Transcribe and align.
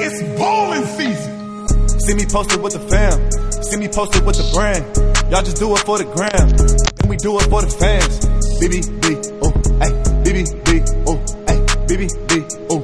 It's 0.00 0.22
bowling 0.36 0.84
season. 0.84 1.78
See 2.00 2.14
me 2.14 2.26
posted 2.26 2.60
with 2.60 2.72
the 2.72 2.80
fam. 2.80 3.30
See 3.62 3.76
me 3.76 3.86
posted 3.86 4.26
with 4.26 4.36
the 4.36 4.50
brand. 4.52 4.84
Y'all 5.30 5.42
just 5.42 5.58
do 5.58 5.72
it 5.76 5.78
for 5.80 5.98
the 5.98 6.04
gram. 6.04 6.48
And 7.00 7.08
we 7.08 7.16
do 7.18 7.38
it 7.38 7.44
for 7.44 7.62
the 7.62 7.70
fans. 7.70 8.18
BBB, 8.58 9.38
oh, 9.42 9.52
hey, 9.78 9.92
BBB, 10.24 10.82
oh, 11.06 11.18
hey, 11.46 11.58
BBB, 11.86 12.42
oh, 12.70 12.82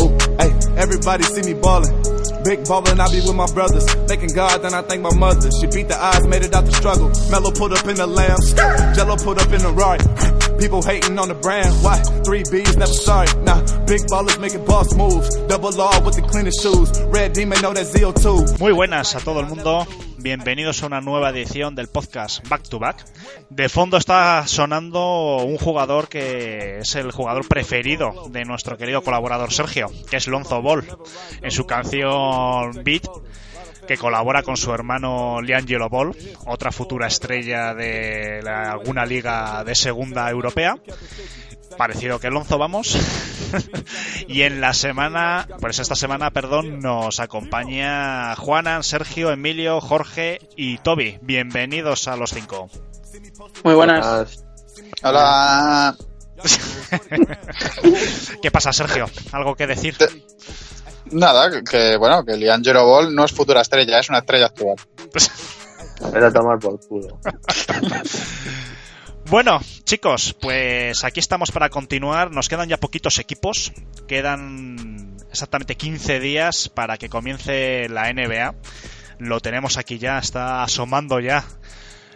oh, 0.00 0.08
hey. 0.38 0.50
Everybody 0.80 1.24
see 1.24 1.52
me 1.52 1.60
ballin'. 1.60 2.03
Big 2.44 2.64
ballin', 2.68 3.00
I 3.00 3.08
be 3.10 3.20
with 3.24 3.34
my 3.34 3.46
brothers. 3.52 3.84
Thanking 4.06 4.32
God, 4.34 4.62
then 4.62 4.74
I 4.74 4.82
thank 4.82 5.00
my 5.00 5.14
mother. 5.14 5.50
She 5.60 5.66
beat 5.66 5.88
the 5.88 5.96
odds, 5.96 6.26
made 6.26 6.42
it 6.42 6.54
out 6.54 6.66
the 6.66 6.72
struggle. 6.72 7.10
Mellow 7.30 7.50
put 7.50 7.72
up 7.72 7.86
in 7.88 7.96
the 7.96 8.06
lamb. 8.06 8.36
Jello 8.94 9.16
put 9.16 9.40
up 9.40 9.50
in 9.52 9.62
the 9.62 9.72
right. 9.72 10.00
People 10.60 10.82
hating 10.82 11.18
on 11.18 11.28
the 11.28 11.34
brand. 11.34 11.72
Why? 11.82 12.00
Three 12.24 12.44
B's, 12.50 12.76
never 12.76 12.92
sorry. 12.92 13.28
Nah, 13.42 13.60
big 13.86 14.02
ballers 14.12 14.38
making 14.40 14.64
boss 14.64 14.94
moves. 14.94 15.34
Double 15.48 15.72
R 15.80 16.02
with 16.04 16.16
the 16.16 16.22
cleanest 16.22 16.62
shoes. 16.62 16.90
Red 17.08 17.32
Demon 17.32 17.60
know 17.62 17.72
that 17.72 17.86
Zeo 17.86 18.12
too. 18.12 18.44
Muy 18.62 18.72
buenas 18.72 19.14
a 19.14 19.20
todo 19.20 19.40
el 19.40 19.48
mundo. 19.48 19.86
Bienvenidos 20.24 20.82
a 20.82 20.86
una 20.86 21.02
nueva 21.02 21.28
edición 21.28 21.74
del 21.74 21.88
podcast 21.88 22.48
Back 22.48 22.66
to 22.70 22.78
Back. 22.78 23.04
De 23.50 23.68
fondo 23.68 23.98
está 23.98 24.46
sonando 24.46 25.44
un 25.44 25.58
jugador 25.58 26.08
que 26.08 26.78
es 26.78 26.94
el 26.94 27.12
jugador 27.12 27.46
preferido 27.46 28.30
de 28.30 28.46
nuestro 28.46 28.78
querido 28.78 29.02
colaborador 29.02 29.52
Sergio, 29.52 29.90
que 30.08 30.16
es 30.16 30.26
Lonzo 30.26 30.62
Ball. 30.62 30.86
En 31.42 31.50
su 31.50 31.66
canción 31.66 32.82
Beat 32.82 33.06
que 33.86 33.98
colabora 33.98 34.42
con 34.42 34.56
su 34.56 34.72
hermano 34.72 35.42
Liangelo 35.42 35.90
Ball, 35.90 36.16
otra 36.46 36.72
futura 36.72 37.06
estrella 37.06 37.74
de 37.74 38.40
alguna 38.48 39.04
liga 39.04 39.62
de 39.62 39.74
segunda 39.74 40.30
europea. 40.30 40.78
Parecido 41.76 42.18
que 42.20 42.30
Lonzo, 42.30 42.58
vamos. 42.58 42.96
y 44.28 44.42
en 44.42 44.60
la 44.60 44.74
semana, 44.74 45.46
pues 45.60 45.78
esta 45.78 45.94
semana, 45.94 46.30
perdón, 46.30 46.80
nos 46.80 47.20
acompaña 47.20 48.34
Juanan, 48.36 48.82
Sergio, 48.82 49.30
Emilio, 49.30 49.80
Jorge 49.80 50.40
y 50.56 50.78
Toby. 50.78 51.18
Bienvenidos 51.22 52.08
a 52.08 52.16
los 52.16 52.30
cinco. 52.30 52.68
Muy 53.64 53.74
buenas. 53.74 54.44
Hola. 55.02 55.96
¿Qué 58.42 58.50
pasa, 58.50 58.72
Sergio? 58.72 59.06
¿Algo 59.32 59.54
que 59.54 59.66
decir? 59.66 59.96
Nada, 61.10 61.50
que- 61.50 61.64
que 61.64 61.96
bueno, 61.96 62.24
que 62.24 62.36
Liangelo 62.36 62.86
Ball 62.86 63.14
no 63.14 63.24
es 63.24 63.32
futura 63.32 63.60
estrella, 63.62 63.98
es 63.98 64.08
una 64.08 64.18
estrella 64.18 64.46
actual. 64.46 64.76
Era 66.14 66.32
tomar 66.32 66.58
por 66.58 66.78
culo. 66.86 67.18
Bueno, 69.30 69.58
chicos, 69.84 70.36
pues 70.38 71.02
aquí 71.02 71.18
estamos 71.18 71.50
para 71.50 71.70
continuar. 71.70 72.30
Nos 72.30 72.48
quedan 72.48 72.68
ya 72.68 72.76
poquitos 72.76 73.18
equipos. 73.18 73.72
Quedan 74.06 75.16
exactamente 75.30 75.76
15 75.76 76.20
días 76.20 76.68
para 76.68 76.98
que 76.98 77.08
comience 77.08 77.88
la 77.88 78.12
NBA. 78.12 78.54
Lo 79.18 79.40
tenemos 79.40 79.78
aquí 79.78 79.98
ya, 79.98 80.18
está 80.18 80.62
asomando 80.62 81.20
ya 81.20 81.44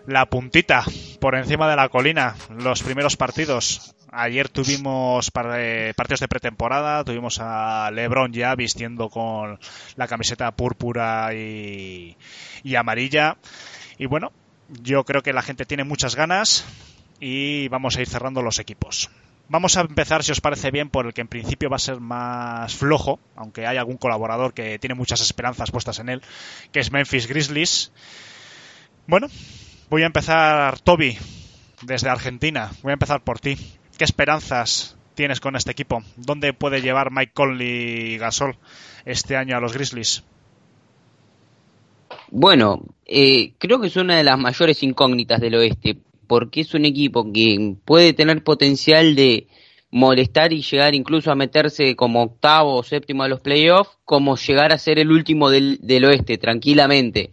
la 0.07 0.27
puntita 0.27 0.85
por 1.19 1.35
encima 1.35 1.69
de 1.69 1.77
la 1.77 1.89
colina. 1.89 2.37
Los 2.51 2.83
primeros 2.83 3.17
partidos. 3.17 3.95
Ayer 4.13 4.51
tuvimos 4.51 5.31
eh, 5.55 5.95
partidos 5.97 6.21
de 6.21 6.29
pretemporada. 6.29 7.05
Tuvimos 7.05 7.39
a 7.41 7.91
LeBron 7.91 8.33
ya 8.35 8.55
vistiendo 8.55 9.09
con 9.09 9.59
la 9.97 10.09
camiseta 10.09 10.51
púrpura 10.53 11.33
y, 11.35 12.19
y 12.63 12.75
amarilla. 12.75 13.39
Y 13.97 14.07
bueno, 14.07 14.31
yo 14.83 15.05
creo 15.05 15.23
que 15.23 15.33
la 15.33 15.43
gente 15.43 15.65
tiene 15.65 15.85
muchas 15.85 16.15
ganas 16.15 16.67
y 17.21 17.69
vamos 17.69 17.97
a 17.97 18.01
ir 18.01 18.09
cerrando 18.09 18.43
los 18.43 18.59
equipos. 18.59 19.11
Vamos 19.51 19.79
a 19.79 19.81
empezar, 19.81 20.23
si 20.23 20.33
os 20.33 20.43
parece 20.43 20.71
bien, 20.71 20.91
por 20.91 21.07
el 21.07 21.15
que 21.15 21.23
en 21.23 21.29
principio 21.29 21.71
va 21.71 21.77
a 21.77 21.81
ser 21.81 22.01
más 22.01 22.75
flojo, 22.75 23.19
aunque 23.35 23.67
hay 23.67 23.79
algún 23.79 23.97
colaborador 23.97 24.53
que 24.53 24.79
tiene 24.79 24.95
muchas 24.95 25.23
esperanzas 25.23 25.71
puestas 25.71 25.99
en 26.01 26.11
él, 26.11 26.23
que 26.71 26.81
es 26.81 26.93
Memphis 26.93 27.27
Grizzlies. 27.27 27.91
Bueno, 29.07 29.29
voy 29.89 30.03
a 30.03 30.07
empezar, 30.07 30.79
Toby, 30.81 31.17
desde 31.81 32.11
Argentina. 32.11 32.71
Voy 32.83 32.91
a 32.91 32.95
empezar 32.95 33.23
por 33.23 33.41
ti. 33.41 33.57
¿Qué 33.97 34.05
esperanzas 34.05 34.99
tienes 35.15 35.41
con 35.41 35.57
este 35.57 35.71
equipo? 35.71 36.03
¿Dónde 36.17 36.53
puede 36.53 36.83
llevar 36.83 37.11
Mike 37.11 37.33
Conley 37.33 38.19
Gasol 38.19 38.57
este 39.07 39.37
año 39.37 39.57
a 39.57 39.61
los 39.61 39.73
Grizzlies? 39.73 40.25
Bueno, 42.31 42.83
eh, 43.07 43.55
creo 43.59 43.81
que 43.81 43.87
es 43.87 43.97
una 43.97 44.17
de 44.17 44.25
las 44.25 44.39
mayores 44.39 44.83
incógnitas 44.83 45.41
del 45.41 45.55
oeste, 45.55 45.97
porque 46.29 46.61
es 46.61 46.75
un 46.75 46.85
equipo 46.85 47.33
que 47.33 47.75
puede 47.85 48.13
tener 48.13 48.45
potencial 48.45 49.17
de 49.17 49.49
molestar 49.91 50.53
y 50.53 50.63
llegar 50.63 50.95
incluso 50.95 51.31
a 51.33 51.35
meterse 51.35 51.97
como 51.97 52.23
octavo 52.23 52.77
o 52.77 52.83
séptimo 52.83 53.23
a 53.23 53.29
los 53.29 53.41
playoffs, 53.41 53.97
como 54.05 54.37
llegar 54.37 54.71
a 54.73 54.79
ser 54.79 54.99
el 54.99 55.11
último 55.11 55.51
del, 55.51 55.81
oeste, 56.05 56.37
tranquilamente. 56.39 57.31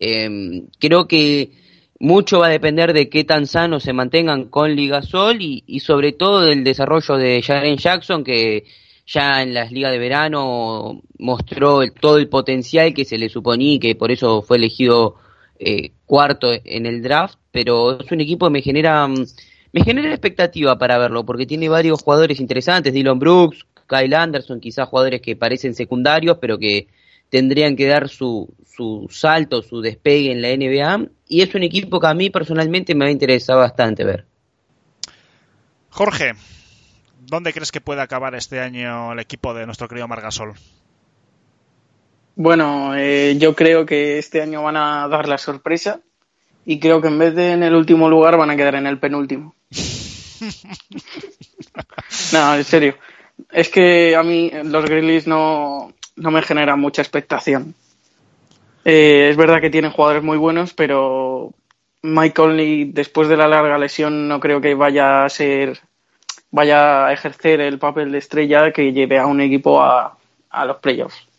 Eh, 0.00 0.62
creo 0.78 1.06
que 1.06 1.52
mucho 1.98 2.38
va 2.40 2.46
a 2.46 2.50
depender 2.50 2.94
de 2.94 3.10
qué 3.10 3.24
tan 3.24 3.46
sanos 3.46 3.82
se 3.82 3.92
mantengan 3.92 4.46
con 4.46 4.74
Ligasol 4.74 5.42
y, 5.42 5.62
y 5.66 5.80
sobre 5.80 6.12
todo 6.12 6.40
del 6.40 6.64
desarrollo 6.64 7.16
de 7.18 7.42
Jaren 7.42 7.76
Jackson, 7.76 8.24
que 8.24 8.64
ya 9.06 9.42
en 9.42 9.52
las 9.52 9.70
ligas 9.70 9.92
de 9.92 9.98
verano 9.98 11.02
mostró 11.18 11.82
el- 11.82 11.92
todo 11.92 12.16
el 12.16 12.28
potencial 12.28 12.94
que 12.94 13.04
se 13.04 13.18
le 13.18 13.28
suponía 13.28 13.74
y 13.74 13.78
que 13.78 13.94
por 13.94 14.10
eso 14.10 14.40
fue 14.40 14.56
elegido 14.56 15.16
eh, 15.62 15.92
cuarto 16.06 16.50
en 16.52 16.86
el 16.86 17.02
draft, 17.02 17.38
pero 17.52 18.00
es 18.00 18.10
un 18.10 18.20
equipo 18.20 18.46
que 18.46 18.52
me 18.52 18.62
genera 18.62 19.06
mm, 19.06 19.26
me 19.72 19.84
genera 19.84 20.10
expectativa 20.10 20.78
para 20.78 20.98
verlo 20.98 21.24
porque 21.24 21.46
tiene 21.46 21.68
varios 21.68 22.02
jugadores 22.02 22.40
interesantes, 22.40 22.92
Dylan 22.92 23.18
Brooks, 23.18 23.66
Kyle 23.86 24.14
Anderson, 24.14 24.60
quizás 24.60 24.88
jugadores 24.88 25.20
que 25.20 25.36
parecen 25.36 25.74
secundarios, 25.74 26.38
pero 26.40 26.58
que 26.58 26.88
tendrían 27.28 27.76
que 27.76 27.86
dar 27.86 28.08
su, 28.08 28.52
su 28.66 29.06
salto, 29.10 29.62
su 29.62 29.80
despegue 29.80 30.32
en 30.32 30.42
la 30.42 30.48
NBA 30.48 31.10
y 31.28 31.42
es 31.42 31.54
un 31.54 31.62
equipo 31.62 32.00
que 32.00 32.06
a 32.06 32.14
mí 32.14 32.30
personalmente 32.30 32.94
me 32.94 33.04
va 33.04 33.08
a 33.08 33.12
interesar 33.12 33.56
bastante 33.56 34.04
ver. 34.04 34.24
Jorge, 35.90 36.32
¿dónde 37.20 37.52
crees 37.52 37.70
que 37.70 37.80
puede 37.80 38.00
acabar 38.00 38.34
este 38.34 38.60
año 38.60 39.12
el 39.12 39.18
equipo 39.20 39.54
de 39.54 39.66
nuestro 39.66 39.88
querido 39.88 40.08
Margasol? 40.08 40.54
Bueno, 42.36 42.94
eh, 42.96 43.36
yo 43.38 43.54
creo 43.54 43.84
que 43.84 44.18
este 44.18 44.40
año 44.40 44.62
van 44.62 44.76
a 44.76 45.08
dar 45.08 45.28
la 45.28 45.38
sorpresa 45.38 46.00
y 46.64 46.78
creo 46.78 47.00
que 47.00 47.08
en 47.08 47.18
vez 47.18 47.34
de 47.34 47.52
en 47.52 47.62
el 47.62 47.74
último 47.74 48.08
lugar 48.08 48.36
van 48.36 48.50
a 48.50 48.56
quedar 48.56 48.76
en 48.76 48.86
el 48.86 48.98
penúltimo. 48.98 49.54
no, 52.32 52.54
en 52.54 52.64
serio. 52.64 52.96
Es 53.50 53.68
que 53.68 54.14
a 54.16 54.22
mí 54.22 54.50
los 54.64 54.84
Grizzlies 54.84 55.26
no, 55.26 55.92
no 56.16 56.30
me 56.30 56.42
generan 56.42 56.78
mucha 56.78 57.02
expectación. 57.02 57.74
Eh, 58.84 59.28
es 59.30 59.36
verdad 59.36 59.60
que 59.60 59.70
tienen 59.70 59.90
jugadores 59.90 60.22
muy 60.22 60.38
buenos, 60.38 60.72
pero 60.72 61.52
Mike 62.02 62.34
Conley, 62.34 62.84
después 62.84 63.28
de 63.28 63.36
la 63.36 63.48
larga 63.48 63.78
lesión, 63.78 64.28
no 64.28 64.40
creo 64.40 64.60
que 64.60 64.74
vaya 64.74 65.24
a 65.24 65.28
ser 65.28 65.80
vaya 66.50 67.06
a 67.06 67.12
ejercer 67.12 67.60
el 67.60 67.78
papel 67.78 68.10
de 68.10 68.18
estrella 68.18 68.72
que 68.72 68.92
lleve 68.92 69.18
a 69.18 69.26
un 69.26 69.40
equipo 69.40 69.80
a, 69.80 70.16
a 70.50 70.64
los 70.64 70.78
playoffs. 70.78 71.29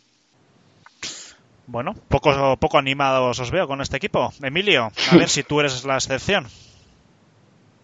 Bueno, 1.71 1.95
poco, 2.09 2.57
poco 2.59 2.77
animados 2.77 3.39
os 3.39 3.49
veo 3.49 3.65
con 3.67 3.79
este 3.81 3.95
equipo. 3.97 4.33
Emilio, 4.43 4.91
a 5.11 5.15
ver 5.15 5.29
si 5.35 5.43
tú 5.43 5.59
eres 5.61 5.85
la 5.85 5.95
excepción. 5.95 6.45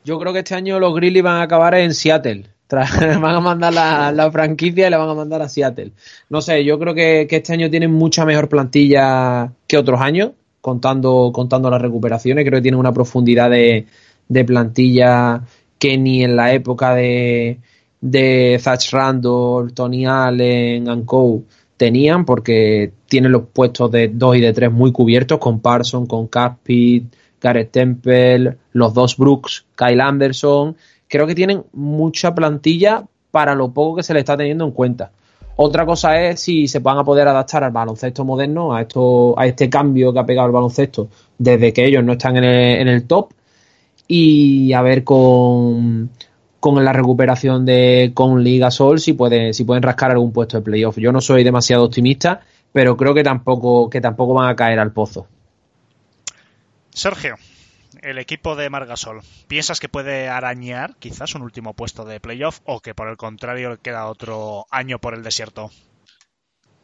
Yo 0.04 0.20
creo 0.20 0.34
que 0.34 0.40
este 0.40 0.56
año 0.56 0.80
los 0.80 0.94
Grizzlies 0.94 1.24
van 1.24 1.38
a 1.38 1.44
acabar 1.44 1.74
en 1.76 1.94
Seattle. 1.94 2.46
Tra- 2.70 3.20
van 3.22 3.36
a 3.36 3.40
mandar 3.40 3.74
la, 3.74 4.12
la 4.12 4.30
franquicia 4.32 4.88
y 4.88 4.90
la 4.90 4.98
van 4.98 5.10
a 5.10 5.14
mandar 5.14 5.42
a 5.42 5.50
Seattle. 5.50 5.92
No 6.30 6.42
sé, 6.42 6.66
yo 6.66 6.78
creo 6.80 6.94
que, 6.94 7.28
que 7.30 7.38
este 7.38 7.54
año 7.54 7.70
tienen 7.70 7.92
mucha 7.94 8.26
mejor 8.26 8.50
plantilla 8.50 9.52
que 9.68 9.78
otros 9.78 10.02
años, 10.02 10.32
contando, 10.60 11.32
contando 11.34 11.70
las 11.70 11.82
recuperaciones. 11.82 12.44
Creo 12.46 12.58
que 12.58 12.64
tienen 12.64 12.80
una 12.80 12.92
profundidad 12.94 13.50
de, 13.50 13.86
de 14.28 14.46
plantilla 14.46 15.42
que 15.80 15.98
ni 15.98 16.24
en 16.26 16.36
la 16.36 16.52
época 16.52 16.94
de, 16.94 17.60
de 18.02 18.58
Zach 18.62 18.82
Randolph, 18.92 19.74
Tony 19.74 20.06
Allen, 20.06 21.06
Co. 21.06 21.44
tenían, 21.78 22.26
porque 22.26 22.92
tienen 23.08 23.32
los 23.32 23.44
puestos 23.54 23.92
de 23.92 24.10
2 24.10 24.38
y 24.38 24.42
de 24.42 24.54
3 24.54 24.72
muy 24.72 24.92
cubiertos, 24.92 25.40
con 25.40 25.60
Parson, 25.60 26.08
con 26.08 26.28
Capit, 26.28 27.14
Gareth 27.40 27.72
Temple, 27.72 28.58
los 28.74 28.94
dos 28.94 29.16
Brooks, 29.18 29.66
Kyle 29.76 30.02
Anderson. 30.02 30.76
Creo 31.08 31.28
que 31.28 31.36
tienen 31.36 31.64
mucha 31.74 32.34
plantilla 32.34 33.06
para 33.32 33.56
lo 33.56 33.72
poco 33.72 33.98
que 33.98 34.04
se 34.04 34.14
le 34.14 34.20
está 34.20 34.36
teniendo 34.36 34.66
en 34.66 34.72
cuenta. 34.72 35.12
Otra 35.56 35.86
cosa 35.86 36.22
es 36.22 36.40
si 36.40 36.68
se 36.68 36.80
van 36.80 36.98
a 36.98 37.04
poder 37.04 37.28
adaptar 37.28 37.64
al 37.64 37.72
baloncesto 37.72 38.24
moderno, 38.24 38.76
a 38.76 38.82
esto, 38.82 39.38
a 39.40 39.48
este 39.48 39.70
cambio 39.70 40.14
que 40.14 40.20
ha 40.20 40.26
pegado 40.26 40.48
el 40.48 40.54
baloncesto 40.54 41.10
desde 41.38 41.74
que 41.74 41.86
ellos 41.86 42.04
no 42.04 42.14
están 42.14 42.38
en 42.38 42.88
el 42.88 43.08
top. 43.08 43.34
Y 44.08 44.72
a 44.74 44.82
ver 44.82 45.04
con, 45.04 46.12
con 46.74 46.84
la 46.84 46.92
recuperación 46.92 47.66
de 47.66 48.12
con 48.14 48.44
Liga 48.44 48.72
Sol 48.72 49.00
si 49.00 49.14
pueden, 49.14 49.54
si 49.54 49.64
pueden 49.64 49.84
rascar 49.84 50.12
algún 50.12 50.34
puesto 50.34 50.58
de 50.58 50.64
playoff. 50.64 50.98
Yo 50.98 51.14
no 51.14 51.22
soy 51.22 51.46
demasiado 51.46 51.86
optimista, 51.86 52.42
pero 52.74 52.98
creo 52.98 53.14
que 53.14 53.24
tampoco, 53.24 53.90
que 53.90 54.02
tampoco 54.02 54.34
van 54.34 54.50
a 54.50 54.56
caer 54.58 54.78
al 54.80 54.92
pozo. 54.92 55.28
Sergio, 56.90 57.36
el 58.02 58.18
equipo 58.18 58.58
de 58.58 58.70
Margasol, 58.70 59.22
¿piensas 59.48 59.80
que 59.80 59.88
puede 59.88 60.28
arañar 60.28 60.96
quizás 61.00 61.36
un 61.36 61.44
último 61.44 61.74
puesto 61.74 62.04
de 62.04 62.20
playoff 62.20 62.60
o 62.66 62.82
que 62.82 62.94
por 62.94 63.08
el 63.08 63.16
contrario 63.16 63.70
le 63.70 63.78
queda 63.78 64.08
otro 64.08 64.66
año 64.70 65.00
por 65.00 65.14
el 65.14 65.24
desierto? 65.24 65.72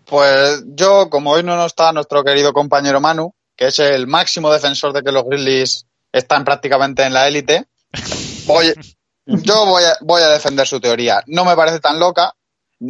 Pues 0.05 0.63
yo, 0.65 1.09
como 1.09 1.31
hoy 1.31 1.43
no 1.43 1.65
está 1.65 1.91
nuestro 1.91 2.23
querido 2.23 2.53
compañero 2.53 3.01
Manu, 3.01 3.33
que 3.57 3.67
es 3.67 3.79
el 3.79 4.07
máximo 4.07 4.49
defensor 4.49 4.93
de 4.93 5.03
que 5.03 5.11
los 5.11 5.25
Grizzlies 5.25 5.87
están 6.13 6.45
prácticamente 6.45 7.03
en 7.03 7.13
la 7.13 7.27
élite, 7.27 7.65
voy, 8.45 8.73
yo 9.25 9.65
voy 9.65 9.83
a, 9.83 9.97
voy 10.01 10.21
a 10.21 10.29
defender 10.29 10.67
su 10.67 10.79
teoría. 10.79 11.23
No 11.27 11.45
me 11.45 11.55
parece 11.55 11.79
tan 11.79 11.99
loca, 11.99 12.33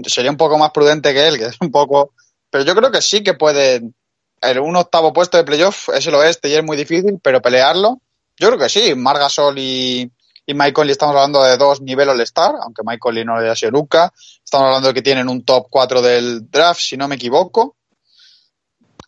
sería 0.06 0.31
un 0.31 0.38
poco 0.38 0.57
más 0.57 0.71
prudente 0.71 1.13
que 1.13 1.27
él, 1.27 1.38
que 1.38 1.45
es 1.45 1.57
un 1.59 1.71
poco... 1.71 2.13
Pero 2.50 2.63
yo 2.63 2.75
creo 2.75 2.91
que 2.91 3.01
sí 3.01 3.24
que 3.24 3.33
pueden... 3.33 3.95
En 4.41 4.59
un 4.59 4.75
octavo 4.75 5.13
puesto 5.13 5.38
de 5.38 5.45
playoff 5.45 5.89
es 5.89 6.06
el 6.06 6.15
oeste 6.15 6.50
y 6.50 6.56
es 6.56 6.63
muy 6.63 6.75
difícil, 6.75 7.18
pero 7.24 7.41
pelearlo, 7.41 8.01
yo 8.38 8.47
creo 8.47 8.59
que 8.59 8.69
sí. 8.69 8.94
Margasol 8.94 9.57
y, 9.57 10.12
y 10.45 10.74
Conley 10.74 10.91
estamos 10.91 11.15
hablando 11.15 11.41
de 11.44 11.57
dos 11.57 11.81
niveles 11.81 12.13
All-Star, 12.13 12.56
aunque 12.62 12.83
Conley 13.00 13.24
no 13.24 13.36
lo 13.36 13.41
haya 13.41 13.56
sido 13.56 13.71
nunca. 13.71 14.12
Estamos 14.44 14.68
hablando 14.68 14.89
de 14.89 14.94
que 14.94 15.01
tienen 15.01 15.29
un 15.29 15.45
top 15.45 15.68
4 15.69 16.01
del 16.01 16.50
draft, 16.50 16.81
si 16.81 16.97
no 16.97 17.07
me 17.07 17.15
equivoco. 17.15 17.77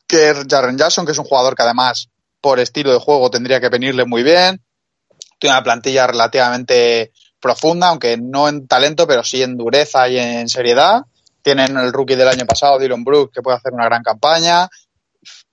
Que 0.08 0.34
Jaren 0.50 0.78
Jackson, 0.78 1.06
que 1.06 1.12
es 1.12 1.18
un 1.18 1.26
jugador 1.26 1.56
que 1.56 1.64
además, 1.64 2.10
por 2.40 2.60
estilo 2.60 2.94
de 2.94 3.00
juego, 3.00 3.30
tendría 3.30 3.60
que 3.60 3.70
venirle 3.70 4.06
muy 4.06 4.24
bien. 4.24 4.64
Tiene 5.38 5.56
una 5.56 5.64
plantilla 5.64 6.08
relativamente 6.08 7.12
profunda, 7.40 7.90
aunque 7.90 8.18
no 8.18 8.50
en 8.50 8.68
talento, 8.68 9.06
pero 9.06 9.24
sí 9.24 9.44
en 9.44 9.58
dureza 9.58 10.08
y 10.08 10.18
en 10.18 10.50
seriedad. 10.50 11.02
Tienen 11.42 11.78
el 11.78 11.94
rookie 11.94 12.16
del 12.16 12.28
año 12.28 12.46
pasado, 12.46 12.80
Dylan 12.80 13.04
Brooks, 13.04 13.34
que 13.34 13.42
puede 13.42 13.58
hacer 13.58 13.74
una 13.74 13.86
gran 13.86 14.02
campaña. 14.02 14.68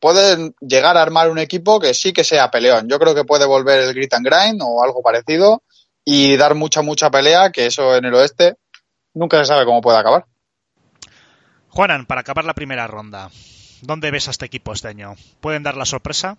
Pueden 0.00 0.54
llegar 0.60 0.96
a 0.96 1.02
armar 1.02 1.30
un 1.30 1.38
equipo 1.38 1.78
que 1.78 1.92
sí 1.94 2.12
que 2.12 2.24
sea 2.24 2.50
peleón. 2.50 2.88
Yo 2.88 2.98
creo 2.98 3.14
que 3.14 3.24
puede 3.24 3.44
volver 3.44 3.80
el 3.80 3.94
grit 3.94 4.14
and 4.14 4.26
grind 4.26 4.60
o 4.62 4.82
algo 4.82 5.02
parecido 5.02 5.62
y 6.04 6.36
dar 6.36 6.54
mucha, 6.54 6.82
mucha 6.82 7.10
pelea, 7.10 7.50
que 7.52 7.66
eso 7.66 7.94
en 7.96 8.04
el 8.04 8.14
oeste 8.14 8.56
nunca 9.14 9.38
se 9.38 9.46
sabe 9.46 9.64
cómo 9.64 9.80
puede 9.80 9.98
acabar. 9.98 10.26
Juanan, 11.68 12.06
para 12.06 12.20
acabar 12.20 12.44
la 12.44 12.54
primera 12.54 12.86
ronda, 12.86 13.30
¿dónde 13.82 14.10
ves 14.10 14.28
a 14.28 14.30
este 14.30 14.46
equipo 14.46 14.72
este 14.72 14.88
año? 14.88 15.14
¿Pueden 15.40 15.62
dar 15.62 15.76
la 15.76 15.86
sorpresa? 15.86 16.36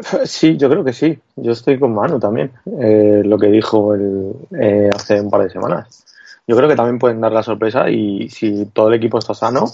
Sí, 0.26 0.56
yo 0.56 0.68
creo 0.70 0.84
que 0.84 0.92
sí. 0.92 1.18
Yo 1.36 1.52
estoy 1.52 1.78
con 1.78 1.94
Manu 1.94 2.18
también. 2.20 2.52
Eh, 2.80 3.22
lo 3.24 3.38
que 3.38 3.48
dijo 3.48 3.94
el, 3.94 4.32
eh, 4.60 4.90
hace 4.94 5.20
un 5.20 5.30
par 5.30 5.42
de 5.42 5.50
semanas. 5.50 6.04
Yo 6.46 6.56
creo 6.56 6.68
que 6.68 6.76
también 6.76 6.98
pueden 6.98 7.20
dar 7.20 7.32
la 7.32 7.42
sorpresa 7.42 7.90
y 7.90 8.28
si 8.30 8.66
todo 8.66 8.88
el 8.88 8.94
equipo 8.94 9.18
está 9.18 9.34
sano, 9.34 9.70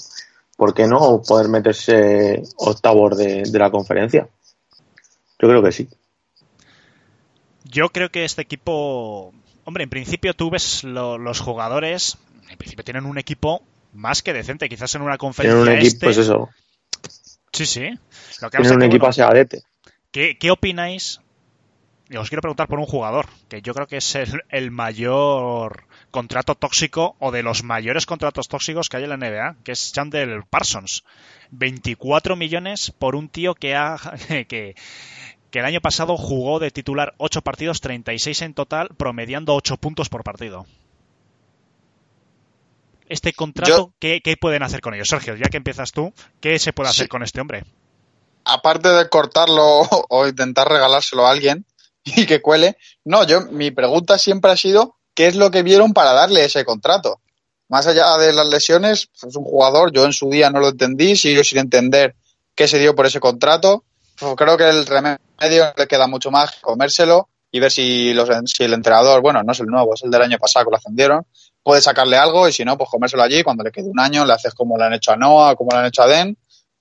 ¿por 0.56 0.74
qué 0.74 0.86
no 0.86 1.22
poder 1.22 1.48
meterse 1.48 2.42
octavos 2.56 3.16
de, 3.16 3.42
de 3.42 3.58
la 3.58 3.70
conferencia? 3.70 4.28
Yo 5.38 5.48
creo 5.48 5.62
que 5.62 5.72
sí. 5.72 5.88
Yo 7.64 7.88
creo 7.90 8.10
que 8.10 8.24
este 8.24 8.42
equipo, 8.42 9.32
hombre, 9.64 9.84
en 9.84 9.90
principio 9.90 10.34
tú 10.34 10.50
ves 10.50 10.84
lo- 10.84 11.18
los 11.18 11.40
jugadores, 11.40 12.18
en 12.50 12.56
principio 12.58 12.84
tienen 12.84 13.04
un 13.06 13.18
equipo 13.18 13.62
más 13.92 14.22
que 14.22 14.32
decente, 14.32 14.68
quizás 14.68 14.94
en 14.96 15.02
una 15.02 15.16
conferencia 15.18 15.56
Tienen 15.64 15.72
un 15.74 15.78
equipo, 15.78 15.94
este- 15.94 16.06
pues 16.06 16.18
eso. 16.18 16.48
Sí, 17.52 17.66
sí. 17.66 17.88
Lo 18.42 18.50
que 18.50 18.58
Tienen 18.58 18.76
un 18.76 18.82
equipo 18.82 19.02
bueno, 19.06 19.10
aseadete. 19.10 19.62
¿Qué, 20.14 20.38
qué 20.38 20.50
opináis? 20.52 21.20
Y 22.08 22.16
os 22.16 22.28
quiero 22.28 22.42
preguntar 22.42 22.68
por 22.68 22.78
un 22.78 22.86
jugador, 22.86 23.26
que 23.48 23.60
yo 23.62 23.74
creo 23.74 23.86
que 23.88 23.96
es 23.96 24.14
el, 24.14 24.42
el 24.50 24.70
mayor 24.70 25.86
contrato 26.12 26.54
tóxico 26.54 27.16
o 27.18 27.32
de 27.32 27.42
los 27.42 27.64
mayores 27.64 28.06
contratos 28.06 28.46
tóxicos 28.46 28.88
que 28.88 28.98
hay 28.98 29.04
en 29.04 29.10
la 29.10 29.16
NBA, 29.16 29.56
que 29.64 29.72
es 29.72 29.92
Chandler 29.92 30.44
Parsons. 30.48 31.02
24 31.50 32.36
millones 32.36 32.90
por 32.92 33.16
un 33.16 33.28
tío 33.28 33.54
que 33.54 33.74
ha 33.74 33.96
que, 34.28 34.74
que 35.50 35.58
el 35.58 35.64
año 35.64 35.80
pasado 35.80 36.16
jugó 36.16 36.60
de 36.60 36.70
titular 36.70 37.14
8 37.16 37.40
partidos, 37.42 37.80
36 37.80 38.42
en 38.42 38.54
total, 38.54 38.90
promediando 38.96 39.54
8 39.54 39.78
puntos 39.78 40.08
por 40.10 40.22
partido. 40.24 40.66
Este 43.08 43.32
contrato, 43.32 43.88
Yo- 43.88 43.92
¿qué, 43.98 44.20
qué 44.22 44.36
pueden 44.36 44.62
hacer 44.62 44.80
con 44.80 44.94
ellos? 44.94 45.08
Sergio, 45.08 45.36
ya 45.36 45.48
que 45.48 45.56
empiezas 45.58 45.92
tú, 45.92 46.12
¿qué 46.40 46.58
se 46.58 46.72
puede 46.72 46.90
hacer 46.90 47.04
Sí. 47.04 47.08
con 47.08 47.22
este 47.22 47.40
hombre? 47.40 47.64
Aparte 48.44 48.88
de 48.88 49.08
cortarlo 49.08 49.80
o 50.08 50.26
intentar 50.26 50.68
regalárselo 50.68 51.26
a 51.26 51.30
alguien 51.30 51.66
y 52.04 52.26
que 52.26 52.42
cuele, 52.42 52.76
no, 53.04 53.24
yo 53.24 53.42
mi 53.50 53.70
pregunta 53.70 54.18
siempre 54.18 54.50
ha 54.50 54.56
sido 54.56 54.96
¿qué 55.14 55.26
es 55.26 55.36
lo 55.36 55.50
que 55.50 55.62
vieron 55.62 55.92
para 55.92 56.12
darle 56.12 56.44
ese 56.44 56.64
contrato? 56.64 57.20
Más 57.68 57.86
allá 57.86 58.16
de 58.18 58.32
las 58.32 58.48
lesiones, 58.48 59.08
es 59.14 59.36
un 59.36 59.44
jugador, 59.44 59.92
yo 59.92 60.04
en 60.04 60.12
su 60.12 60.28
día 60.28 60.50
no 60.50 60.60
lo 60.60 60.68
entendí, 60.68 61.16
sigo 61.16 61.42
sin 61.42 61.58
entender 61.58 62.14
qué 62.54 62.68
se 62.68 62.78
dio 62.78 62.94
por 62.94 63.06
ese 63.06 63.20
contrato. 63.20 63.84
Pues 64.18 64.34
creo 64.36 64.56
que 64.56 64.68
el 64.68 64.86
remedio 64.86 65.72
le 65.76 65.88
queda 65.88 66.06
mucho 66.06 66.30
más 66.30 66.52
comérselo 66.60 67.28
y 67.50 67.60
ver 67.60 67.70
si, 67.70 68.12
los, 68.12 68.28
si 68.46 68.64
el 68.64 68.74
entrenador, 68.74 69.22
bueno, 69.22 69.42
no 69.42 69.52
es 69.52 69.60
el 69.60 69.66
nuevo, 69.66 69.94
es 69.94 70.02
el 70.02 70.10
del 70.10 70.22
año 70.22 70.38
pasado 70.38 70.66
que 70.66 70.70
lo 70.72 70.76
ascendieron, 70.76 71.26
puede 71.62 71.80
sacarle 71.80 72.16
algo 72.16 72.46
y 72.48 72.52
si 72.52 72.64
no, 72.64 72.76
pues 72.76 72.90
comérselo 72.90 73.22
allí. 73.22 73.42
Cuando 73.42 73.64
le 73.64 73.72
quede 73.72 73.88
un 73.88 73.98
año, 73.98 74.24
le 74.24 74.34
haces 74.34 74.54
como 74.54 74.76
le 74.76 74.84
han 74.84 74.92
hecho 74.92 75.12
a 75.12 75.16
Noah, 75.16 75.56
como 75.56 75.70
le 75.72 75.78
han 75.78 75.86
hecho 75.86 76.02
a 76.02 76.06
Den, 76.06 76.36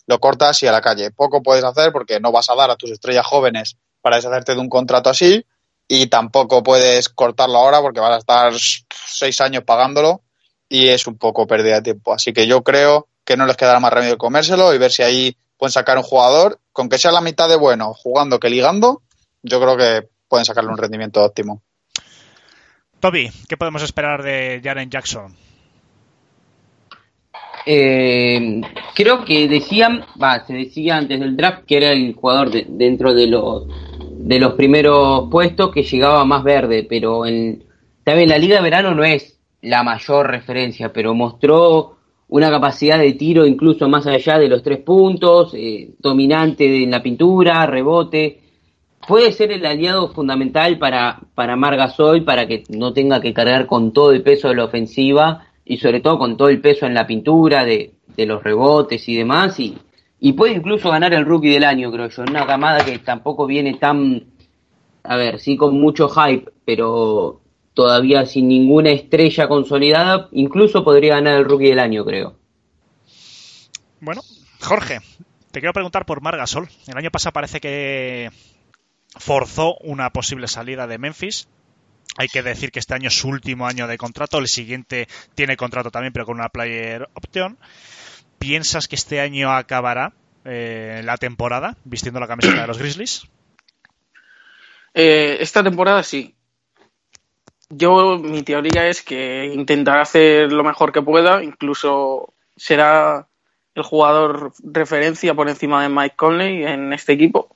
lo 0.08 0.20
cortas 0.20 0.62
y 0.64 0.68
a 0.68 0.72
la 0.72 0.82
calle. 0.82 1.12
Poco 1.12 1.42
puedes 1.42 1.64
hacer 1.64 1.92
porque 1.92 2.20
no 2.20 2.32
vas 2.32 2.50
a 2.50 2.56
dar 2.56 2.70
a 2.72 2.76
tus 2.76 2.92
estrellas 2.92 3.26
jóvenes 3.26 3.78
para 4.02 4.18
deshacerte 4.18 4.54
de 4.54 4.60
un 4.60 4.70
contrato 4.70 5.10
así 5.10 5.46
y 5.88 6.08
tampoco 6.08 6.64
puedes 6.64 7.10
cortarlo 7.10 7.58
ahora 7.58 7.82
porque 7.82 8.00
vas 8.00 8.12
a 8.12 8.18
estar 8.18 8.54
seis 9.06 9.40
años 9.42 9.64
pagándolo 9.64 10.22
y 10.70 10.90
es 10.90 11.08
un 11.08 11.18
poco 11.18 11.48
pérdida 11.48 11.76
de 11.76 11.82
tiempo. 11.82 12.14
Así 12.14 12.34
que 12.34 12.48
yo 12.48 12.64
creo 12.64 13.08
que 13.26 13.38
no 13.38 13.46
les 13.46 13.58
quedará 13.58 13.80
más 13.80 13.94
remedio 13.94 14.16
que 14.16 14.20
comérselo 14.20 14.74
y 14.74 14.78
ver 14.78 14.92
si 14.92 15.04
ahí 15.04 15.38
pueden 15.58 15.72
sacar 15.72 15.98
un 15.98 16.04
jugador, 16.04 16.60
con 16.72 16.90
que 16.90 16.98
sea 16.98 17.12
la 17.12 17.22
mitad 17.22 17.48
de 17.48 17.56
bueno 17.56 17.94
jugando 17.94 18.40
que 18.40 18.50
ligando, 18.50 19.02
yo 19.44 19.62
creo 19.62 19.78
que 19.78 20.10
pueden 20.28 20.46
sacarle 20.46 20.72
un 20.72 20.78
rendimiento 20.78 21.22
óptimo. 21.24 21.62
Toby, 23.00 23.32
¿qué 23.48 23.58
podemos 23.58 23.84
esperar 23.84 24.24
de 24.24 24.62
Jaren 24.64 24.90
Jackson? 24.90 25.36
Eh, 27.66 28.62
creo 28.94 29.24
que 29.24 29.48
decían, 29.48 30.04
va, 30.22 30.46
se 30.46 30.54
decía 30.54 30.98
antes 30.98 31.20
del 31.20 31.38
draft 31.38 31.64
que 31.66 31.78
era 31.78 31.92
el 31.92 32.14
jugador 32.14 32.52
de- 32.52 32.66
dentro 32.68 33.14
de 33.14 33.28
los 33.28 33.68
de 34.18 34.40
los 34.40 34.54
primeros 34.54 35.30
puestos 35.30 35.72
que 35.72 35.84
llegaba 35.84 36.24
más 36.26 36.44
verde, 36.44 36.86
pero 36.90 37.26
en 37.26 37.64
también 38.04 38.30
la 38.30 38.38
liga 38.38 38.56
de 38.58 38.62
verano 38.64 38.94
no 38.96 39.04
es 39.04 39.38
la 39.62 39.84
mayor 39.84 40.30
referencia, 40.30 40.92
pero 40.94 41.14
mostró 41.14 41.98
una 42.30 42.50
capacidad 42.50 42.98
de 43.00 43.14
tiro 43.14 43.46
incluso 43.46 43.88
más 43.90 44.08
allá 44.08 44.40
de 44.40 44.48
los 44.48 44.64
tres 44.64 44.80
puntos, 44.80 45.54
eh, 45.54 45.92
dominante 46.00 46.84
en 46.84 46.92
la 46.92 47.04
pintura, 47.04 47.66
rebote. 47.66 48.40
Puede 49.08 49.32
ser 49.34 49.52
el 49.52 49.66
aliado 49.66 50.10
fundamental 50.14 50.78
para, 50.80 51.20
para 51.36 51.56
Margasol 51.58 52.24
para 52.24 52.48
que 52.48 52.64
no 52.70 52.94
tenga 52.94 53.20
que 53.22 53.34
cargar 53.34 53.66
con 53.68 53.92
todo 53.92 54.12
el 54.12 54.22
peso 54.22 54.48
de 54.50 54.56
la 54.56 54.66
ofensiva 54.66 55.48
y 55.66 55.78
sobre 55.78 56.02
todo 56.02 56.18
con 56.18 56.38
todo 56.38 56.50
el 56.50 56.62
peso 56.62 56.86
en 56.86 56.94
la 56.94 57.08
pintura 57.08 57.64
de, 57.64 57.94
de 58.16 58.26
los 58.26 58.44
rebotes 58.44 59.08
y 59.08 59.16
demás 59.16 59.60
y, 59.60 59.78
y 60.20 60.34
puede 60.34 60.54
incluso 60.54 60.90
ganar 60.90 61.14
el 61.14 61.26
rookie 61.26 61.50
del 61.50 61.64
año 61.64 61.92
creo 61.92 62.10
yo, 62.10 62.24
una 62.24 62.46
camada 62.46 62.84
que 62.84 63.00
tampoco 63.00 63.46
viene 63.46 63.76
tan, 63.76 64.26
a 65.04 65.16
ver, 65.16 65.40
sí 65.40 65.58
con 65.58 65.80
mucho 65.80 66.10
hype, 66.10 66.52
pero 66.66 67.42
todavía 67.74 68.26
sin 68.26 68.48
ninguna 68.48 68.92
estrella 68.92 69.48
consolidada, 69.48 70.30
incluso 70.32 70.84
podría 70.84 71.16
ganar 71.16 71.40
el 71.40 71.46
rookie 71.46 71.70
del 71.70 71.80
año 71.80 72.06
creo. 72.06 72.36
Bueno, 74.00 74.22
Jorge, 74.62 75.00
te 75.52 75.60
quiero 75.60 75.74
preguntar 75.74 76.06
por 76.06 76.22
Margasol. 76.22 76.68
El 76.88 76.98
año 76.98 77.12
pasado 77.12 77.34
parece 77.34 77.60
que 77.60 78.30
forzó 79.16 79.78
una 79.82 80.10
posible 80.10 80.48
salida 80.48 80.88
de 80.88 80.98
Memphis. 80.98 81.48
Hay 82.18 82.28
que 82.28 82.44
decir 82.44 82.72
que 82.72 82.80
este 82.80 82.94
año 82.94 83.08
es 83.08 83.18
su 83.18 83.28
último 83.28 83.68
año 83.68 83.88
de 83.88 83.98
contrato. 83.98 84.38
El 84.38 84.48
siguiente 84.48 85.08
tiene 85.36 85.58
contrato 85.58 85.92
también, 85.92 86.14
pero 86.14 86.26
con 86.26 86.36
una 86.36 86.50
player 86.50 87.10
option. 87.14 87.58
¿Piensas 88.38 88.88
que 88.88 88.96
este 88.96 89.20
año 89.20 89.52
acabará 89.52 90.14
eh, 90.46 91.02
la 91.04 91.18
temporada 91.18 91.78
vistiendo 91.86 92.20
la 92.20 92.28
camiseta 92.28 92.62
de 92.62 92.68
los 92.68 92.78
Grizzlies? 92.78 93.28
Eh, 94.94 95.38
esta 95.40 95.64
temporada 95.64 96.04
sí. 96.04 96.36
Yo, 97.70 98.20
mi 98.20 98.44
teoría 98.44 98.88
es 98.88 99.02
que 99.02 99.46
intentará 99.46 100.02
hacer 100.02 100.52
lo 100.52 100.64
mejor 100.64 100.92
que 100.92 101.02
pueda, 101.02 101.44
incluso 101.44 102.34
será 102.56 103.28
el 103.74 103.84
jugador 103.84 104.54
referencia 104.64 105.34
por 105.34 105.50
encima 105.50 105.82
de 105.82 105.90
Mike 105.90 106.16
Conley 106.16 106.64
en 106.64 106.94
este 106.94 107.14
equipo. 107.14 107.56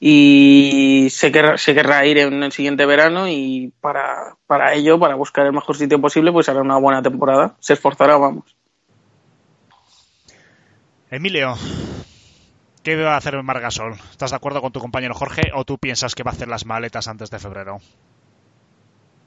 Y 0.00 1.08
se 1.10 1.32
querrá, 1.32 2.06
ir 2.06 2.18
en 2.18 2.42
el 2.42 2.52
siguiente 2.52 2.86
verano 2.86 3.28
y 3.28 3.72
para, 3.80 4.36
para 4.46 4.74
ello, 4.74 4.98
para 4.98 5.16
buscar 5.16 5.46
el 5.46 5.52
mejor 5.52 5.76
sitio 5.76 6.00
posible, 6.00 6.30
pues 6.30 6.48
hará 6.48 6.60
una 6.60 6.78
buena 6.78 7.02
temporada. 7.02 7.56
Se 7.58 7.72
esforzará, 7.72 8.16
vamos. 8.16 8.56
Emilio, 11.10 11.54
¿qué 12.82 12.94
va 12.96 13.14
a 13.14 13.16
hacer 13.16 13.42
Margasol? 13.42 13.94
¿Estás 14.10 14.30
de 14.30 14.36
acuerdo 14.36 14.60
con 14.60 14.72
tu 14.72 14.80
compañero 14.80 15.14
Jorge 15.14 15.50
o 15.54 15.64
tú 15.64 15.78
piensas 15.78 16.14
que 16.14 16.22
va 16.22 16.30
a 16.30 16.34
hacer 16.34 16.48
las 16.48 16.66
maletas 16.66 17.08
antes 17.08 17.30
de 17.30 17.38
febrero? 17.38 17.80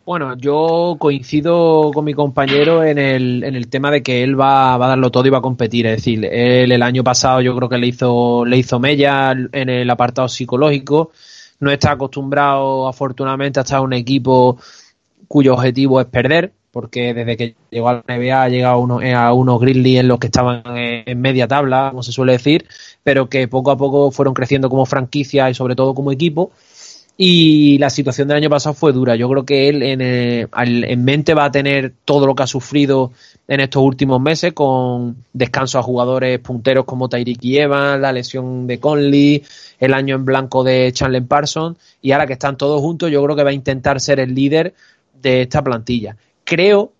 Bueno, 0.04 0.36
yo 0.36 0.96
coincido 1.00 1.92
con 1.94 2.06
mi 2.06 2.14
compañero 2.16 2.84
en 2.84 2.98
el, 2.98 3.44
en 3.44 3.56
el 3.56 3.68
tema 3.70 3.92
de 3.92 4.02
que 4.02 4.24
él 4.24 4.40
va, 4.40 4.76
va, 4.78 4.88
a 4.88 4.90
darlo 4.90 5.12
todo 5.12 5.28
y 5.28 5.30
va 5.30 5.38
a 5.38 5.42
competir. 5.42 5.86
Es 5.86 5.98
decir, 5.98 6.26
él 6.26 6.72
el 6.72 6.82
año 6.82 7.04
pasado 7.04 7.40
yo 7.42 7.56
creo 7.56 7.70
que 7.70 7.78
le 7.78 7.88
hizo, 7.88 8.44
le 8.44 8.58
hizo 8.58 8.80
mella 8.80 9.32
en 9.32 9.70
el 9.70 9.90
apartado 9.90 10.28
psicológico. 10.28 11.12
No 11.60 11.70
está 11.72 11.92
acostumbrado, 11.92 12.88
afortunadamente, 12.88 13.60
a 13.60 13.64
estar 13.64 13.82
un 13.82 13.94
equipo 13.94 14.58
cuyo 15.28 15.54
objetivo 15.54 16.02
es 16.02 16.08
perder, 16.08 16.52
porque 16.72 17.14
desde 17.14 17.38
que 17.38 17.56
llegó 17.70 17.90
a 17.90 18.04
la 18.06 18.18
NBA 18.18 18.44
ha 18.44 18.50
llegado 18.50 18.80
uno, 18.80 19.02
eh, 19.02 19.14
a 19.14 19.34
unos 19.34 19.62
Grizzlies 19.62 20.00
en 20.00 20.08
los 20.08 20.20
que 20.20 20.28
estaban 20.28 20.64
en 20.66 21.22
media 21.22 21.48
tabla, 21.48 21.90
como 21.92 22.02
se 22.02 22.12
suele 22.12 22.34
decir, 22.34 22.66
pero 23.04 23.30
que 23.30 23.48
poco 23.48 23.70
a 23.72 23.78
poco 23.78 24.10
fueron 24.12 24.34
creciendo 24.34 24.70
como 24.70 24.86
franquicia 24.88 25.50
y 25.50 25.54
sobre 25.54 25.76
todo 25.76 25.94
como 25.94 26.12
equipo 26.12 26.52
y 27.24 27.78
la 27.78 27.92
situación 27.92 28.28
del 28.28 28.38
año 28.38 28.50
pasado 28.50 28.74
fue 28.74 28.94
dura. 28.94 29.16
Yo 29.16 29.30
creo 29.30 29.46
que 29.46 29.70
él 29.70 29.84
en, 29.84 30.02
eh, 30.02 30.48
en, 30.52 31.06
mente 31.06 31.36
va 31.36 31.46
a 31.46 31.52
tener 31.52 31.94
todo 32.04 32.26
lo 32.26 32.34
que 32.34 32.42
ha 32.42 32.48
sufrido 32.48 33.12
en 33.48 33.60
estos 33.60 33.84
últimos 33.84 34.20
meses, 34.20 34.54
con 34.54 35.18
descanso 35.32 35.78
a 35.78 35.84
jugadores 35.84 36.40
punteros 36.40 36.84
como 36.84 37.10
Tyreek 37.10 37.38
Evans, 37.44 38.02
la 38.02 38.12
lesión 38.12 38.66
de 38.66 38.80
Conley, 38.80 39.44
el 39.80 39.94
año 39.94 40.16
en 40.16 40.26
blanco 40.26 40.64
de 40.64 40.92
Chandler 40.94 41.24
Parsons, 41.28 41.78
y 42.02 42.12
ahora 42.12 42.26
que 42.26 42.34
están 42.34 42.58
todos 42.58 42.82
juntos, 42.82 43.12
yo 43.12 43.24
creo 43.24 43.36
que 43.36 43.44
va 43.44 43.52
a 43.52 43.54
intentar 43.54 44.02
ser 44.02 44.20
el 44.20 44.34
líder 44.34 44.74
de 45.22 45.44
esta 45.44 45.64
plantilla. 45.64 46.18
Creo, 46.44 46.92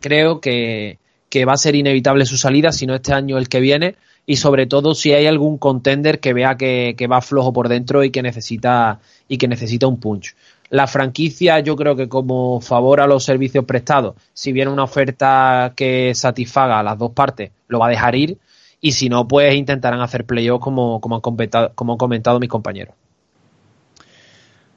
creo 0.00 0.40
que, 0.40 0.96
que 1.28 1.44
va 1.44 1.52
a 1.52 1.58
ser 1.58 1.74
inevitable 1.74 2.24
su 2.24 2.38
salida, 2.38 2.72
si 2.72 2.86
no 2.86 2.94
este 2.94 3.12
año 3.12 3.36
el 3.36 3.50
que 3.50 3.60
viene, 3.60 3.96
y 4.30 4.36
sobre 4.36 4.66
todo 4.66 4.94
si 4.94 5.12
hay 5.12 5.26
algún 5.26 5.58
contender 5.58 6.20
que 6.20 6.32
vea 6.32 6.56
que, 6.56 6.94
va 7.10 7.20
flojo 7.20 7.52
por 7.52 7.68
dentro 7.68 8.04
y 8.04 8.12
que 8.12 8.22
necesita 8.22 9.00
y 9.26 9.38
que 9.38 9.48
necesita 9.48 9.88
un 9.88 9.98
punch. 9.98 10.36
La 10.68 10.86
franquicia, 10.86 11.58
yo 11.58 11.74
creo 11.74 11.96
que 11.96 12.08
como 12.08 12.60
favor 12.60 13.00
a 13.00 13.08
los 13.08 13.24
servicios 13.24 13.64
prestados, 13.64 14.14
si 14.32 14.52
viene 14.52 14.70
una 14.70 14.84
oferta 14.84 15.72
que 15.74 16.14
satisfaga 16.14 16.78
a 16.78 16.84
las 16.84 16.96
dos 16.96 17.10
partes, 17.10 17.50
lo 17.66 17.80
va 17.80 17.88
a 17.88 17.90
dejar 17.90 18.14
ir. 18.14 18.38
Y 18.80 18.92
si 18.92 19.08
no, 19.08 19.26
pues 19.26 19.52
intentarán 19.56 20.00
hacer 20.00 20.24
playoffs 20.24 20.62
como, 20.62 21.00
como, 21.00 21.16
han 21.16 21.22
comentado, 21.22 21.72
como 21.74 21.94
han 21.94 21.98
comentado 21.98 22.38
mis 22.38 22.48
compañeros. 22.48 22.94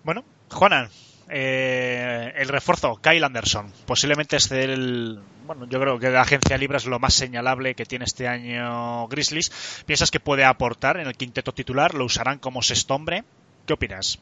Bueno, 0.03 0.23
Juanan, 0.49 0.89
eh, 1.29 2.33
el 2.35 2.47
refuerzo, 2.47 2.99
Kyle 3.01 3.23
Anderson. 3.23 3.71
Posiblemente 3.85 4.35
es 4.35 4.51
el. 4.51 5.19
Bueno, 5.45 5.65
yo 5.67 5.79
creo 5.79 5.99
que 5.99 6.09
la 6.09 6.21
agencia 6.21 6.57
libre 6.57 6.77
es 6.77 6.85
lo 6.85 6.99
más 6.99 7.13
señalable 7.13 7.75
que 7.75 7.85
tiene 7.85 8.05
este 8.05 8.27
año 8.27 9.07
Grizzlies. 9.07 9.83
¿Piensas 9.85 10.11
que 10.11 10.19
puede 10.19 10.45
aportar 10.45 10.99
en 10.99 11.07
el 11.07 11.15
quinteto 11.15 11.51
titular? 11.51 11.93
¿Lo 11.93 12.05
usarán 12.05 12.39
como 12.39 12.61
sexto 12.61 12.95
hombre? 12.95 13.23
¿Qué 13.65 13.73
opinas? 13.73 14.19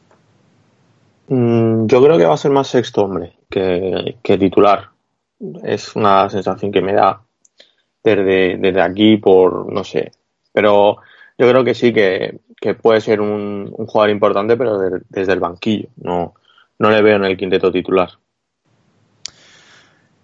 Mm, 1.28 1.86
yo 1.86 2.02
creo 2.02 2.18
que 2.18 2.26
va 2.26 2.34
a 2.34 2.38
ser 2.38 2.50
más 2.50 2.68
sexto 2.68 3.02
hombre 3.02 3.34
que, 3.48 4.38
titular. 4.38 4.90
Es 5.64 5.96
una 5.96 6.30
sensación 6.30 6.70
que 6.70 6.82
me 6.82 6.92
da 6.92 7.20
desde, 8.02 8.80
aquí 8.80 9.16
por, 9.16 9.72
no 9.72 9.84
sé. 9.84 10.12
Pero 10.52 10.98
yo 11.38 11.48
creo 11.48 11.64
que 11.64 11.74
sí 11.74 11.92
que, 11.92 12.40
puede 12.80 13.00
ser 13.00 13.20
un, 13.20 13.70
jugador 13.86 14.10
importante, 14.10 14.56
pero 14.56 14.78
desde 15.08 15.32
el 15.32 15.40
banquillo. 15.40 15.88
No, 15.96 16.34
no 16.78 16.90
le 16.90 17.02
veo 17.02 17.16
en 17.16 17.24
el 17.24 17.36
quinteto 17.36 17.70
titular. 17.70 18.10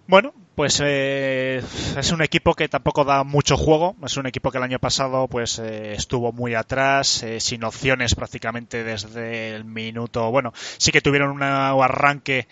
Bueno, 0.07 0.33
pues 0.55 0.81
eh, 0.83 1.61
es 1.97 2.11
un 2.11 2.23
equipo 2.23 2.55
que 2.55 2.67
tampoco 2.67 3.05
da 3.05 3.23
mucho 3.23 3.55
juego. 3.55 3.95
Es 4.03 4.17
un 4.17 4.25
equipo 4.25 4.49
que 4.49 4.57
el 4.57 4.63
año 4.63 4.79
pasado 4.79 5.27
pues 5.27 5.59
eh, 5.59 5.93
estuvo 5.93 6.33
muy 6.33 6.55
atrás, 6.55 7.21
eh, 7.21 7.39
sin 7.39 7.63
opciones 7.63 8.15
prácticamente 8.15 8.83
desde 8.83 9.55
el 9.55 9.65
minuto. 9.65 10.31
Bueno, 10.31 10.51
sí 10.55 10.91
que 10.91 10.99
tuvieron 10.99 11.29
un 11.29 11.43
arranque 11.43 12.47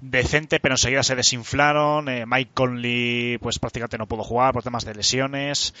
decente, 0.00 0.60
pero 0.60 0.74
enseguida 0.74 1.02
se 1.02 1.16
desinflaron. 1.16 2.06
Mike 2.28 2.52
Conley 2.54 3.38
pues 3.38 3.58
prácticamente 3.58 3.98
no 3.98 4.06
pudo 4.06 4.22
jugar 4.22 4.52
por 4.52 4.62
temas 4.62 4.84
de 4.84 4.94
lesiones. 4.94 5.74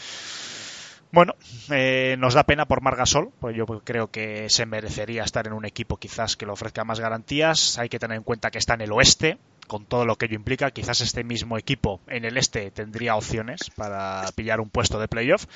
Bueno, 1.12 1.34
eh, 1.70 2.14
nos 2.20 2.34
da 2.34 2.44
pena 2.44 2.66
por 2.66 2.82
Margasol, 2.82 3.32
pues 3.40 3.56
yo 3.56 3.66
creo 3.66 4.12
que 4.12 4.48
se 4.48 4.64
merecería 4.64 5.24
estar 5.24 5.46
en 5.48 5.52
un 5.52 5.64
equipo 5.64 5.96
quizás 5.96 6.36
que 6.36 6.46
le 6.46 6.52
ofrezca 6.52 6.84
más 6.84 7.00
garantías. 7.00 7.78
Hay 7.78 7.88
que 7.88 7.98
tener 7.98 8.16
en 8.16 8.22
cuenta 8.22 8.52
que 8.52 8.58
está 8.58 8.74
en 8.74 8.82
el 8.82 8.92
oeste, 8.92 9.38
con 9.66 9.86
todo 9.86 10.06
lo 10.06 10.16
que 10.16 10.26
ello 10.26 10.36
implica. 10.36 10.70
Quizás 10.70 11.00
este 11.00 11.24
mismo 11.24 11.58
equipo 11.58 12.00
en 12.06 12.24
el 12.24 12.36
este 12.36 12.70
tendría 12.70 13.16
opciones 13.16 13.70
para 13.74 14.24
pillar 14.36 14.60
un 14.60 14.70
puesto 14.70 15.00
de 15.00 15.08
playoff. 15.08 15.46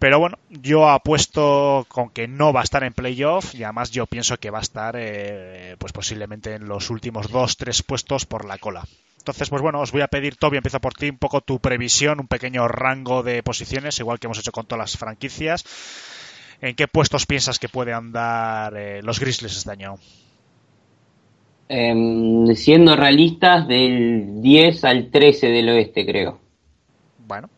Pero 0.00 0.18
bueno, 0.18 0.36
yo 0.50 0.90
apuesto 0.90 1.86
con 1.88 2.10
que 2.10 2.26
no 2.26 2.52
va 2.52 2.60
a 2.60 2.64
estar 2.64 2.82
en 2.82 2.92
playoff 2.92 3.54
y 3.54 3.62
además 3.62 3.92
yo 3.92 4.06
pienso 4.06 4.36
que 4.36 4.50
va 4.50 4.58
a 4.58 4.62
estar 4.62 4.96
eh, 4.98 5.76
pues 5.78 5.92
posiblemente 5.92 6.54
en 6.54 6.68
los 6.68 6.90
últimos 6.90 7.30
dos, 7.30 7.56
tres 7.56 7.82
puestos 7.82 8.26
por 8.26 8.44
la 8.44 8.58
cola. 8.58 8.82
Entonces, 9.26 9.50
pues 9.50 9.60
bueno, 9.60 9.80
os 9.80 9.90
voy 9.90 10.02
a 10.02 10.06
pedir, 10.06 10.36
Toby, 10.36 10.58
empiezo 10.58 10.80
por 10.80 10.94
ti, 10.94 11.10
un 11.10 11.18
poco 11.18 11.40
tu 11.40 11.58
previsión, 11.58 12.20
un 12.20 12.28
pequeño 12.28 12.68
rango 12.68 13.24
de 13.24 13.42
posiciones, 13.42 13.98
igual 13.98 14.20
que 14.20 14.28
hemos 14.28 14.38
hecho 14.38 14.52
con 14.52 14.66
todas 14.66 14.78
las 14.78 14.96
franquicias. 14.96 15.64
¿En 16.60 16.76
qué 16.76 16.86
puestos 16.86 17.26
piensas 17.26 17.58
que 17.58 17.68
puede 17.68 17.92
andar 17.92 18.76
eh, 18.76 19.02
los 19.02 19.18
Grizzlies 19.18 19.56
este 19.56 19.72
año? 19.72 19.98
Em, 21.68 22.54
siendo 22.54 22.94
realistas, 22.94 23.66
del 23.66 24.40
10 24.40 24.84
al 24.84 25.10
13 25.10 25.48
del 25.48 25.70
oeste, 25.70 26.06
creo. 26.06 26.38
Bueno. 27.18 27.50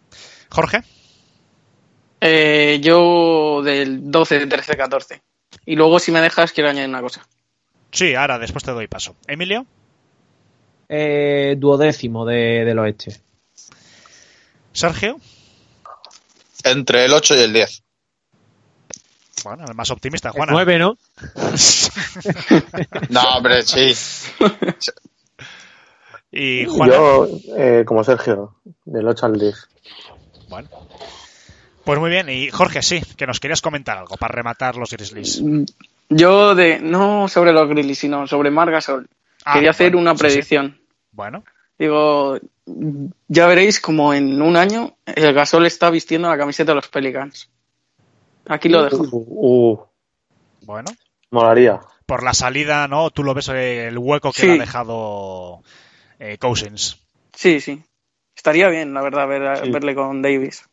Jorge. 0.49 0.81
Eh, 2.19 2.81
yo 2.83 3.61
del 3.63 4.11
12, 4.11 4.47
13, 4.47 4.75
14. 4.75 5.23
Y 5.67 5.77
luego, 5.77 5.99
si 5.99 6.13
me 6.13 6.23
dejas, 6.23 6.53
quiero 6.53 6.71
añadir 6.71 6.89
una 6.89 7.03
cosa. 7.03 7.29
Sí, 7.91 8.15
ahora 8.15 8.39
después 8.39 8.65
te 8.65 8.71
doy 8.71 8.87
paso. 8.87 9.17
Emilio 9.27 9.67
eh, 10.89 11.55
duodécimo 11.59 12.25
de, 12.25 12.65
del 12.65 12.79
oeste. 12.79 13.21
Sergio. 14.73 15.21
Entre 16.65 17.05
el 17.05 17.13
8 17.13 17.35
y 17.37 17.39
el 17.41 17.53
10. 17.53 17.83
Bueno, 19.45 19.65
el 19.67 19.75
más 19.75 19.91
optimista, 19.91 20.31
Juan. 20.31 20.49
9, 20.51 20.79
¿no? 20.79 20.99
no, 23.11 23.21
hombre, 23.37 23.63
sí. 23.63 23.95
y. 26.33 26.67
Yo, 26.67 27.29
eh, 27.57 27.85
como 27.87 28.03
Sergio, 28.05 28.57
del 28.85 29.07
8 29.07 29.27
al 29.27 29.39
10. 29.39 29.69
Bueno. 30.49 30.69
Pues 31.85 31.99
muy 31.99 32.11
bien, 32.11 32.29
y 32.29 32.51
Jorge, 32.51 32.83
sí, 32.83 33.01
que 33.17 33.27
nos 33.27 33.41
querías 33.41 33.63
comentar 33.63 33.97
algo 33.97 34.17
para 34.17 34.35
rematar 34.35 34.77
los 34.77 34.91
Grizzlies. 34.91 35.43
Yo 36.11 36.55
de, 36.55 36.81
no 36.81 37.29
sobre 37.29 37.53
los 37.53 37.69
Grizzlies, 37.69 37.99
sino 37.99 38.27
sobre 38.27 38.51
Margasol. 38.51 39.09
Ah, 39.45 39.55
Quería 39.55 39.71
hacer 39.71 39.97
una 39.97 40.15
predicción. 40.15 40.78
Bueno. 41.19 41.43
Digo, 41.77 42.39
ya 43.27 43.49
veréis 43.49 43.81
como 43.81 44.15
en 44.15 44.41
un 44.41 44.57
año 44.57 44.95
el 45.05 45.35
Gasol 45.35 45.67
está 45.67 45.91
vistiendo 45.91 46.29
la 46.29 46.39
camiseta 46.39 46.71
de 46.71 46.77
los 46.77 46.87
Pelicans. 46.87 47.51
Aquí 48.47 48.69
lo 48.69 48.85
dejo. 48.85 49.03
Uh, 49.11 49.73
uh. 49.73 49.87
Bueno. 50.63 50.93
Molaría. 51.33 51.81
Por 52.07 52.23
la 52.23 52.35
salida, 52.35 52.87
¿no? 52.87 53.11
Tú 53.11 53.25
lo 53.25 53.35
ves 53.35 53.49
eh, 53.49 53.89
el 53.89 53.99
hueco 53.99 54.31
que 54.31 54.47
le 54.47 54.53
ha 54.53 54.59
dejado 54.59 55.65
eh, 56.21 56.39
Cousins. 56.39 57.05
Sí, 57.35 57.61
sí. 57.61 57.83
Estaría 58.37 58.69
bien, 58.69 58.95
la 58.95 59.03
verdad, 59.03 59.27
verle 59.27 59.97
con 59.97 60.23
Davis. 60.23 60.69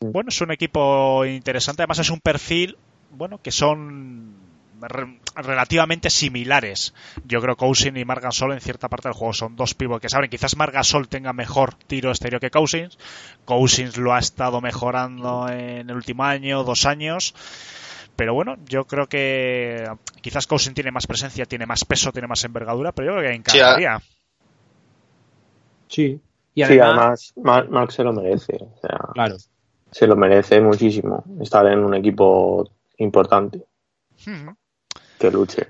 Bueno, 0.00 0.30
es 0.30 0.40
un 0.40 0.50
equipo 0.50 1.24
interesante. 1.24 1.82
Además, 1.82 2.00
es 2.00 2.10
un 2.10 2.18
perfil, 2.18 2.76
bueno, 3.12 3.40
que 3.40 3.52
son 3.52 4.41
relativamente 4.88 6.10
similares. 6.10 6.94
Yo 7.24 7.40
creo 7.40 7.56
que 7.56 7.60
Cousins 7.60 7.98
y 7.98 8.04
Margasol 8.04 8.52
en 8.52 8.60
cierta 8.60 8.88
parte 8.88 9.08
del 9.08 9.14
juego 9.14 9.32
son 9.32 9.56
dos 9.56 9.74
pibos 9.74 10.00
que 10.00 10.08
saben. 10.08 10.30
Quizás 10.30 10.56
Margasol 10.56 11.08
tenga 11.08 11.32
mejor 11.32 11.74
tiro 11.74 12.10
exterior 12.10 12.40
que 12.40 12.50
Cousins. 12.50 12.98
Cousins 13.44 13.96
lo 13.96 14.14
ha 14.14 14.18
estado 14.18 14.60
mejorando 14.60 15.48
en 15.48 15.88
el 15.88 15.96
último 15.96 16.24
año, 16.24 16.64
dos 16.64 16.86
años. 16.86 17.34
Pero 18.16 18.34
bueno, 18.34 18.56
yo 18.66 18.84
creo 18.86 19.08
que 19.08 19.88
quizás 20.20 20.46
Cousins 20.46 20.74
tiene 20.74 20.90
más 20.90 21.06
presencia, 21.06 21.46
tiene 21.46 21.66
más 21.66 21.84
peso, 21.84 22.12
tiene 22.12 22.28
más 22.28 22.44
envergadura, 22.44 22.92
pero 22.92 23.08
yo 23.08 23.18
creo 23.18 23.30
que 23.30 23.36
encajaría. 23.36 24.00
Sí. 25.88 26.20
Y 26.54 26.62
además, 26.62 27.32
Mark 27.36 27.92
se 27.92 28.04
lo 28.04 28.12
merece. 28.12 28.58
claro. 29.14 29.36
Se 29.90 30.06
lo 30.06 30.16
merece 30.16 30.58
muchísimo 30.60 31.22
estar 31.40 31.66
en 31.66 31.80
un 31.80 31.94
equipo 31.94 32.70
importante 32.96 33.62
luche. 35.30 35.68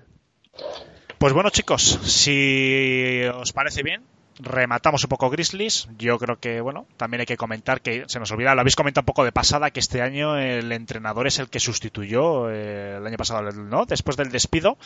Pues 1.18 1.32
bueno, 1.32 1.50
chicos, 1.50 1.82
si 2.02 3.22
os 3.32 3.52
parece 3.52 3.82
bien, 3.82 4.04
rematamos 4.38 5.04
un 5.04 5.08
poco 5.08 5.30
Grizzlies. 5.30 5.88
Yo 5.96 6.18
creo 6.18 6.38
que, 6.38 6.60
bueno, 6.60 6.86
también 6.96 7.20
hay 7.20 7.26
que 7.26 7.36
comentar 7.36 7.80
que 7.80 8.04
se 8.08 8.18
nos 8.18 8.30
olvida, 8.32 8.54
lo 8.54 8.60
habéis 8.60 8.76
comentado 8.76 9.02
un 9.02 9.06
poco 9.06 9.24
de 9.24 9.32
pasada, 9.32 9.70
que 9.70 9.80
este 9.80 10.02
año 10.02 10.36
el 10.36 10.72
entrenador 10.72 11.26
es 11.26 11.38
el 11.38 11.48
que 11.48 11.60
sustituyó 11.60 12.50
eh, 12.50 12.96
el 12.96 13.06
año 13.06 13.16
pasado, 13.16 13.42
¿no? 13.52 13.84
Después 13.86 14.16
del 14.16 14.30
despido. 14.30 14.78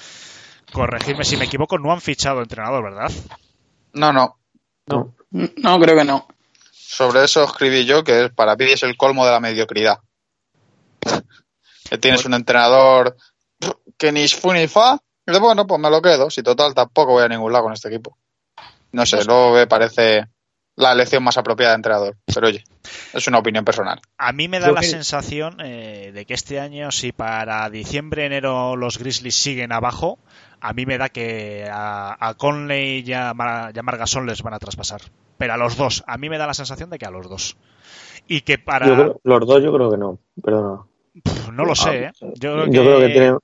Corregirme 0.72 1.24
si 1.24 1.36
me 1.36 1.44
equivoco, 1.44 1.78
no 1.78 1.92
han 1.92 2.00
fichado 2.00 2.42
entrenador, 2.42 2.82
¿verdad? 2.82 3.10
No, 3.92 4.12
no. 4.12 4.36
No, 4.86 5.14
no 5.30 5.80
creo 5.80 5.96
que 5.96 6.04
no. 6.04 6.26
Sobre 6.70 7.24
eso 7.24 7.44
escribí 7.44 7.84
yo 7.84 8.04
que 8.04 8.28
para 8.28 8.56
mí 8.56 8.66
es 8.66 8.82
el 8.82 8.96
colmo 8.96 9.24
de 9.24 9.32
la 9.32 9.40
mediocridad. 9.40 10.00
Que 11.88 11.98
tienes 11.98 12.24
un 12.24 12.34
entrenador 12.34 13.16
que 13.98 14.12
ni 14.12 14.26
fu 14.28 14.52
ni 14.52 14.66
fa 14.68 14.98
Y 15.26 15.30
dice, 15.32 15.40
bueno, 15.42 15.66
pues 15.66 15.80
me 15.80 15.90
lo 15.90 16.00
quedo. 16.02 16.30
Si 16.30 16.42
total 16.42 16.74
tampoco 16.74 17.12
voy 17.12 17.24
a 17.24 17.28
ningún 17.28 17.52
lado 17.52 17.64
con 17.64 17.72
este 17.72 17.88
equipo. 17.88 18.16
No 18.92 19.04
sé, 19.06 19.24
luego 19.24 19.54
me 19.54 19.66
parece 19.66 20.26
la 20.76 20.92
elección 20.92 21.22
más 21.24 21.36
apropiada 21.38 21.72
de 21.72 21.76
entrenador. 21.76 22.16
Pero 22.32 22.46
oye, 22.48 22.62
es 23.12 23.26
una 23.26 23.38
opinión 23.38 23.64
personal. 23.64 24.00
A 24.18 24.32
mí 24.32 24.46
me 24.48 24.60
da 24.60 24.68
Yo 24.68 24.72
la 24.74 24.80
que- 24.80 24.86
sensación 24.86 25.56
eh, 25.64 26.12
de 26.14 26.26
que 26.26 26.34
este 26.34 26.60
año, 26.60 26.90
si 26.92 27.12
para 27.12 27.68
diciembre, 27.70 28.26
enero 28.26 28.76
los 28.76 28.98
Grizzlies 28.98 29.34
siguen 29.36 29.72
abajo, 29.72 30.18
a 30.60 30.72
mí 30.74 30.84
me 30.86 30.98
da 30.98 31.08
que 31.08 31.66
a, 31.70 32.16
a 32.28 32.34
Conley 32.34 33.02
y 33.06 33.12
a, 33.14 33.32
Mar- 33.34 33.72
y 33.74 33.78
a 33.78 33.82
Margasol 33.82 34.26
les 34.26 34.42
van 34.42 34.54
a 34.54 34.58
traspasar. 34.58 35.00
Pero 35.38 35.54
a 35.54 35.56
los 35.56 35.76
dos, 35.76 36.04
a 36.06 36.16
mí 36.18 36.28
me 36.28 36.38
da 36.38 36.46
la 36.46 36.54
sensación 36.54 36.88
de 36.90 36.98
que 36.98 37.06
a 37.06 37.10
los 37.10 37.28
dos. 37.28 37.56
Y 38.28 38.42
que 38.42 38.58
para... 38.58 38.86
Yo 38.86 38.94
creo- 38.94 39.20
los 39.24 39.46
dos 39.46 39.62
yo 39.62 39.72
creo 39.72 39.90
que 39.90 39.96
no, 39.98 40.18
perdona. 40.42 40.82
No 41.52 41.64
lo 41.64 41.74
sé, 41.74 42.04
¿eh? 42.04 42.12
Yo 42.20 42.52
creo 42.52 42.64
que, 42.64 42.70
Yo 42.72 42.82
creo 42.82 43.00
que 43.00 43.08
tiene, 43.08 43.36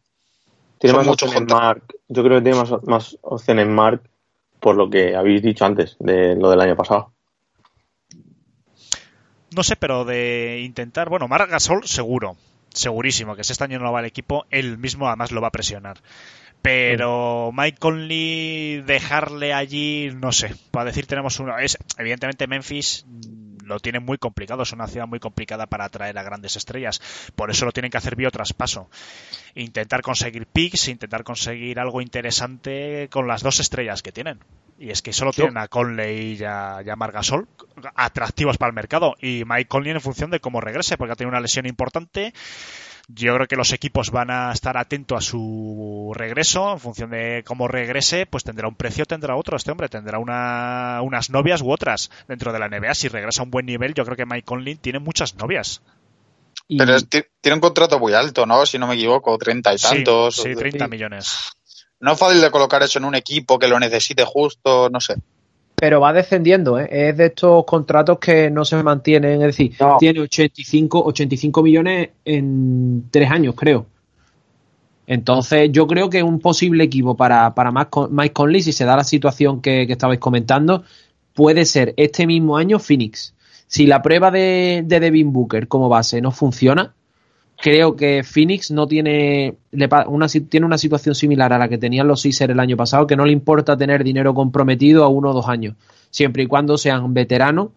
tiene 0.78 0.96
más 0.96 1.08
opciones 1.08 1.36
juntos. 1.36 1.58
Mark. 1.58 1.82
Yo 2.08 2.22
creo 2.22 2.38
que 2.38 2.42
tiene 2.42 2.58
más, 2.58 2.72
más 2.84 3.18
opciones 3.22 3.66
Mark 3.66 4.02
por 4.60 4.76
lo 4.76 4.88
que 4.88 5.16
habéis 5.16 5.42
dicho 5.42 5.64
antes 5.64 5.96
de 5.98 6.36
lo 6.36 6.50
del 6.50 6.60
año 6.60 6.76
pasado. 6.76 7.12
No 9.54 9.62
sé, 9.62 9.76
pero 9.76 10.04
de 10.04 10.60
intentar... 10.64 11.08
Bueno, 11.08 11.28
Margasol 11.28 11.84
seguro, 11.84 12.36
segurísimo, 12.72 13.36
que 13.36 13.44
si 13.44 13.52
este 13.52 13.64
año 13.64 13.78
no 13.78 13.92
va 13.92 14.00
el 14.00 14.06
equipo, 14.06 14.46
él 14.50 14.78
mismo 14.78 15.08
además 15.08 15.32
lo 15.32 15.40
va 15.42 15.48
a 15.48 15.52
presionar. 15.52 15.98
Pero 16.62 17.50
Mike 17.52 17.78
Conley 17.78 18.82
dejarle 18.82 19.52
allí, 19.52 20.10
no 20.14 20.30
sé, 20.30 20.54
para 20.70 20.86
decir 20.86 21.06
tenemos 21.06 21.40
uno. 21.40 21.58
Es, 21.58 21.76
evidentemente 21.98 22.46
Memphis 22.46 23.04
lo 23.72 23.80
tiene 23.80 24.00
muy 24.00 24.18
complicado, 24.18 24.62
es 24.62 24.72
una 24.72 24.86
ciudad 24.86 25.06
muy 25.06 25.20
complicada 25.20 25.66
para 25.66 25.84
atraer 25.84 26.16
a 26.18 26.22
grandes 26.22 26.56
estrellas. 26.56 27.00
Por 27.34 27.50
eso 27.50 27.64
lo 27.64 27.72
tienen 27.72 27.90
que 27.90 27.98
hacer 27.98 28.16
biotraspaso. 28.16 28.88
Intentar 29.54 30.02
conseguir 30.02 30.46
picks, 30.46 30.88
intentar 30.88 31.24
conseguir 31.24 31.78
algo 31.78 32.00
interesante 32.00 33.08
con 33.10 33.26
las 33.26 33.42
dos 33.42 33.60
estrellas 33.60 34.02
que 34.02 34.12
tienen. 34.12 34.38
Y 34.78 34.90
es 34.90 35.02
que 35.02 35.12
solo 35.12 35.32
tienen 35.32 35.58
a 35.58 35.68
Conley 35.68 36.38
y 36.40 36.44
a, 36.44 36.80
y 36.84 36.90
a 36.90 36.96
Margasol 36.96 37.46
atractivos 37.94 38.58
para 38.58 38.70
el 38.70 38.74
mercado. 38.74 39.14
Y 39.20 39.44
Mike 39.46 39.68
Conley 39.68 39.92
en 39.92 40.00
función 40.00 40.30
de 40.30 40.40
cómo 40.40 40.60
regrese, 40.60 40.96
porque 40.96 41.12
ha 41.12 41.16
tenido 41.16 41.30
una 41.30 41.40
lesión 41.40 41.66
importante. 41.66 42.32
Yo 43.08 43.34
creo 43.34 43.46
que 43.48 43.56
los 43.56 43.72
equipos 43.72 44.10
van 44.10 44.30
a 44.30 44.52
estar 44.52 44.76
atentos 44.76 45.18
a 45.18 45.28
su 45.28 46.12
regreso. 46.14 46.72
En 46.72 46.78
función 46.80 47.10
de 47.10 47.42
cómo 47.46 47.68
regrese, 47.68 48.26
pues 48.26 48.44
tendrá 48.44 48.68
un 48.68 48.74
precio, 48.76 49.04
tendrá 49.04 49.36
otro. 49.36 49.56
Este 49.56 49.70
hombre 49.70 49.88
tendrá 49.88 50.18
una, 50.18 51.00
unas 51.02 51.28
novias 51.30 51.60
u 51.62 51.70
otras 51.70 52.10
dentro 52.28 52.52
de 52.52 52.58
la 52.58 52.68
NBA. 52.68 52.94
Si 52.94 53.08
regresa 53.08 53.42
a 53.42 53.44
un 53.44 53.50
buen 53.50 53.66
nivel, 53.66 53.92
yo 53.94 54.04
creo 54.04 54.16
que 54.16 54.24
Mike 54.26 54.44
Conley 54.44 54.76
tiene 54.76 54.98
muchas 55.00 55.34
novias. 55.34 55.82
Y- 56.68 56.78
Pero 56.78 56.94
es- 56.94 57.06
tiene 57.08 57.54
un 57.54 57.60
contrato 57.60 57.98
muy 57.98 58.14
alto, 58.14 58.46
¿no? 58.46 58.64
Si 58.66 58.78
no 58.78 58.86
me 58.86 58.94
equivoco, 58.94 59.36
treinta 59.36 59.74
y 59.74 59.78
Sí, 59.78 59.88
tantos. 59.88 60.36
Sí, 60.36 60.54
30 60.54 60.84
Sí. 60.86 60.90
millones. 60.90 61.50
No 62.00 62.12
es 62.12 62.18
fácil 62.18 62.40
de 62.40 62.50
colocar 62.50 62.82
eso 62.82 62.98
en 62.98 63.04
un 63.04 63.14
equipo 63.14 63.58
que 63.58 63.68
lo 63.68 63.78
necesite 63.78 64.24
justo, 64.24 64.88
no 64.90 65.00
sé. 65.00 65.16
Pero 65.82 65.98
va 65.98 66.12
descendiendo, 66.12 66.78
¿eh? 66.78 66.86
es 66.92 67.16
de 67.16 67.26
estos 67.26 67.64
contratos 67.64 68.20
que 68.20 68.48
no 68.52 68.64
se 68.64 68.80
mantienen, 68.84 69.40
es 69.42 69.46
decir, 69.48 69.72
No. 69.80 69.96
tiene 69.98 70.20
85, 70.20 71.02
85 71.06 71.60
millones 71.60 72.10
en 72.24 73.06
tres 73.10 73.28
años, 73.28 73.56
creo. 73.56 73.86
Entonces, 75.08 75.70
yo 75.72 75.88
creo 75.88 76.08
que 76.08 76.22
un 76.22 76.38
posible 76.38 76.84
equipo 76.84 77.16
para, 77.16 77.52
para 77.56 77.72
Mike 77.72 78.32
Conley, 78.32 78.62
si 78.62 78.70
se 78.70 78.84
da 78.84 78.94
la 78.94 79.02
situación 79.02 79.60
que, 79.60 79.88
que 79.88 79.94
estabais 79.94 80.20
comentando, 80.20 80.84
puede 81.34 81.64
ser 81.64 81.94
este 81.96 82.28
mismo 82.28 82.56
año 82.56 82.78
Phoenix. 82.78 83.34
Si 83.66 83.84
la 83.86 84.02
prueba 84.02 84.30
de, 84.30 84.84
de 84.86 85.00
Devin 85.00 85.32
Booker 85.32 85.66
como 85.66 85.88
base 85.88 86.20
no 86.20 86.30
funciona, 86.30 86.94
creo 87.62 87.94
que 87.94 88.24
Phoenix 88.24 88.72
no 88.72 88.88
tiene 88.88 89.54
le 89.70 89.88
una, 90.08 90.26
tiene 90.26 90.66
una 90.66 90.76
situación 90.76 91.14
similar 91.14 91.52
a 91.52 91.58
la 91.58 91.68
que 91.68 91.78
tenían 91.78 92.08
los 92.08 92.20
Sixers 92.20 92.52
el 92.52 92.58
año 92.60 92.76
pasado, 92.76 93.06
que 93.06 93.16
no 93.16 93.24
le 93.24 93.32
importa 93.32 93.76
tener 93.76 94.02
dinero 94.02 94.34
comprometido 94.34 95.04
a 95.04 95.08
uno 95.08 95.30
o 95.30 95.32
dos 95.32 95.48
años, 95.48 95.76
siempre 96.10 96.42
y 96.42 96.46
cuando 96.48 96.76
sean 96.76 97.14
veteranos, 97.14 97.68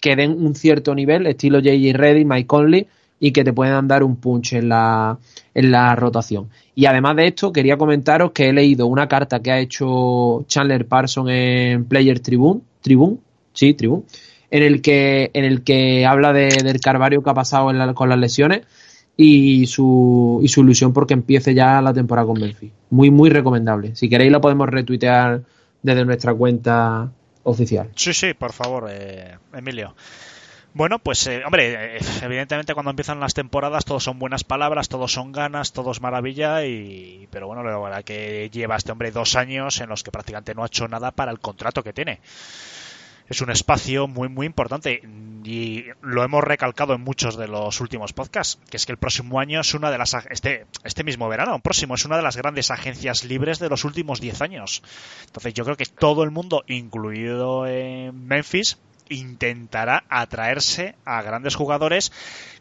que 0.00 0.14
den 0.14 0.30
un 0.32 0.54
cierto 0.54 0.94
nivel, 0.94 1.26
estilo 1.26 1.58
J.J. 1.58 1.98
Reddy, 1.98 2.24
Mike 2.24 2.46
Conley, 2.46 2.86
y 3.18 3.32
que 3.32 3.42
te 3.42 3.52
puedan 3.52 3.88
dar 3.88 4.04
un 4.04 4.16
punch 4.16 4.52
en 4.52 4.68
la, 4.68 5.18
en 5.52 5.70
la 5.70 5.96
rotación. 5.96 6.50
Y 6.76 6.86
además 6.86 7.16
de 7.16 7.26
esto, 7.28 7.52
quería 7.52 7.76
comentaros 7.76 8.30
que 8.32 8.48
he 8.48 8.52
leído 8.52 8.86
una 8.86 9.08
carta 9.08 9.40
que 9.40 9.50
ha 9.50 9.58
hecho 9.58 10.44
Chandler 10.46 10.86
Parson 10.86 11.28
en 11.28 11.86
Player 11.86 12.20
Tribune, 12.20 12.60
Tribune, 12.82 13.16
sí, 13.52 13.74
Tribune, 13.74 14.02
en 14.50 14.62
el 14.62 14.80
que, 14.82 15.30
en 15.32 15.44
el 15.44 15.62
que 15.64 16.06
habla 16.06 16.32
de- 16.32 16.62
del 16.62 16.80
carvario 16.80 17.22
que 17.22 17.30
ha 17.30 17.34
pasado 17.34 17.70
en 17.70 17.78
la- 17.78 17.94
con 17.94 18.08
las 18.08 18.18
lesiones 18.18 18.62
y 19.16 19.66
su, 19.66 20.40
y 20.42 20.48
su 20.48 20.62
ilusión 20.62 20.92
porque 20.92 21.14
empiece 21.14 21.54
ya 21.54 21.80
la 21.80 21.92
temporada 21.92 22.26
con 22.26 22.40
Memphis. 22.40 22.72
Muy, 22.90 23.10
muy 23.10 23.30
recomendable. 23.30 23.94
Si 23.94 24.08
queréis 24.08 24.32
lo 24.32 24.40
podemos 24.40 24.68
retuitear 24.68 25.42
desde 25.82 26.04
nuestra 26.04 26.34
cuenta 26.34 27.10
oficial. 27.44 27.90
Sí, 27.94 28.12
sí, 28.12 28.34
por 28.34 28.52
favor, 28.52 28.88
eh, 28.90 29.38
Emilio. 29.52 29.94
Bueno, 30.72 30.98
pues 30.98 31.24
eh, 31.28 31.42
hombre, 31.46 31.96
eh, 31.96 32.00
evidentemente 32.22 32.74
cuando 32.74 32.90
empiezan 32.90 33.20
las 33.20 33.32
temporadas 33.32 33.84
todos 33.84 34.02
son 34.02 34.18
buenas 34.18 34.42
palabras, 34.42 34.88
todos 34.88 35.12
son 35.12 35.30
ganas, 35.30 35.72
todo 35.72 35.92
es 35.92 36.00
maravilla, 36.00 36.66
y 36.66 37.28
pero 37.30 37.46
bueno, 37.46 37.62
la 37.62 37.78
verdad 37.78 38.02
que 38.02 38.50
lleva 38.52 38.74
este 38.74 38.90
hombre 38.90 39.12
dos 39.12 39.36
años 39.36 39.80
en 39.80 39.88
los 39.88 40.02
que 40.02 40.10
prácticamente 40.10 40.52
no 40.52 40.64
ha 40.64 40.66
hecho 40.66 40.88
nada 40.88 41.12
para 41.12 41.30
el 41.30 41.38
contrato 41.38 41.84
que 41.84 41.92
tiene. 41.92 42.18
Es 43.28 43.40
un 43.40 43.50
espacio 43.50 44.06
muy 44.06 44.28
muy 44.28 44.46
importante 44.46 45.02
y 45.44 45.84
lo 46.00 46.24
hemos 46.24 46.42
recalcado 46.42 46.94
en 46.94 47.02
muchos 47.02 47.36
de 47.36 47.48
los 47.48 47.80
últimos 47.80 48.12
podcasts, 48.12 48.58
que 48.70 48.76
es 48.76 48.86
que 48.86 48.92
el 48.92 48.98
próximo 48.98 49.40
año 49.40 49.60
es 49.60 49.74
una 49.74 49.90
de 49.90 49.98
las 49.98 50.14
este 50.30 50.66
este 50.84 51.04
mismo 51.04 51.28
verano, 51.28 51.58
próximo 51.60 51.94
es 51.94 52.04
una 52.04 52.16
de 52.16 52.22
las 52.22 52.36
grandes 52.36 52.70
agencias 52.70 53.24
libres 53.24 53.58
de 53.58 53.68
los 53.68 53.84
últimos 53.84 54.20
10 54.20 54.40
años. 54.42 54.82
Entonces 55.26 55.54
yo 55.54 55.64
creo 55.64 55.76
que 55.76 55.86
todo 55.86 56.22
el 56.22 56.30
mundo, 56.30 56.64
incluido 56.66 57.66
en 57.66 58.26
Memphis, 58.26 58.78
intentará 59.08 60.04
atraerse 60.08 60.94
a 61.04 61.22
grandes 61.22 61.54
jugadores 61.54 62.12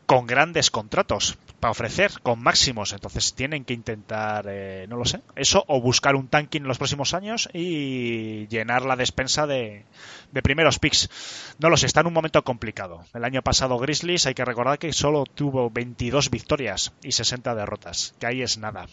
con 0.05 0.27
grandes 0.27 0.71
contratos 0.71 1.37
para 1.63 1.71
ofrecer, 1.71 2.19
con 2.21 2.43
máximos. 2.43 2.91
Entonces 2.91 3.35
tienen 3.35 3.63
que 3.63 3.73
intentar, 3.73 4.47
eh, 4.49 4.85
no 4.89 4.97
lo 4.97 5.05
sé, 5.05 5.21
eso 5.37 5.63
o 5.69 5.79
buscar 5.79 6.17
un 6.17 6.27
tanking 6.27 6.63
en 6.63 6.67
los 6.67 6.77
próximos 6.77 7.13
años 7.13 7.47
y 7.53 8.47
llenar 8.49 8.83
la 8.83 8.97
despensa 8.97 9.47
de, 9.47 9.85
primeros 10.43 10.77
picks. 10.77 11.09
No 11.59 11.69
lo 11.69 11.77
sé, 11.77 11.85
está 11.85 12.01
en 12.01 12.07
un 12.07 12.13
momento 12.13 12.43
complicado. 12.43 13.05
El 13.13 13.23
año 13.23 13.41
pasado 13.43 13.77
Grizzlies, 13.77 14.25
hay 14.25 14.33
que 14.33 14.43
recordar 14.43 14.77
que 14.77 14.91
solo 14.91 15.23
tuvo 15.23 15.69
22 15.69 16.29
victorias 16.29 16.91
y 17.01 17.13
60 17.13 17.55
derrotas, 17.55 18.13
que 18.19 18.25
ahí 18.25 18.41
es 18.41 18.57
nada. 18.57 18.87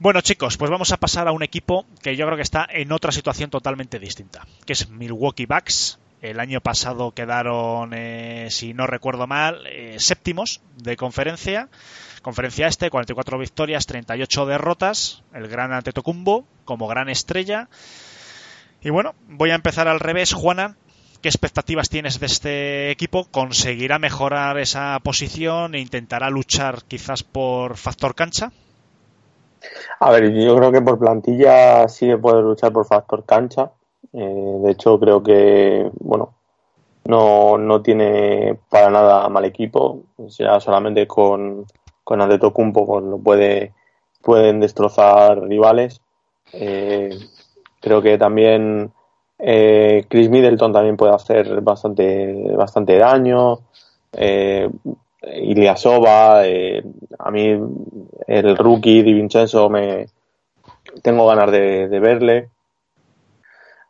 Bueno, 0.00 0.20
chicos, 0.20 0.56
pues 0.56 0.68
vamos 0.68 0.90
a 0.90 0.96
pasar 0.96 1.28
a 1.28 1.32
un 1.32 1.44
equipo 1.44 1.86
que 2.02 2.16
yo 2.16 2.26
creo 2.26 2.36
que 2.36 2.42
está 2.42 2.66
en 2.68 2.90
otra 2.90 3.12
situación 3.12 3.50
totalmente 3.50 4.00
distinta, 4.00 4.48
que 4.66 4.72
es 4.72 4.88
Milwaukee 4.88 5.46
Bucks. 5.46 6.00
El 6.22 6.38
año 6.38 6.60
pasado 6.60 7.10
quedaron, 7.10 7.90
eh, 7.94 8.46
si 8.50 8.74
no 8.74 8.86
recuerdo 8.86 9.26
mal, 9.26 9.66
eh, 9.66 9.96
séptimos 9.98 10.60
de 10.76 10.96
conferencia. 10.96 11.68
Conferencia 12.22 12.68
este, 12.68 12.90
44 12.90 13.38
victorias, 13.38 13.86
38 13.86 14.46
derrotas. 14.46 15.24
El 15.34 15.48
gran 15.48 15.72
Antetokounmpo 15.72 16.44
como 16.64 16.86
gran 16.86 17.08
estrella. 17.08 17.68
Y 18.80 18.90
bueno, 18.90 19.16
voy 19.28 19.50
a 19.50 19.56
empezar 19.56 19.88
al 19.88 19.98
revés. 19.98 20.32
Juana, 20.32 20.76
¿qué 21.22 21.28
expectativas 21.28 21.88
tienes 21.88 22.20
de 22.20 22.26
este 22.26 22.90
equipo? 22.92 23.26
¿Conseguirá 23.32 23.98
mejorar 23.98 24.58
esa 24.58 24.96
posición 25.02 25.74
e 25.74 25.80
intentará 25.80 26.30
luchar 26.30 26.84
quizás 26.86 27.24
por 27.24 27.76
factor 27.76 28.14
cancha? 28.14 28.52
A 29.98 30.10
ver, 30.12 30.32
yo 30.32 30.56
creo 30.56 30.70
que 30.70 30.82
por 30.82 31.00
plantilla 31.00 31.88
sí 31.88 32.06
que 32.06 32.16
puede 32.16 32.42
luchar 32.42 32.72
por 32.72 32.86
factor 32.86 33.24
cancha. 33.24 33.72
Eh, 34.12 34.58
de 34.62 34.70
hecho, 34.70 34.98
creo 34.98 35.22
que, 35.22 35.90
bueno, 36.00 36.34
no, 37.04 37.58
no 37.58 37.82
tiene 37.82 38.58
para 38.68 38.90
nada 38.90 39.28
mal 39.28 39.44
equipo. 39.44 40.02
Sea, 40.28 40.60
solamente 40.60 41.06
con, 41.06 41.66
con 42.04 42.20
Antetokounmpo 42.20 42.86
pues, 42.86 43.04
lo 43.04 43.18
puede, 43.18 43.72
pueden 44.22 44.60
destrozar 44.60 45.42
rivales. 45.42 46.00
Eh, 46.52 47.18
creo 47.80 48.02
que 48.02 48.18
también 48.18 48.92
eh, 49.38 50.04
Chris 50.08 50.30
Middleton 50.30 50.72
también 50.72 50.96
puede 50.96 51.14
hacer 51.14 51.60
bastante, 51.62 52.54
bastante 52.54 52.96
daño. 52.96 53.58
Eh, 54.12 54.70
Iliasova, 55.22 56.46
eh, 56.46 56.82
a 57.18 57.30
mí 57.30 57.58
el 58.26 58.56
rookie 58.56 59.02
Di 59.02 59.12
Vincenzo 59.12 59.68
me 59.68 60.06
tengo 61.02 61.26
ganas 61.26 61.50
de, 61.50 61.88
verle. 62.00 62.50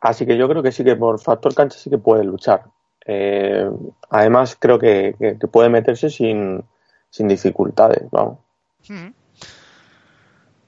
Así 0.03 0.25
que 0.25 0.35
yo 0.35 0.49
creo 0.49 0.61
que 0.61 0.73
sí 0.73 0.83
que 0.83 0.97
por 0.97 1.17
factor 1.17 1.55
cancha 1.55 1.79
sí 1.79 1.89
que 1.89 1.97
puede 1.97 2.25
luchar. 2.25 2.65
Eh, 3.05 3.69
además 4.09 4.57
creo 4.59 4.77
que, 4.77 5.15
que, 5.17 5.39
que, 5.39 5.47
puede 5.47 5.69
meterse 5.69 6.09
sin, 6.09 6.61
sin 7.09 7.29
dificultades, 7.29 8.03
vamos. 8.11 8.39
Hmm. 8.85 9.11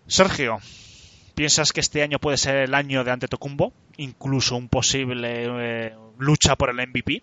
Sergio, 0.08 0.60
¿piensas 1.34 1.74
que 1.74 1.82
este 1.82 2.02
año 2.02 2.18
puede 2.18 2.38
ser 2.38 2.56
el 2.56 2.74
año 2.74 3.04
de 3.04 3.12
Antetokounmpo? 3.12 3.74
Incluso 3.98 4.56
un 4.56 4.70
posible 4.70 5.44
eh, 5.46 5.94
lucha 6.18 6.56
por 6.56 6.70
el 6.70 6.88
MVP. 6.88 7.22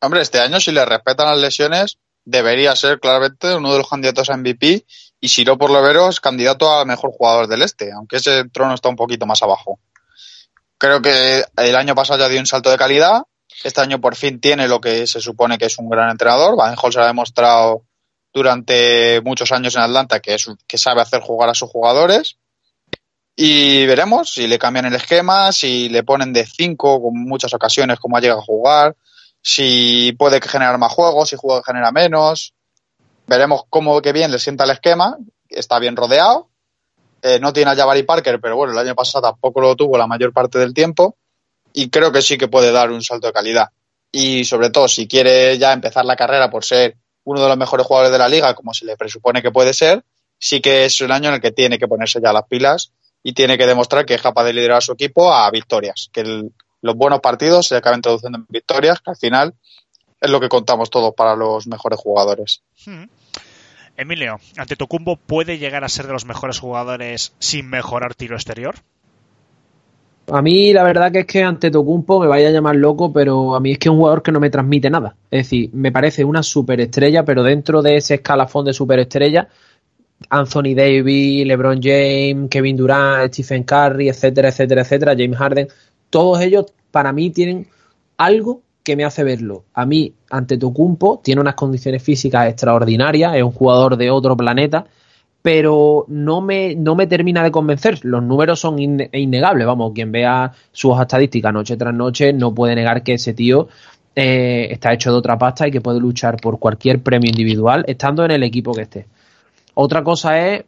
Hombre, 0.00 0.22
este 0.22 0.40
año, 0.40 0.58
si 0.58 0.72
le 0.72 0.84
respetan 0.84 1.28
las 1.28 1.38
lesiones, 1.38 1.98
debería 2.24 2.74
ser 2.74 2.98
claramente 2.98 3.54
uno 3.54 3.70
de 3.70 3.78
los 3.78 3.88
candidatos 3.88 4.28
a 4.28 4.36
MVP 4.36 4.84
y 5.20 5.28
si 5.28 5.44
no 5.44 5.56
por 5.56 5.70
lo 5.70 5.80
veros, 5.82 6.18
candidato 6.18 6.68
a 6.68 6.84
mejor 6.84 7.12
jugador 7.12 7.46
del 7.46 7.62
este, 7.62 7.92
aunque 7.92 8.16
ese 8.16 8.48
trono 8.48 8.74
está 8.74 8.88
un 8.88 8.96
poquito 8.96 9.24
más 9.24 9.40
abajo. 9.44 9.78
Creo 10.78 11.00
que 11.00 11.44
el 11.56 11.76
año 11.76 11.94
pasado 11.94 12.20
ya 12.20 12.28
dio 12.28 12.40
un 12.40 12.46
salto 12.46 12.70
de 12.70 12.76
calidad, 12.76 13.22
este 13.64 13.80
año 13.80 14.00
por 14.00 14.16
fin 14.16 14.40
tiene 14.40 14.68
lo 14.68 14.80
que 14.80 15.06
se 15.06 15.20
supone 15.20 15.58
que 15.58 15.66
es 15.66 15.78
un 15.78 15.88
gran 15.88 16.10
entrenador. 16.10 16.56
se 16.92 17.00
ha 17.00 17.06
demostrado 17.06 17.84
durante 18.32 19.20
muchos 19.22 19.50
años 19.52 19.74
en 19.76 19.82
Atlanta 19.82 20.20
que, 20.20 20.34
es, 20.34 20.46
que 20.66 20.78
sabe 20.78 21.00
hacer 21.00 21.20
jugar 21.20 21.48
a 21.48 21.54
sus 21.54 21.70
jugadores. 21.70 22.36
Y 23.34 23.84
veremos 23.86 24.30
si 24.32 24.46
le 24.46 24.58
cambian 24.58 24.86
el 24.86 24.94
esquema, 24.94 25.52
si 25.52 25.88
le 25.88 26.02
ponen 26.02 26.32
de 26.32 26.46
5 26.46 27.02
con 27.02 27.24
muchas 27.24 27.52
ocasiones 27.54 27.98
como 27.98 28.16
ha 28.16 28.20
llegado 28.20 28.40
a 28.40 28.44
jugar, 28.44 28.96
si 29.42 30.12
puede 30.12 30.40
generar 30.40 30.78
más 30.78 30.92
juegos, 30.92 31.28
si 31.30 31.36
juega 31.36 31.62
genera 31.64 31.92
menos. 31.92 32.54
Veremos 33.26 33.62
cómo 33.68 34.00
que 34.00 34.12
bien 34.12 34.30
le 34.30 34.38
sienta 34.38 34.64
el 34.64 34.70
esquema. 34.70 35.16
Está 35.48 35.78
bien 35.78 35.96
rodeado. 35.96 36.48
Eh, 37.26 37.40
no 37.40 37.52
tiene 37.52 37.72
a 37.72 37.74
Jabari 37.74 38.04
Parker, 38.04 38.38
pero 38.40 38.54
bueno, 38.54 38.72
el 38.72 38.78
año 38.78 38.94
pasado 38.94 39.22
tampoco 39.22 39.60
lo 39.60 39.74
tuvo 39.74 39.98
la 39.98 40.06
mayor 40.06 40.32
parte 40.32 40.60
del 40.60 40.72
tiempo. 40.72 41.16
Y 41.72 41.90
creo 41.90 42.12
que 42.12 42.22
sí 42.22 42.38
que 42.38 42.46
puede 42.46 42.70
dar 42.70 42.92
un 42.92 43.02
salto 43.02 43.26
de 43.26 43.32
calidad. 43.32 43.70
Y 44.12 44.44
sobre 44.44 44.70
todo, 44.70 44.86
si 44.86 45.08
quiere 45.08 45.58
ya 45.58 45.72
empezar 45.72 46.04
la 46.04 46.14
carrera 46.14 46.48
por 46.48 46.64
ser 46.64 46.96
uno 47.24 47.42
de 47.42 47.48
los 47.48 47.56
mejores 47.56 47.84
jugadores 47.84 48.12
de 48.12 48.18
la 48.18 48.28
liga, 48.28 48.54
como 48.54 48.72
se 48.72 48.84
le 48.84 48.96
presupone 48.96 49.42
que 49.42 49.50
puede 49.50 49.74
ser, 49.74 50.04
sí 50.38 50.60
que 50.60 50.84
es 50.84 51.00
un 51.00 51.10
año 51.10 51.30
en 51.30 51.34
el 51.34 51.40
que 51.40 51.50
tiene 51.50 51.80
que 51.80 51.88
ponerse 51.88 52.20
ya 52.22 52.32
las 52.32 52.44
pilas 52.44 52.92
y 53.24 53.32
tiene 53.32 53.58
que 53.58 53.66
demostrar 53.66 54.06
que 54.06 54.14
es 54.14 54.22
capaz 54.22 54.44
de 54.44 54.52
liderar 54.52 54.78
a 54.78 54.80
su 54.80 54.92
equipo 54.92 55.34
a 55.34 55.50
victorias, 55.50 56.08
que 56.12 56.22
los 56.80 56.94
buenos 56.94 57.18
partidos 57.18 57.66
se 57.66 57.74
acaben 57.74 58.02
traduciendo 58.02 58.38
en 58.38 58.46
victorias, 58.48 59.00
que 59.00 59.10
al 59.10 59.16
final 59.16 59.54
es 60.20 60.30
lo 60.30 60.38
que 60.38 60.48
contamos 60.48 60.90
todos 60.90 61.12
para 61.16 61.34
los 61.34 61.66
mejores 61.66 61.98
jugadores. 61.98 62.62
Hmm. 62.84 63.06
Emilio, 63.96 64.38
¿ante 64.58 64.76
Tocumbo 64.76 65.16
puede 65.16 65.58
llegar 65.58 65.82
a 65.82 65.88
ser 65.88 66.06
de 66.06 66.12
los 66.12 66.26
mejores 66.26 66.58
jugadores 66.58 67.32
sin 67.38 67.68
mejorar 67.68 68.14
tiro 68.14 68.36
exterior? 68.36 68.74
A 70.28 70.42
mí 70.42 70.72
la 70.72 70.82
verdad 70.82 71.12
que 71.12 71.20
es 71.20 71.26
que 71.26 71.42
ante 71.42 71.70
Tocumpo 71.70 72.20
me 72.20 72.26
vaya 72.26 72.48
a 72.48 72.50
llamar 72.50 72.76
loco, 72.76 73.12
pero 73.12 73.54
a 73.54 73.60
mí 73.60 73.72
es 73.72 73.78
que 73.78 73.88
es 73.88 73.92
un 73.92 73.98
jugador 73.98 74.22
que 74.22 74.32
no 74.32 74.40
me 74.40 74.50
transmite 74.50 74.90
nada. 74.90 75.16
Es 75.30 75.44
decir, 75.44 75.70
me 75.72 75.92
parece 75.92 76.24
una 76.24 76.42
superestrella, 76.42 77.24
pero 77.24 77.42
dentro 77.42 77.80
de 77.80 77.96
ese 77.96 78.16
escalafón 78.16 78.66
de 78.66 78.74
superestrella, 78.74 79.48
Anthony 80.28 80.74
Davis, 80.74 81.46
LeBron 81.46 81.80
James, 81.80 82.50
Kevin 82.50 82.76
Durant, 82.76 83.32
Stephen 83.32 83.62
Curry, 83.62 84.08
etcétera, 84.08 84.48
etcétera, 84.48 84.82
etcétera, 84.82 85.14
James 85.16 85.38
Harden, 85.38 85.68
todos 86.10 86.40
ellos 86.40 86.66
para 86.90 87.12
mí 87.12 87.30
tienen 87.30 87.68
algo 88.18 88.62
que 88.86 88.94
me 88.94 89.04
hace 89.04 89.24
verlo. 89.24 89.64
A 89.74 89.84
mí, 89.84 90.14
ante 90.30 90.56
Tocumpo, 90.56 91.20
tiene 91.22 91.40
unas 91.40 91.56
condiciones 91.56 92.00
físicas 92.04 92.48
extraordinarias, 92.48 93.34
es 93.34 93.42
un 93.42 93.50
jugador 93.50 93.96
de 93.96 94.12
otro 94.12 94.36
planeta, 94.36 94.86
pero 95.42 96.04
no 96.06 96.40
me, 96.40 96.76
no 96.76 96.94
me 96.94 97.08
termina 97.08 97.42
de 97.42 97.50
convencer. 97.50 97.98
Los 98.04 98.22
números 98.22 98.60
son 98.60 98.78
innegables, 98.78 99.66
vamos, 99.66 99.90
quien 99.92 100.12
vea 100.12 100.52
sus 100.70 101.00
estadísticas 101.00 101.52
noche 101.52 101.76
tras 101.76 101.92
noche 101.92 102.32
no 102.32 102.54
puede 102.54 102.76
negar 102.76 103.02
que 103.02 103.14
ese 103.14 103.34
tío 103.34 103.66
eh, 104.14 104.68
está 104.70 104.92
hecho 104.92 105.10
de 105.10 105.18
otra 105.18 105.36
pasta 105.36 105.66
y 105.66 105.72
que 105.72 105.80
puede 105.80 105.98
luchar 105.98 106.36
por 106.36 106.60
cualquier 106.60 107.02
premio 107.02 107.28
individual 107.28 107.84
estando 107.88 108.24
en 108.24 108.30
el 108.30 108.44
equipo 108.44 108.72
que 108.72 108.82
esté. 108.82 109.06
Otra 109.74 110.04
cosa 110.04 110.46
es 110.46 110.64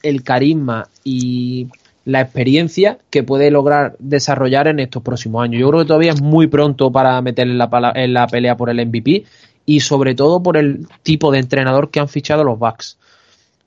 el 0.00 0.22
carisma 0.22 0.86
y 1.02 1.66
la 2.04 2.20
experiencia 2.20 2.98
que 3.10 3.22
puede 3.22 3.50
lograr 3.50 3.96
desarrollar 3.98 4.66
en 4.68 4.80
estos 4.80 5.02
próximos 5.02 5.44
años. 5.44 5.60
Yo 5.60 5.68
creo 5.68 5.80
que 5.80 5.86
todavía 5.86 6.12
es 6.12 6.20
muy 6.20 6.46
pronto 6.46 6.90
para 6.90 7.20
meterle 7.22 7.54
la, 7.54 7.92
en 7.94 8.12
la 8.12 8.26
pelea 8.26 8.56
por 8.56 8.70
el 8.70 8.84
MVP 8.86 9.24
y 9.66 9.80
sobre 9.80 10.14
todo 10.14 10.42
por 10.42 10.56
el 10.56 10.86
tipo 11.02 11.30
de 11.30 11.38
entrenador 11.38 11.90
que 11.90 12.00
han 12.00 12.08
fichado 12.08 12.44
los 12.44 12.58
Bucks. 12.58 12.98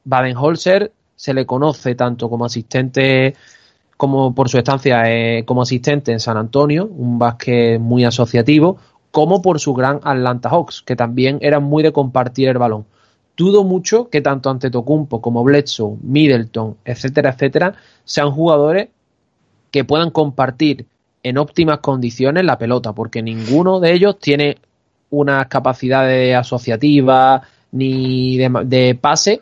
Baden-Holzer 0.03 0.91
se 1.15 1.33
le 1.33 1.45
conoce 1.45 1.95
tanto 1.95 2.29
como 2.29 2.45
asistente 2.45 3.35
como 3.97 4.35
por 4.35 4.49
su 4.49 4.57
estancia 4.57 5.03
eh, 5.09 5.45
como 5.45 5.61
asistente 5.61 6.11
en 6.11 6.19
San 6.19 6.35
Antonio, 6.35 6.85
un 6.85 7.17
básquet 7.17 7.79
muy 7.79 8.03
asociativo, 8.03 8.77
como 9.11 9.41
por 9.41 9.61
su 9.61 9.73
gran 9.73 10.01
Atlanta 10.03 10.49
Hawks, 10.49 10.81
que 10.81 10.97
también 10.97 11.37
eran 11.41 11.63
muy 11.63 11.81
de 11.81 11.93
compartir 11.93 12.49
el 12.49 12.57
balón. 12.57 12.85
Dudo 13.37 13.63
mucho 13.63 14.09
que 14.09 14.21
tanto 14.21 14.49
ante 14.49 14.69
Tocumpo 14.69 15.21
como 15.21 15.43
Bledsoe, 15.43 15.97
Middleton, 16.01 16.77
etcétera, 16.85 17.31
etcétera, 17.31 17.75
sean 18.03 18.31
jugadores 18.31 18.89
que 19.71 19.83
puedan 19.83 20.09
compartir 20.11 20.85
en 21.21 21.37
óptimas 21.37 21.79
condiciones 21.79 22.45
la 22.45 22.57
pelota, 22.57 22.93
porque 22.93 23.21
ninguno 23.21 23.79
de 23.79 23.93
ellos 23.93 24.19
tiene 24.19 24.57
unas 25.09 25.47
capacidades 25.47 26.35
asociativas 26.35 27.41
ni 27.71 28.37
de, 28.37 28.97
pase 28.99 29.41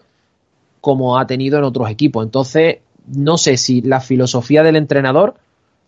como 0.82 1.20
ha 1.20 1.28
tenido 1.28 1.58
en 1.58 1.64
otros 1.66 1.90
equipos. 1.90 2.26
Entonces, 2.26 2.78
no 3.08 3.38
sé 3.38 3.58
si 3.58 3.82
la 3.82 4.00
filosofía 4.00 4.64
del 4.64 4.76
entrenador 4.76 5.36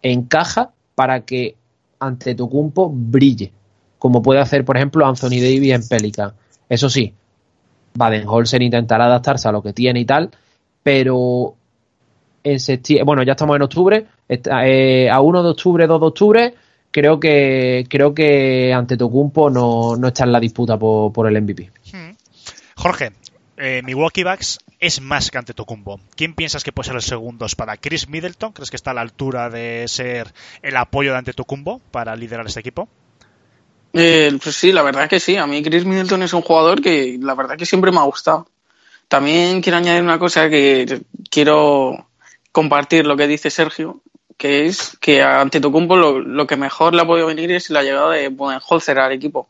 encaja 0.01 0.71
para 0.93 1.21
que 1.21 1.55
ante 1.99 2.35
Tocumpo 2.35 2.91
brille, 2.93 3.51
como 3.97 4.21
puede 4.21 4.41
hacer, 4.41 4.63
por 4.63 4.77
ejemplo, 4.77 5.05
Anthony 5.05 5.41
Davis 5.41 5.73
en 5.73 5.87
Pelican. 5.87 6.33
Eso 6.69 6.89
sí, 6.89 7.13
Baden-Holzer 7.95 8.61
intentará 8.61 9.05
adaptarse 9.05 9.47
a 9.47 9.51
lo 9.51 9.61
que 9.61 9.73
tiene 9.73 10.01
y 10.01 10.05
tal, 10.05 10.29
pero 10.83 11.55
en 12.43 12.59
bueno, 13.05 13.23
ya 13.23 13.31
estamos 13.31 13.55
en 13.55 13.61
octubre, 13.63 14.05
eh, 14.29 15.09
a 15.09 15.21
1 15.21 15.43
de 15.43 15.49
octubre, 15.49 15.87
2 15.87 15.99
de 15.99 16.07
octubre, 16.07 16.53
creo 16.91 17.19
que 17.19 17.85
creo 17.89 18.13
que 18.13 18.71
ante 18.73 18.97
Tocumpo 18.97 19.49
no, 19.49 19.95
no 19.95 20.07
está 20.07 20.25
en 20.25 20.31
la 20.31 20.39
disputa 20.39 20.77
por, 20.77 21.11
por 21.11 21.27
el 21.27 21.41
MVP. 21.41 21.71
Hmm. 21.91 22.11
Jorge, 22.75 23.11
eh, 23.57 23.81
Milwaukee 23.83 24.23
Bucks 24.23 24.59
es 24.79 25.01
más 25.01 25.31
que 25.31 25.37
ante 25.37 25.53
Tocumbo. 25.53 25.99
¿Quién 26.15 26.35
piensas 26.35 26.63
que 26.63 26.71
puede 26.71 26.87
ser 26.87 26.95
el 26.95 27.01
segundo? 27.01 27.45
para 27.57 27.77
Chris 27.77 28.09
Middleton? 28.09 28.51
¿Crees 28.51 28.69
que 28.69 28.75
está 28.75 28.91
a 28.91 28.93
la 28.93 29.01
altura 29.01 29.49
de 29.49 29.85
ser 29.87 30.33
el 30.61 30.77
apoyo 30.77 31.11
de 31.11 31.17
ante 31.17 31.33
Tocumbo 31.33 31.81
para 31.91 32.15
liderar 32.15 32.45
este 32.45 32.59
equipo? 32.59 32.87
Eh, 33.95 34.37
pues 34.43 34.55
sí, 34.55 34.71
la 34.71 34.81
verdad 34.83 35.09
que 35.09 35.19
sí. 35.19 35.37
A 35.37 35.47
mí 35.47 35.63
Chris 35.63 35.85
Middleton 35.85 36.23
es 36.23 36.33
un 36.33 36.41
jugador 36.41 36.81
que 36.81 37.17
la 37.21 37.33
verdad 37.33 37.57
que 37.57 37.65
siempre 37.65 37.91
me 37.91 37.99
ha 37.99 38.03
gustado. 38.03 38.47
También 39.07 39.61
quiero 39.61 39.77
añadir 39.77 40.03
una 40.03 40.19
cosa 40.19 40.49
que 40.49 41.01
quiero 41.29 42.09
compartir 42.51 43.05
lo 43.05 43.15
que 43.15 43.27
dice 43.27 43.49
Sergio, 43.49 44.01
que 44.37 44.65
es 44.65 44.97
que 44.99 45.23
ante 45.23 45.61
Tocumbo 45.61 45.95
lo, 45.95 46.19
lo 46.19 46.47
que 46.47 46.57
mejor 46.57 46.93
le 46.93 47.01
ha 47.01 47.05
podido 47.05 47.27
venir 47.27 47.51
es 47.51 47.69
la 47.69 47.83
llegada 47.83 48.11
de 48.11 48.29
Budenholzer 48.29 48.99
al 48.99 49.13
equipo 49.13 49.49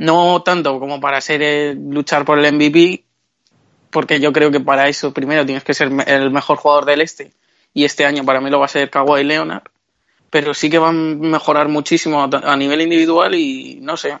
no 0.00 0.42
tanto 0.42 0.80
como 0.80 0.98
para 0.98 1.20
ser 1.20 1.76
luchar 1.76 2.24
por 2.24 2.38
el 2.38 2.54
MVP, 2.54 3.04
porque 3.90 4.18
yo 4.18 4.32
creo 4.32 4.50
que 4.50 4.60
para 4.60 4.88
eso 4.88 5.12
primero 5.12 5.44
tienes 5.44 5.62
que 5.62 5.74
ser 5.74 5.92
el 6.06 6.30
mejor 6.30 6.56
jugador 6.56 6.86
del 6.86 7.02
este, 7.02 7.34
y 7.74 7.84
este 7.84 8.06
año 8.06 8.24
para 8.24 8.40
mí 8.40 8.50
lo 8.50 8.58
va 8.58 8.64
a 8.64 8.68
ser 8.68 8.88
Kawhi 8.88 9.22
Leonard, 9.24 9.64
pero 10.30 10.54
sí 10.54 10.70
que 10.70 10.78
van 10.78 10.96
a 10.96 11.28
mejorar 11.28 11.68
muchísimo 11.68 12.22
a 12.22 12.56
nivel 12.56 12.80
individual 12.80 13.34
y 13.34 13.78
no 13.82 13.96
sé, 13.96 14.18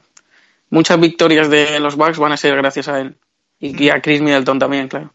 muchas 0.68 1.00
victorias 1.00 1.48
de 1.48 1.80
los 1.80 1.96
Bucks 1.96 2.18
van 2.18 2.32
a 2.32 2.36
ser 2.36 2.56
gracias 2.56 2.88
a 2.88 3.00
él 3.00 3.16
y, 3.58 3.88
a 3.90 4.00
Chris 4.00 4.20
Middleton 4.20 4.58
también, 4.58 4.88
claro. 4.88 5.12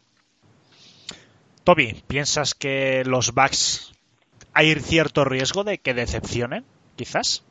Toby, 1.64 2.04
¿piensas 2.08 2.54
que 2.54 3.04
los 3.06 3.34
Bucks 3.34 3.92
hay 4.54 4.74
cierto 4.76 5.26
riesgo 5.26 5.64
de 5.64 5.80
que 5.80 5.94
decepcionen, 5.94 6.64
quizás? 6.96 7.44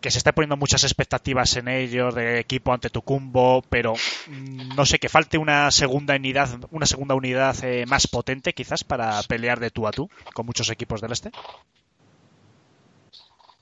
que 0.00 0.10
se 0.10 0.18
está 0.18 0.32
poniendo 0.32 0.56
muchas 0.56 0.84
expectativas 0.84 1.56
en 1.56 1.68
ellos 1.68 2.14
de 2.14 2.40
equipo 2.40 2.72
ante 2.72 2.88
Tucumbo, 2.88 3.62
pero 3.68 3.94
mm, 4.28 4.74
no 4.74 4.86
sé, 4.86 4.98
que 4.98 5.08
falte 5.08 5.38
una 5.38 5.70
segunda 5.70 6.16
unidad, 6.16 6.48
una 6.70 6.86
segunda 6.86 7.14
unidad 7.14 7.56
eh, 7.62 7.84
más 7.86 8.06
potente 8.06 8.54
quizás 8.54 8.84
para 8.84 9.22
pelear 9.24 9.60
de 9.60 9.70
tú 9.70 9.86
a 9.86 9.90
tú 9.90 10.08
con 10.34 10.46
muchos 10.46 10.70
equipos 10.70 11.00
del 11.00 11.12
este. 11.12 11.30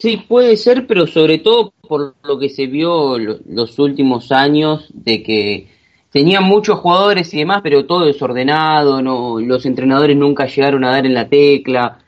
Sí, 0.01 0.17
puede 0.27 0.57
ser, 0.57 0.87
pero 0.87 1.07
sobre 1.07 1.39
todo 1.39 1.75
por 1.87 2.15
lo 2.25 2.39
que 2.39 2.49
se 2.49 2.67
vio 2.67 3.19
los 3.19 3.79
últimos 3.79 4.33
años 4.33 4.89
de 4.95 5.23
que 5.23 5.69
tenían 6.11 6.45
muchos 6.45 6.79
jugadores 6.79 7.35
y 7.35 7.39
demás, 7.41 7.61
pero 7.63 7.85
todo 7.85 8.07
desordenado, 8.07 9.03
no, 9.03 9.39
los 9.41 9.67
entrenadores 9.67 10.17
nunca 10.17 10.47
llegaron 10.47 10.85
a 10.85 10.93
dar 10.93 11.05
en 11.05 11.13
la 11.13 11.29
tecla. 11.29 11.99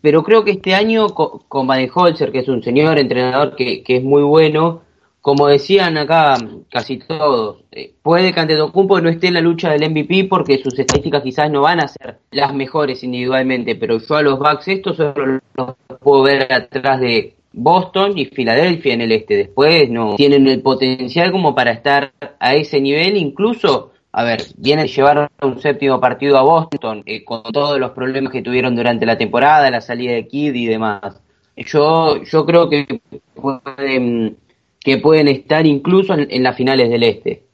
Pero 0.00 0.24
creo 0.24 0.42
que 0.42 0.50
este 0.52 0.74
año 0.74 1.10
con, 1.10 1.40
con 1.46 1.68
Baden-Holzer, 1.68 2.32
que 2.32 2.40
es 2.40 2.48
un 2.48 2.62
señor 2.62 2.98
entrenador 2.98 3.54
que, 3.54 3.84
que, 3.84 3.98
es 3.98 4.02
muy 4.02 4.22
bueno, 4.22 4.82
como 5.22 5.46
decían 5.46 5.96
acá 5.96 6.36
casi 6.68 6.98
todos, 6.98 7.64
eh, 7.70 7.94
puede 8.02 8.34
que 8.34 8.40
ante 8.40 8.56
Tocumpo 8.56 9.00
no 9.00 9.08
esté 9.08 9.28
en 9.28 9.34
la 9.34 9.40
lucha 9.40 9.70
del 9.70 9.88
MVP 9.90 10.24
porque 10.24 10.58
sus 10.58 10.78
estadísticas 10.78 11.22
quizás 11.22 11.50
no 11.50 11.62
van 11.62 11.80
a 11.80 11.88
ser 11.88 12.18
las 12.32 12.52
mejores 12.52 13.02
individualmente, 13.02 13.76
pero 13.76 13.98
yo 13.98 14.16
a 14.16 14.22
los 14.22 14.38
Bucks 14.38 14.68
estos 14.68 14.96
solo 14.96 15.40
los 15.54 15.76
puedo 16.00 16.24
ver 16.24 16.52
atrás 16.52 17.00
de 17.00 17.36
Boston 17.52 18.18
y 18.18 18.26
Filadelfia 18.26 18.94
en 18.94 19.00
el 19.02 19.12
este. 19.12 19.36
Después 19.36 19.88
no 19.88 20.16
tienen 20.16 20.46
el 20.48 20.60
potencial 20.60 21.30
como 21.30 21.54
para 21.54 21.70
estar 21.70 22.12
a 22.38 22.54
ese 22.54 22.80
nivel, 22.80 23.16
incluso 23.16 23.92
a 24.12 24.24
ver, 24.24 24.42
viene 24.58 24.82
a 24.82 24.86
llevar 24.86 25.30
un 25.40 25.58
séptimo 25.58 25.98
partido 25.98 26.36
a 26.36 26.42
Boston 26.42 27.02
eh, 27.06 27.24
con 27.24 27.44
todos 27.44 27.78
los 27.78 27.92
problemas 27.92 28.32
que 28.32 28.42
tuvieron 28.42 28.76
durante 28.76 29.06
la 29.06 29.16
temporada, 29.16 29.70
la 29.70 29.80
salida 29.80 30.12
de 30.12 30.26
Kid 30.26 30.54
y 30.54 30.66
demás. 30.66 31.22
Yo, 31.56 32.22
yo 32.22 32.44
creo 32.44 32.68
que 32.68 33.00
pueden, 33.34 34.36
que 34.82 34.98
pueden 34.98 35.28
estar 35.28 35.66
incluso 35.66 36.14
en, 36.14 36.42
las 36.42 36.56
finales 36.56 36.90
del 36.90 37.02
Este. 37.02 37.44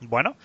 Bueno, 0.00 0.36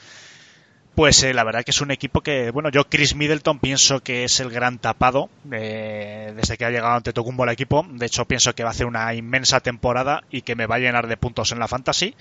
Pues 0.95 1.23
eh, 1.23 1.33
la 1.33 1.43
verdad 1.43 1.63
que 1.63 1.71
es 1.71 1.81
un 1.81 1.89
equipo 1.89 2.21
que, 2.21 2.51
bueno, 2.51 2.69
yo 2.69 2.83
Chris 2.85 3.15
Middleton 3.15 3.59
pienso 3.59 4.01
que 4.01 4.25
es 4.25 4.39
el 4.39 4.49
gran 4.51 4.77
tapado 4.77 5.29
eh, 5.51 6.33
desde 6.35 6.55
que 6.55 6.65
ha 6.65 6.69
llegado 6.69 6.93
ante 6.93 7.13
Tocumbo 7.13 7.43
al 7.43 7.49
equipo. 7.49 7.85
De 7.89 8.05
hecho, 8.05 8.25
pienso 8.25 8.53
que 8.53 8.63
va 8.63 8.69
a 8.69 8.73
hacer 8.73 8.85
una 8.85 9.13
inmensa 9.15 9.59
temporada 9.59 10.23
y 10.29 10.43
que 10.43 10.55
me 10.55 10.67
va 10.67 10.75
a 10.75 10.79
llenar 10.79 11.07
de 11.07 11.17
puntos 11.17 11.51
en 11.51 11.59
la 11.59 11.67
fantasy. 11.67 12.15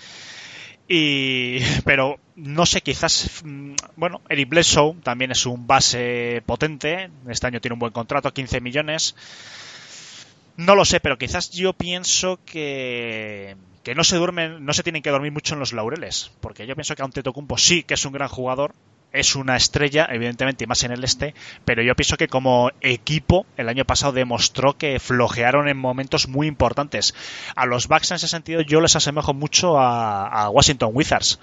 Y, 0.88 1.58
pero 1.84 2.18
no 2.36 2.64
sé, 2.64 2.80
quizás, 2.80 3.42
mm, 3.44 3.74
bueno, 3.96 4.22
Eric 4.28 4.48
Bledsoe 4.48 4.96
también 5.02 5.32
es 5.32 5.44
un 5.44 5.66
base 5.66 6.42
potente. 6.46 7.10
Este 7.28 7.46
año 7.46 7.60
tiene 7.60 7.74
un 7.74 7.80
buen 7.80 7.92
contrato, 7.92 8.32
15 8.32 8.60
millones. 8.62 9.14
No 10.56 10.74
lo 10.74 10.84
sé, 10.84 11.00
pero 11.00 11.18
quizás 11.18 11.50
yo 11.50 11.72
pienso 11.72 12.38
que, 12.44 13.56
que 13.82 13.94
no 13.94 14.04
se 14.04 14.16
duermen, 14.16 14.64
no 14.64 14.72
se 14.72 14.82
tienen 14.82 15.02
que 15.02 15.10
dormir 15.10 15.32
mucho 15.32 15.54
en 15.54 15.60
los 15.60 15.72
laureles, 15.72 16.30
porque 16.40 16.66
yo 16.66 16.74
pienso 16.74 16.94
que 16.94 17.02
Antetokounmpo 17.02 17.56
sí 17.58 17.82
que 17.82 17.94
es 17.94 18.04
un 18.04 18.12
gran 18.12 18.28
jugador, 18.28 18.74
es 19.12 19.34
una 19.34 19.56
estrella, 19.56 20.08
evidentemente, 20.10 20.64
y 20.64 20.66
más 20.66 20.84
en 20.84 20.92
el 20.92 21.04
este, 21.04 21.34
pero 21.64 21.82
yo 21.82 21.94
pienso 21.94 22.16
que 22.16 22.28
como 22.28 22.70
equipo 22.80 23.46
el 23.56 23.68
año 23.68 23.84
pasado 23.84 24.12
demostró 24.12 24.76
que 24.76 24.98
flojearon 24.98 25.68
en 25.68 25.76
momentos 25.76 26.28
muy 26.28 26.46
importantes. 26.46 27.14
A 27.54 27.66
los 27.66 27.88
Bucks 27.88 28.10
en 28.10 28.16
ese 28.16 28.28
sentido 28.28 28.62
yo 28.62 28.80
les 28.80 28.96
asemejo 28.96 29.34
mucho 29.34 29.78
a, 29.78 30.28
a 30.28 30.50
Washington 30.50 30.90
Wizards 30.94 31.38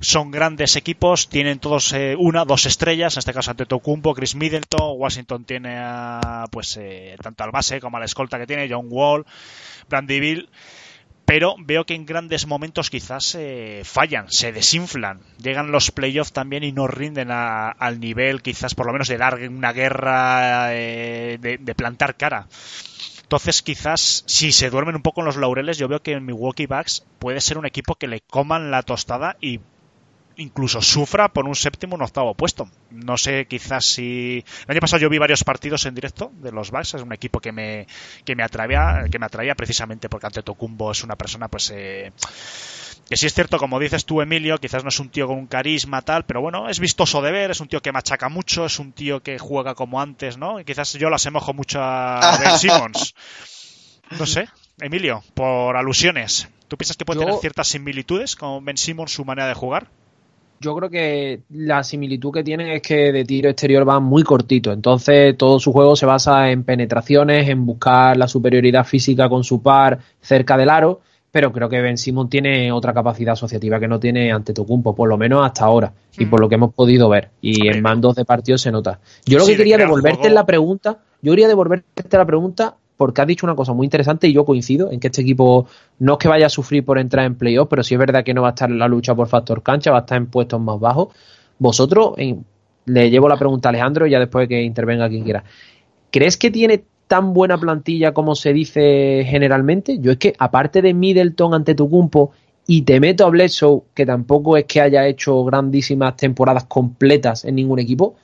son 0.00 0.30
grandes 0.30 0.76
equipos, 0.76 1.28
tienen 1.28 1.58
todos 1.58 1.92
eh, 1.92 2.14
una, 2.18 2.44
dos 2.44 2.66
estrellas, 2.66 3.16
en 3.16 3.18
este 3.20 3.32
caso 3.32 3.50
ante 3.50 3.66
Tocumbo, 3.66 4.14
Chris 4.14 4.34
Middleton, 4.36 4.94
Washington 4.96 5.44
tiene 5.44 5.76
a, 5.78 6.44
pues 6.50 6.76
eh, 6.80 7.16
tanto 7.22 7.42
al 7.44 7.50
base 7.50 7.80
como 7.80 7.96
a 7.96 8.00
la 8.00 8.06
escolta 8.06 8.38
que 8.38 8.46
tiene, 8.46 8.68
John 8.70 8.86
Wall, 8.88 9.26
Brandy 9.88 10.20
Bill, 10.20 10.48
pero 11.24 11.56
veo 11.58 11.84
que 11.84 11.94
en 11.94 12.06
grandes 12.06 12.46
momentos 12.46 12.90
quizás 12.90 13.34
eh, 13.38 13.82
fallan, 13.84 14.30
se 14.30 14.52
desinflan, 14.52 15.20
llegan 15.42 15.72
los 15.72 15.90
playoffs 15.90 16.32
también 16.32 16.62
y 16.64 16.72
no 16.72 16.86
rinden 16.86 17.30
a- 17.30 17.68
al 17.70 17.98
nivel 18.00 18.40
quizás 18.40 18.74
por 18.74 18.86
lo 18.86 18.92
menos 18.92 19.08
de 19.08 19.18
dar 19.18 19.34
una 19.48 19.72
guerra, 19.72 20.74
eh, 20.74 21.38
de, 21.40 21.58
de 21.58 21.74
plantar 21.74 22.16
cara. 22.16 22.46
Entonces, 23.22 23.60
quizás 23.60 24.22
si 24.26 24.52
se 24.52 24.70
duermen 24.70 24.94
un 24.96 25.02
poco 25.02 25.20
en 25.20 25.26
los 25.26 25.36
laureles, 25.36 25.76
yo 25.76 25.86
veo 25.86 26.00
que 26.00 26.12
en 26.12 26.24
Milwaukee 26.24 26.64
Bucks 26.66 27.04
puede 27.18 27.42
ser 27.42 27.58
un 27.58 27.66
equipo 27.66 27.94
que 27.96 28.06
le 28.06 28.20
coman 28.22 28.70
la 28.70 28.82
tostada 28.82 29.36
y 29.38 29.60
incluso 30.38 30.80
sufra 30.80 31.28
por 31.28 31.44
un 31.46 31.54
séptimo 31.54 31.94
o 31.94 31.96
un 31.96 32.02
octavo 32.02 32.34
puesto. 32.34 32.68
No 32.90 33.16
sé, 33.18 33.46
quizás 33.46 33.84
si. 33.84 34.42
El 34.66 34.70
año 34.72 34.80
pasado 34.80 35.02
yo 35.02 35.08
vi 35.10 35.18
varios 35.18 35.44
partidos 35.44 35.84
en 35.86 35.94
directo 35.94 36.32
de 36.34 36.50
los 36.52 36.70
Bucks, 36.70 36.94
es 36.94 37.02
un 37.02 37.12
equipo 37.12 37.40
que 37.40 37.52
me, 37.52 37.86
que 38.24 38.34
me 38.34 38.42
atraía, 38.42 39.04
que 39.10 39.18
me 39.18 39.26
atraía 39.26 39.54
precisamente 39.54 40.08
porque 40.08 40.26
ante 40.26 40.42
Tocumbo 40.42 40.90
es 40.92 41.04
una 41.04 41.16
persona, 41.16 41.48
pues. 41.48 41.70
Eh, 41.74 42.12
que 43.08 43.16
sí 43.16 43.24
es 43.26 43.32
cierto, 43.32 43.56
como 43.58 43.78
dices 43.78 44.04
tú, 44.04 44.20
Emilio, 44.20 44.58
quizás 44.58 44.82
no 44.84 44.90
es 44.90 45.00
un 45.00 45.08
tío 45.08 45.26
con 45.26 45.38
un 45.38 45.46
carisma 45.46 46.02
tal, 46.02 46.26
pero 46.26 46.42
bueno, 46.42 46.68
es 46.68 46.78
vistoso 46.78 47.22
de 47.22 47.32
ver, 47.32 47.50
es 47.50 47.60
un 47.60 47.66
tío 47.68 47.80
que 47.80 47.90
machaca 47.90 48.28
mucho, 48.28 48.66
es 48.66 48.78
un 48.78 48.92
tío 48.92 49.22
que 49.22 49.38
juega 49.38 49.74
como 49.74 50.00
antes, 50.02 50.36
¿no? 50.36 50.60
Y 50.60 50.64
quizás 50.66 50.92
yo 50.92 51.08
lo 51.08 51.16
asemejo 51.16 51.54
mucho 51.54 51.78
a 51.82 52.36
Ben 52.38 52.58
Simmons. 52.58 53.14
No 54.18 54.26
sé, 54.26 54.48
Emilio, 54.78 55.22
por 55.34 55.76
alusiones. 55.78 56.48
¿Tú 56.68 56.76
piensas 56.76 56.98
que 56.98 57.06
puede 57.06 57.20
Yo- 57.20 57.26
tener 57.26 57.40
ciertas 57.40 57.68
similitudes 57.68 58.36
con 58.36 58.62
Ben 58.64 58.76
Simmons 58.76 59.10
su 59.12 59.24
manera 59.24 59.48
de 59.48 59.54
jugar? 59.54 59.88
Yo 60.60 60.74
creo 60.76 60.90
que 60.90 61.40
la 61.50 61.82
similitud 61.84 62.32
que 62.32 62.42
tienen 62.42 62.68
es 62.68 62.82
que 62.82 63.12
de 63.12 63.24
tiro 63.24 63.48
exterior 63.50 63.88
va 63.88 64.00
muy 64.00 64.22
cortito. 64.24 64.72
Entonces, 64.72 65.36
todo 65.36 65.60
su 65.60 65.72
juego 65.72 65.94
se 65.96 66.06
basa 66.06 66.50
en 66.50 66.64
penetraciones, 66.64 67.48
en 67.48 67.64
buscar 67.64 68.16
la 68.16 68.26
superioridad 68.28 68.84
física 68.84 69.28
con 69.28 69.44
su 69.44 69.62
par 69.62 69.98
cerca 70.20 70.56
del 70.56 70.70
aro. 70.70 71.00
Pero 71.30 71.52
creo 71.52 71.68
que 71.68 71.80
Ben 71.82 71.98
Simon 71.98 72.30
tiene 72.30 72.72
otra 72.72 72.94
capacidad 72.94 73.34
asociativa 73.34 73.78
que 73.78 73.86
no 73.86 74.00
tiene 74.00 74.32
ante 74.32 74.54
Tocumpo, 74.54 74.94
por 74.96 75.08
lo 75.10 75.18
menos 75.18 75.44
hasta 75.44 75.66
ahora, 75.66 75.92
y 76.16 76.24
Mm. 76.24 76.30
por 76.30 76.40
lo 76.40 76.48
que 76.48 76.54
hemos 76.54 76.72
podido 76.72 77.08
ver. 77.10 77.28
Y 77.42 77.68
en 77.68 77.82
mandos 77.82 78.16
de 78.16 78.24
partido 78.24 78.56
se 78.56 78.72
nota. 78.72 78.98
Yo 79.26 79.38
lo 79.38 79.44
Sí, 79.44 79.52
que 79.52 79.58
quería 79.58 79.76
devolverte 79.76 80.20
juego. 80.20 80.34
la 80.34 80.46
pregunta, 80.46 80.98
yo 81.20 81.32
quería 81.32 81.46
devolverte 81.48 82.16
la 82.16 82.24
pregunta 82.24 82.76
porque 82.98 83.20
has 83.22 83.28
dicho 83.28 83.46
una 83.46 83.54
cosa 83.54 83.72
muy 83.72 83.86
interesante 83.86 84.26
y 84.26 84.32
yo 84.32 84.44
coincido 84.44 84.90
en 84.90 84.98
que 84.98 85.06
este 85.06 85.22
equipo 85.22 85.66
no 86.00 86.14
es 86.14 86.18
que 86.18 86.26
vaya 86.26 86.46
a 86.46 86.50
sufrir 86.50 86.84
por 86.84 86.98
entrar 86.98 87.24
en 87.24 87.36
playoff, 87.36 87.68
pero 87.70 87.84
sí 87.84 87.94
es 87.94 87.98
verdad 87.98 88.24
que 88.24 88.34
no 88.34 88.42
va 88.42 88.48
a 88.48 88.50
estar 88.50 88.68
en 88.68 88.78
la 88.78 88.88
lucha 88.88 89.14
por 89.14 89.28
factor 89.28 89.62
cancha, 89.62 89.92
va 89.92 89.98
a 89.98 90.00
estar 90.00 90.18
en 90.18 90.26
puestos 90.26 90.60
más 90.60 90.80
bajos. 90.80 91.14
Vosotros, 91.60 92.14
le 92.86 93.10
llevo 93.10 93.28
la 93.28 93.36
pregunta 93.36 93.68
a 93.68 93.70
Alejandro 93.70 94.04
y 94.06 94.10
ya 94.10 94.18
después 94.18 94.48
que 94.48 94.60
intervenga 94.62 95.08
quien 95.08 95.22
quiera. 95.22 95.44
¿Crees 96.10 96.36
que 96.36 96.50
tiene 96.50 96.82
tan 97.06 97.32
buena 97.34 97.56
plantilla 97.56 98.12
como 98.12 98.34
se 98.34 98.52
dice 98.52 99.24
generalmente? 99.24 100.00
Yo 100.00 100.10
es 100.10 100.18
que, 100.18 100.34
aparte 100.36 100.82
de 100.82 100.92
Middleton 100.92 101.54
ante 101.54 101.76
Tucumpo 101.76 102.32
y 102.66 102.82
te 102.82 102.98
meto 102.98 103.24
a 103.24 103.30
Bledsoe, 103.30 103.82
que 103.94 104.06
tampoco 104.06 104.56
es 104.56 104.64
que 104.64 104.80
haya 104.80 105.06
hecho 105.06 105.44
grandísimas 105.44 106.16
temporadas 106.16 106.64
completas 106.64 107.44
en 107.44 107.54
ningún 107.54 107.78
equipo, 107.78 108.16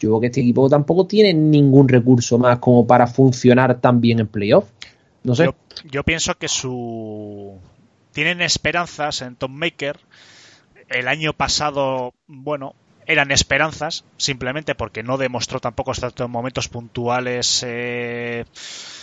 yo 0.00 0.10
creo 0.10 0.20
que 0.20 0.26
este 0.26 0.40
equipo 0.40 0.68
tampoco 0.68 1.06
tiene 1.06 1.34
ningún 1.34 1.88
recurso 1.88 2.38
más 2.38 2.58
como 2.58 2.86
para 2.86 3.06
funcionar 3.06 3.80
tan 3.80 4.00
bien 4.00 4.20
en 4.20 4.26
playoff. 4.26 4.70
No 5.24 5.34
sé. 5.34 5.50
Yo, 5.90 6.04
pienso 6.04 6.36
que 6.36 6.48
su. 6.48 7.58
Tienen 8.12 8.40
esperanzas 8.40 9.22
en 9.22 9.36
Tom 9.36 9.52
Maker. 9.52 9.98
El 10.88 11.08
año 11.08 11.34
pasado, 11.34 12.14
bueno, 12.26 12.74
eran 13.06 13.30
esperanzas, 13.30 14.04
simplemente 14.16 14.74
porque 14.74 15.02
no 15.02 15.18
demostró 15.18 15.60
tampoco 15.60 15.90
hasta 15.90 16.12
en 16.24 16.30
momentos 16.30 16.68
puntuales. 16.68 17.62
eh, 17.66 18.44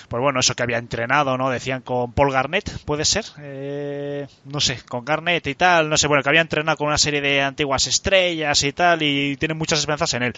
pues 0.08 0.22
bueno, 0.22 0.40
eso 0.40 0.56
que 0.56 0.64
había 0.64 0.78
entrenado, 0.78 1.38
¿no? 1.38 1.50
Decían 1.50 1.82
con 1.82 2.14
Paul 2.14 2.32
Garnett, 2.32 2.84
puede 2.86 3.06
ser. 3.06 3.26
Eh, 3.40 4.28
no 4.46 4.60
sé, 4.60 4.80
con 4.88 5.06
Garnett 5.06 5.48
y 5.48 5.56
tal. 5.56 5.90
No 5.90 5.98
sé, 5.98 6.08
bueno, 6.08 6.24
que 6.24 6.30
había 6.30 6.42
entrenado 6.42 6.78
con 6.78 6.88
una 6.88 6.98
serie 6.98 7.22
de 7.22 7.42
antiguas 7.42 7.88
estrellas 7.88 8.64
y 8.64 8.72
tal. 8.74 9.02
Y 9.02 9.38
tienen 9.38 9.58
muchas 9.58 9.80
esperanzas 9.80 10.14
en 10.14 10.24
él. 10.24 10.34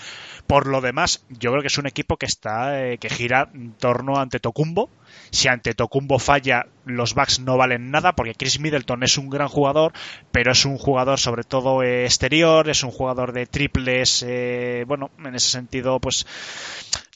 Por 0.47 0.67
lo 0.67 0.81
demás, 0.81 1.25
yo 1.29 1.51
creo 1.51 1.61
que 1.61 1.67
es 1.67 1.77
un 1.77 1.87
equipo 1.87 2.17
que 2.17 2.25
está, 2.25 2.81
eh, 2.83 2.97
que 2.97 3.09
gira 3.09 3.49
en 3.53 3.73
torno 3.73 4.17
ante 4.17 4.39
Tocumbo. 4.39 4.89
Si 5.31 5.47
ante 5.47 5.73
Tocumbo 5.73 6.19
falla, 6.19 6.67
los 6.85 7.13
Bucks 7.13 7.39
no 7.39 7.57
valen 7.57 7.91
nada 7.91 8.13
porque 8.13 8.33
Chris 8.33 8.59
Middleton 8.59 9.03
es 9.03 9.17
un 9.17 9.29
gran 9.29 9.47
jugador, 9.47 9.93
pero 10.31 10.51
es 10.51 10.65
un 10.65 10.77
jugador 10.77 11.19
sobre 11.19 11.43
todo 11.43 11.83
eh, 11.83 12.05
exterior, 12.05 12.69
es 12.69 12.83
un 12.83 12.91
jugador 12.91 13.33
de 13.33 13.45
triples, 13.45 14.23
eh, 14.25 14.85
bueno, 14.87 15.11
en 15.23 15.35
ese 15.35 15.49
sentido, 15.49 15.99
pues 15.99 16.25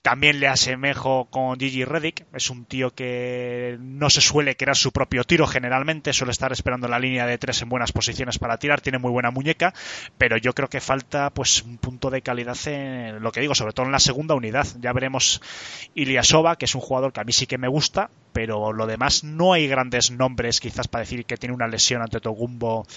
también 0.01 0.39
le 0.39 0.47
asemejo 0.47 1.25
con 1.29 1.59
Gigi 1.59 1.85
Reddick, 1.85 2.25
es 2.33 2.49
un 2.49 2.65
tío 2.65 2.93
que 2.93 3.77
no 3.79 4.09
se 4.09 4.21
suele 4.21 4.55
crear 4.55 4.75
su 4.75 4.91
propio 4.91 5.23
tiro 5.23 5.45
generalmente, 5.45 6.11
suele 6.11 6.31
estar 6.31 6.51
esperando 6.51 6.87
la 6.87 6.97
línea 6.97 7.27
de 7.27 7.37
tres 7.37 7.61
en 7.61 7.69
buenas 7.69 7.91
posiciones 7.91 8.39
para 8.39 8.57
tirar, 8.57 8.81
tiene 8.81 8.97
muy 8.97 9.11
buena 9.11 9.29
muñeca, 9.29 9.73
pero 10.17 10.37
yo 10.37 10.53
creo 10.53 10.69
que 10.69 10.81
falta 10.81 11.29
pues 11.29 11.61
un 11.61 11.77
punto 11.77 12.09
de 12.09 12.23
calidad 12.23 12.57
en 12.65 13.21
lo 13.21 13.31
que 13.31 13.41
digo, 13.41 13.53
sobre 13.53 13.73
todo 13.73 13.85
en 13.85 13.91
la 13.91 13.99
segunda 13.99 14.33
unidad. 14.33 14.65
Ya 14.79 14.91
veremos 14.91 15.41
Iliasova, 15.93 16.55
que 16.55 16.65
es 16.65 16.73
un 16.73 16.81
jugador 16.81 17.13
que 17.13 17.21
a 17.21 17.23
mí 17.23 17.31
sí 17.31 17.45
que 17.45 17.59
me 17.59 17.67
gusta, 17.67 18.09
pero 18.33 18.73
lo 18.73 18.87
demás 18.87 19.23
no 19.23 19.53
hay 19.53 19.67
grandes 19.67 20.09
nombres 20.09 20.59
quizás 20.59 20.87
para 20.87 21.03
decir 21.03 21.25
que 21.25 21.37
tiene 21.37 21.53
una 21.53 21.67
lesión 21.67 22.01
ante 22.01 22.19
Togumbo 22.19 22.87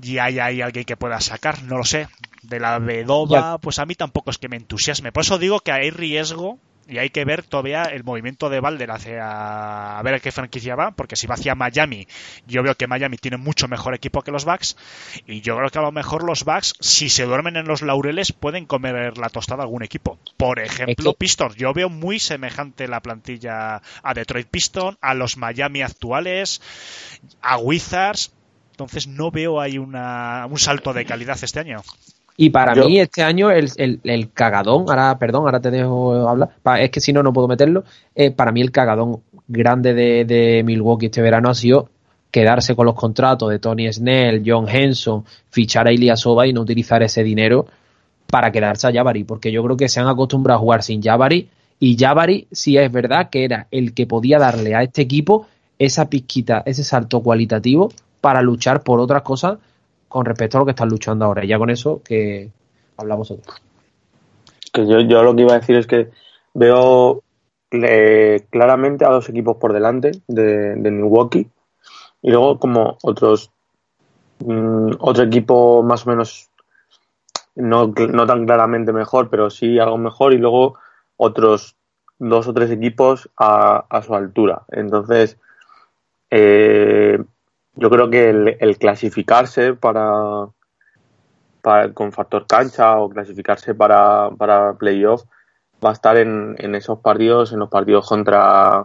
y 0.00 0.16
hay, 0.18 0.38
hay 0.38 0.62
alguien 0.62 0.84
que 0.84 0.96
pueda 0.96 1.20
sacar, 1.20 1.62
no 1.64 1.76
lo 1.76 1.84
sé. 1.84 2.08
De 2.42 2.58
la 2.60 2.78
Vedova, 2.78 3.58
pues 3.58 3.78
a 3.78 3.86
mí 3.86 3.94
tampoco 3.94 4.30
es 4.30 4.38
que 4.38 4.48
me 4.48 4.56
entusiasme. 4.56 5.12
Por 5.12 5.22
eso 5.22 5.38
digo 5.38 5.60
que 5.60 5.72
hay 5.72 5.90
riesgo 5.90 6.58
y 6.88 6.98
hay 6.98 7.10
que 7.10 7.24
ver 7.24 7.44
todavía 7.44 7.84
el 7.84 8.02
movimiento 8.02 8.50
de 8.50 8.58
Balder 8.58 8.90
hacia 8.90 9.96
a 9.98 10.02
ver 10.02 10.14
a 10.14 10.20
qué 10.20 10.32
franquicia 10.32 10.74
va, 10.74 10.90
porque 10.90 11.14
si 11.14 11.28
va 11.28 11.36
hacia 11.36 11.54
Miami, 11.54 12.08
yo 12.48 12.64
veo 12.64 12.74
que 12.74 12.88
Miami 12.88 13.16
tiene 13.16 13.36
mucho 13.36 13.68
mejor 13.68 13.94
equipo 13.94 14.22
que 14.22 14.32
los 14.32 14.44
Bucks 14.44 14.76
y 15.24 15.40
yo 15.40 15.56
creo 15.56 15.70
que 15.70 15.78
a 15.78 15.82
lo 15.82 15.92
mejor 15.92 16.24
los 16.24 16.44
Bucks, 16.44 16.74
si 16.80 17.08
se 17.08 17.24
duermen 17.24 17.56
en 17.56 17.68
los 17.68 17.82
laureles, 17.82 18.32
pueden 18.32 18.66
comer 18.66 19.16
la 19.16 19.28
tostada 19.28 19.62
a 19.62 19.64
algún 19.66 19.84
equipo. 19.84 20.18
Por 20.36 20.58
ejemplo, 20.58 21.10
Es 21.10 21.14
que- 21.14 21.18
Pistons. 21.18 21.54
Yo 21.54 21.72
veo 21.72 21.88
muy 21.88 22.18
semejante 22.18 22.88
la 22.88 23.00
plantilla 23.00 23.80
a 24.02 24.14
Detroit 24.14 24.48
Pistons, 24.48 24.98
a 25.00 25.14
los 25.14 25.36
Miami 25.36 25.82
actuales, 25.82 26.60
a 27.40 27.58
Wizards. 27.58 28.32
Entonces 28.72 29.06
no 29.06 29.30
veo 29.30 29.60
ahí 29.60 29.78
una, 29.78 30.46
un 30.50 30.58
salto 30.58 30.92
de 30.92 31.04
calidad 31.04 31.38
este 31.40 31.60
año. 31.60 31.82
Y 32.36 32.50
para 32.50 32.74
Yo- 32.74 32.86
mí 32.88 32.98
este 32.98 33.22
año 33.22 33.50
el, 33.50 33.68
el- 33.76 34.00
el 34.04 34.32
cagadón, 34.32 34.86
ahora, 34.88 35.18
perdón, 35.18 35.42
ahora 35.44 35.60
te 35.60 35.70
dejo 35.70 36.28
hablar, 36.28 36.50
pa- 36.62 36.80
es 36.80 36.90
que 36.90 37.00
si 37.00 37.12
no, 37.12 37.22
no 37.22 37.32
puedo 37.32 37.46
meterlo, 37.48 37.84
eh, 38.14 38.30
para 38.30 38.52
mí 38.52 38.60
el 38.60 38.70
cagadón 38.70 39.20
grande 39.48 39.92
de, 39.94 40.24
de 40.24 40.62
Milwaukee 40.64 41.06
este 41.06 41.20
verano 41.22 41.50
ha 41.50 41.54
sido 41.54 41.88
quedarse 42.30 42.74
con 42.74 42.86
los 42.86 42.94
contratos 42.94 43.50
de 43.50 43.58
Tony 43.58 43.92
Snell, 43.92 44.42
John 44.46 44.66
Henson, 44.68 45.24
fichar 45.50 45.86
a 45.86 45.92
Ilyasova 45.92 46.46
y 46.46 46.52
no 46.54 46.62
utilizar 46.62 47.02
ese 47.02 47.22
dinero 47.22 47.66
para 48.28 48.50
quedarse 48.50 48.86
a 48.88 48.92
Jabari, 48.92 49.24
porque 49.24 49.52
yo 49.52 49.62
creo 49.62 49.76
que 49.76 49.90
se 49.90 50.00
han 50.00 50.08
acostumbrado 50.08 50.56
a 50.58 50.60
jugar 50.62 50.82
sin 50.82 51.02
Jabari 51.02 51.48
y 51.78 51.98
Jabari 51.98 52.46
sí 52.50 52.78
es 52.78 52.90
verdad 52.90 53.28
que 53.28 53.44
era 53.44 53.66
el 53.70 53.92
que 53.92 54.06
podía 54.06 54.38
darle 54.38 54.74
a 54.74 54.82
este 54.82 55.02
equipo 55.02 55.46
esa 55.78 56.08
pizquita, 56.08 56.62
ese 56.64 56.82
salto 56.84 57.20
cualitativo 57.20 57.92
para 58.22 58.40
luchar 58.40 58.82
por 58.82 59.00
otras 59.00 59.20
cosas 59.22 59.58
con 60.12 60.26
respecto 60.26 60.58
a 60.58 60.60
lo 60.60 60.66
que 60.66 60.72
están 60.72 60.90
luchando 60.90 61.24
ahora. 61.24 61.42
Y 61.42 61.48
ya 61.48 61.56
con 61.56 61.70
eso 61.70 62.02
que 62.04 62.50
hablamos 62.98 63.30
otros. 63.30 63.62
Que 64.70 64.86
yo, 64.86 65.00
yo 65.00 65.22
lo 65.22 65.34
que 65.34 65.42
iba 65.42 65.54
a 65.54 65.58
decir 65.58 65.76
es 65.76 65.86
que 65.86 66.10
veo 66.52 67.22
claramente 68.50 69.06
a 69.06 69.08
dos 69.08 69.30
equipos 69.30 69.56
por 69.56 69.72
delante 69.72 70.10
de, 70.28 70.74
de 70.76 70.90
Milwaukee 70.90 71.48
y 72.20 72.30
luego 72.30 72.58
como 72.58 72.98
otros 73.02 73.50
mm, 74.40 74.90
otro 74.98 75.24
equipo 75.24 75.82
más 75.82 76.06
o 76.06 76.10
menos 76.10 76.50
no, 77.54 77.86
no 77.86 78.26
tan 78.26 78.44
claramente 78.44 78.92
mejor, 78.92 79.30
pero 79.30 79.48
sí 79.48 79.78
algo 79.78 79.96
mejor 79.96 80.34
y 80.34 80.38
luego 80.38 80.78
otros 81.16 81.74
dos 82.18 82.46
o 82.48 82.52
tres 82.52 82.70
equipos 82.70 83.30
a, 83.38 83.86
a 83.88 84.02
su 84.02 84.14
altura. 84.14 84.62
Entonces, 84.68 85.38
eh, 86.30 87.18
yo 87.74 87.90
creo 87.90 88.10
que 88.10 88.30
el, 88.30 88.56
el 88.60 88.78
clasificarse 88.78 89.74
para, 89.74 90.48
con 91.94 92.12
factor 92.12 92.46
cancha 92.46 92.98
o 92.98 93.08
clasificarse 93.08 93.74
para, 93.74 94.30
para 94.36 94.74
playoff 94.74 95.24
va 95.84 95.90
a 95.90 95.94
estar 95.94 96.16
en, 96.16 96.54
en 96.58 96.74
esos 96.74 96.98
partidos, 97.00 97.52
en 97.52 97.60
los 97.60 97.70
partidos 97.70 98.08
contra, 98.08 98.84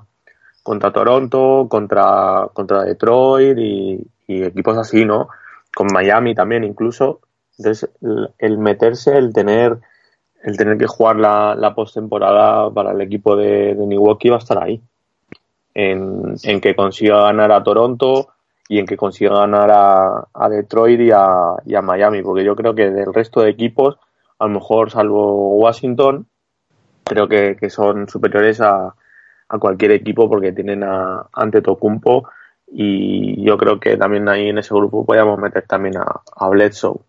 contra 0.63 0.91
Toronto, 0.91 1.67
contra, 1.69 2.47
contra 2.53 2.83
Detroit 2.83 3.57
y, 3.57 4.07
y 4.27 4.43
equipos 4.43 4.77
así, 4.77 5.05
¿no? 5.05 5.29
Con 5.75 5.87
Miami 5.93 6.33
también 6.33 6.63
incluso. 6.63 7.21
Entonces, 7.57 7.89
el, 8.01 8.29
el 8.37 8.57
meterse, 8.57 9.17
el 9.17 9.33
tener, 9.33 9.77
el 10.43 10.57
tener 10.57 10.77
que 10.77 10.87
jugar 10.87 11.17
la, 11.17 11.55
la 11.55 11.75
postemporada 11.75 12.71
para 12.71 12.91
el 12.91 13.01
equipo 13.01 13.35
de, 13.35 13.75
de, 13.75 13.85
Milwaukee 13.85 14.29
va 14.29 14.37
a 14.37 14.39
estar 14.39 14.63
ahí. 14.63 14.81
En, 15.73 16.35
en, 16.41 16.61
que 16.61 16.75
consiga 16.75 17.21
ganar 17.21 17.51
a 17.51 17.61
Toronto 17.61 18.29
y 18.69 18.79
en 18.79 18.85
que 18.85 18.97
consiga 18.97 19.39
ganar 19.39 19.71
a, 19.71 20.27
a 20.33 20.49
Detroit 20.49 20.99
y 20.99 21.11
a, 21.11 21.53
y 21.65 21.75
a, 21.75 21.81
Miami, 21.81 22.21
porque 22.21 22.43
yo 22.43 22.55
creo 22.55 22.75
que 22.75 22.89
del 22.89 23.13
resto 23.13 23.41
de 23.41 23.49
equipos, 23.49 23.97
a 24.39 24.47
lo 24.47 24.53
mejor 24.53 24.91
salvo 24.91 25.57
Washington, 25.57 26.27
creo 27.03 27.27
que, 27.27 27.55
que 27.55 27.69
son 27.69 28.09
superiores 28.09 28.59
a, 28.61 28.93
a, 29.49 29.57
cualquier 29.59 29.91
equipo 29.91 30.29
porque 30.29 30.51
tienen 30.51 30.83
a 30.83 31.27
Antetokounmpo 31.33 32.29
y 32.69 33.43
yo 33.45 33.57
creo 33.57 33.79
que 33.79 33.95
también 33.95 34.27
ahí 34.27 34.49
en 34.49 34.57
ese 34.57 34.73
grupo 34.73 35.05
podríamos 35.05 35.39
meter 35.39 35.65
también 35.65 35.97
a, 35.97 36.21
a 36.35 36.49
Bledsoe. 36.49 36.99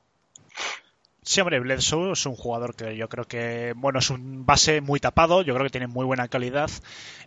Sí, 1.28 1.42
hombre, 1.42 1.60
Bledsoe 1.60 2.12
es 2.12 2.24
un 2.24 2.36
jugador 2.36 2.74
que 2.74 2.96
yo 2.96 3.10
creo 3.10 3.24
que, 3.24 3.74
bueno, 3.76 3.98
es 3.98 4.08
un 4.08 4.46
base 4.46 4.80
muy 4.80 4.98
tapado, 4.98 5.42
yo 5.42 5.52
creo 5.52 5.66
que 5.66 5.70
tiene 5.70 5.86
muy 5.86 6.06
buena 6.06 6.26
calidad, 6.28 6.70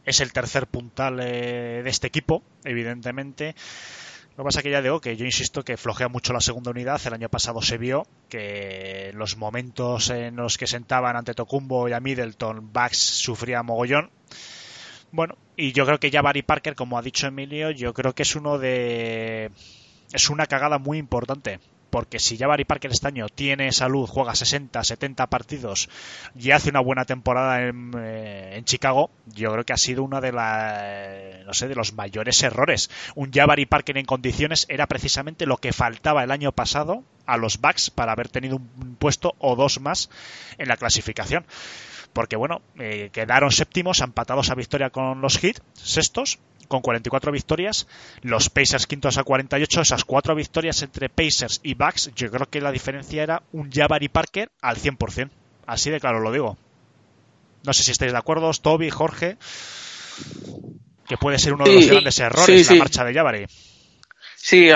es 0.05 0.21
el 0.21 0.33
tercer 0.33 0.65
puntal 0.65 1.19
eh, 1.19 1.81
de 1.83 1.89
este 1.91 2.07
equipo, 2.07 2.41
evidentemente. 2.63 3.53
Lo 4.37 4.43
que 4.43 4.47
pasa 4.47 4.59
es 4.59 4.63
que 4.63 4.71
ya 4.71 4.81
digo 4.81 5.01
que 5.01 5.17
yo 5.17 5.25
insisto 5.25 5.63
que 5.63 5.77
flojea 5.77 6.07
mucho 6.07 6.33
la 6.33 6.39
segunda 6.39 6.71
unidad. 6.71 7.01
El 7.05 7.13
año 7.13 7.29
pasado 7.29 7.61
se 7.61 7.77
vio 7.77 8.07
que 8.29 9.11
los 9.13 9.37
momentos 9.37 10.09
en 10.09 10.37
los 10.37 10.57
que 10.57 10.67
sentaban 10.67 11.15
ante 11.15 11.33
Tocumbo 11.33 11.89
y 11.89 11.93
a 11.93 11.99
Middleton, 11.99 12.71
Bax 12.71 12.97
sufría 12.97 13.61
mogollón. 13.61 14.09
Bueno, 15.11 15.35
y 15.57 15.73
yo 15.73 15.85
creo 15.85 15.99
que 15.99 16.09
ya 16.09 16.21
Barry 16.21 16.41
Parker, 16.41 16.75
como 16.75 16.97
ha 16.97 17.01
dicho 17.01 17.27
Emilio, 17.27 17.71
yo 17.71 17.93
creo 17.93 18.15
que 18.15 18.23
es 18.23 18.35
uno 18.35 18.57
de. 18.57 19.51
Es 20.13 20.29
una 20.29 20.47
cagada 20.47 20.77
muy 20.77 20.97
importante 20.97 21.59
porque 21.91 22.19
si 22.19 22.37
ya 22.37 22.47
Barry 22.47 22.65
Parker 22.65 22.89
este 22.89 23.07
año 23.07 23.27
tiene 23.29 23.71
salud, 23.71 24.07
juega 24.07 24.33
60, 24.33 24.83
70 24.83 25.27
partidos 25.27 25.89
y 26.35 26.51
hace 26.51 26.69
una 26.69 26.79
buena 26.79 27.05
temporada 27.05 27.61
en, 27.61 27.91
eh, 27.95 28.61
Chicago, 28.63 29.11
yo 29.27 29.51
creo 29.51 29.65
que 29.65 29.73
ha 29.73 29.77
sido 29.77 30.03
uno 30.03 30.21
de 30.21 30.31
la, 30.31 31.43
no 31.45 31.53
sé, 31.53 31.67
de 31.67 31.75
los 31.75 31.93
mayores 31.93 32.41
errores. 32.41 32.89
Un 33.15 33.31
Jabari 33.31 33.65
Parker 33.65 33.97
en 33.97 34.05
condiciones 34.05 34.65
era 34.69 34.87
precisamente 34.87 35.45
lo 35.45 35.57
que 35.57 35.73
faltaba 35.73 36.23
el 36.23 36.31
año 36.31 36.53
pasado 36.53 37.03
a 37.25 37.37
los 37.37 37.59
Bucks 37.59 37.91
para 37.91 38.13
haber 38.13 38.29
tenido 38.29 38.55
un 38.55 38.95
puesto 38.95 39.35
o 39.37 39.55
dos 39.55 39.79
más 39.81 40.09
en 40.57 40.69
la 40.69 40.77
clasificación 40.77 41.45
porque 42.13 42.35
bueno, 42.35 42.61
eh, 42.79 43.09
quedaron 43.11 43.51
séptimos, 43.51 44.01
empatados 44.01 44.49
a 44.49 44.55
victoria 44.55 44.89
con 44.89 45.21
los 45.21 45.37
Heat, 45.37 45.57
sextos, 45.73 46.39
con 46.67 46.81
44 46.81 47.31
victorias, 47.31 47.87
los 48.21 48.49
Pacers 48.49 48.87
quintos 48.87 49.17
a 49.17 49.23
48, 49.23 49.81
esas 49.81 50.05
cuatro 50.05 50.35
victorias 50.35 50.81
entre 50.81 51.09
Pacers 51.09 51.59
y 51.63 51.73
Bucks, 51.73 52.11
yo 52.15 52.31
creo 52.31 52.49
que 52.49 52.61
la 52.61 52.71
diferencia 52.71 53.23
era 53.23 53.43
un 53.51 53.71
Jabari 53.71 54.07
Parker 54.09 54.51
al 54.61 54.77
100%, 54.77 55.29
así 55.65 55.89
de 55.89 55.99
claro 55.99 56.19
lo 56.21 56.31
digo. 56.31 56.57
No 57.63 57.73
sé 57.73 57.83
si 57.83 57.91
estáis 57.91 58.11
de 58.11 58.17
acuerdo, 58.17 58.51
Toby, 58.53 58.89
Jorge, 58.89 59.37
que 61.07 61.17
puede 61.17 61.37
ser 61.37 61.53
uno 61.53 61.65
de 61.65 61.73
los 61.73 61.83
Sí, 61.83 61.89
grandes 61.89 62.19
errores 62.19 62.67
sí, 62.67 62.73
la 62.73 62.79
marcha 62.79 63.03
de 63.03 63.13
Jabari. 63.13 63.45
Sí, 64.35 64.69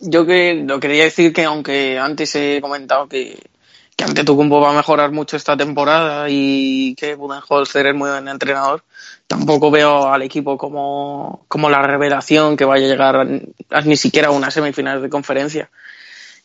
yo 0.00 0.26
que 0.26 0.54
lo 0.66 0.78
quería 0.78 1.04
decir 1.04 1.32
que 1.32 1.44
aunque 1.44 1.98
antes 1.98 2.34
he 2.34 2.60
comentado 2.60 3.08
que, 3.08 3.38
que 3.96 4.04
ante 4.04 4.24
Tucumbo 4.24 4.60
va 4.60 4.70
a 4.70 4.76
mejorar 4.76 5.12
mucho 5.12 5.36
esta 5.36 5.56
temporada 5.56 6.26
y 6.28 6.94
que 6.96 7.14
Budenholzer 7.14 7.86
es 7.86 7.94
muy 7.94 8.10
buen 8.10 8.28
entrenador, 8.28 8.82
tampoco 9.26 9.70
veo 9.70 10.12
al 10.12 10.22
equipo 10.22 10.58
como, 10.58 11.44
como 11.48 11.70
la 11.70 11.82
revelación 11.82 12.56
que 12.56 12.64
vaya 12.64 12.86
a 12.86 12.88
llegar 12.88 13.16
a, 13.16 13.80
ni 13.82 13.96
siquiera 13.96 14.28
a 14.28 14.32
una 14.32 14.50
semifinal 14.50 15.00
de 15.00 15.10
conferencia. 15.10 15.70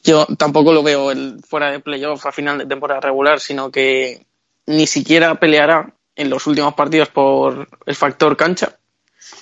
Yo 0.04 0.26
tampoco 0.38 0.72
lo 0.72 0.84
veo 0.84 1.12
fuera 1.48 1.72
de 1.72 1.80
playoff 1.80 2.26
a 2.26 2.32
final 2.32 2.58
de 2.60 2.66
temporada 2.66 3.02
regular, 3.02 3.40
sino 3.40 3.70
que 3.70 4.26
ni 4.66 4.88
siquiera 4.88 5.36
peleará 5.36 5.94
en 6.16 6.30
los 6.30 6.48
últimos 6.48 6.74
partidos 6.74 7.10
por 7.10 7.68
el 7.86 7.96
factor 7.96 8.38
cancha 8.38 8.80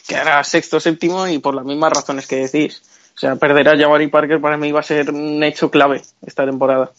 quedará 0.07 0.43
sexto 0.43 0.79
séptimo 0.79 1.27
y 1.27 1.39
por 1.39 1.53
las 1.53 1.65
mismas 1.65 1.93
razones 1.93 2.27
que 2.27 2.37
decís. 2.37 2.81
O 3.15 3.19
sea, 3.19 3.35
perder 3.35 3.69
a 3.69 3.77
Jabari 3.77 4.07
Parker 4.07 4.39
para 4.39 4.57
mí 4.57 4.71
va 4.71 4.79
a 4.81 4.83
ser 4.83 5.09
un 5.11 5.43
hecho 5.43 5.71
clave 5.71 6.01
esta 6.25 6.45
temporada. 6.45 6.91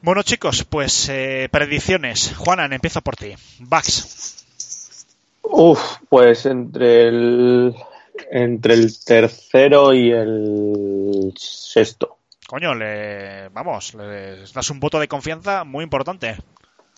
Bueno 0.00 0.22
chicos, 0.22 0.64
pues 0.64 1.08
eh, 1.08 1.48
predicciones. 1.50 2.34
Juanan, 2.36 2.72
empiezo 2.72 3.00
por 3.00 3.16
ti. 3.16 3.34
Bucks. 3.58 4.46
Uf, 5.42 5.96
pues 6.08 6.46
entre 6.46 7.08
el 7.08 7.74
entre 8.30 8.74
el 8.74 9.04
tercero 9.04 9.92
y 9.92 10.12
el 10.12 11.32
sexto. 11.36 12.18
Coño, 12.46 12.74
le, 12.74 13.48
vamos, 13.48 13.94
le 13.94 14.44
das 14.54 14.70
un 14.70 14.78
voto 14.78 15.00
de 15.00 15.08
confianza 15.08 15.64
muy 15.64 15.82
importante. 15.82 16.36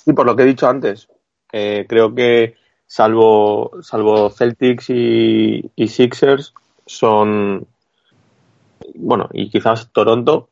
Y 0.05 0.13
por 0.13 0.27
lo 0.27 0.37
que 0.37 0.43
he 0.43 0.47
dicho 0.47 0.69
antes, 0.69 1.09
eh, 1.53 1.87
creo 1.89 2.15
que 2.15 2.57
salvo 2.87 3.83
salvo 3.83 4.31
Celtics 4.31 4.91
y, 4.91 5.71
y 5.75 5.89
Sixers 5.89 6.53
son 6.87 7.67
bueno 8.95 9.29
y 9.33 9.49
quizás 9.49 9.91
Toronto 9.91 10.51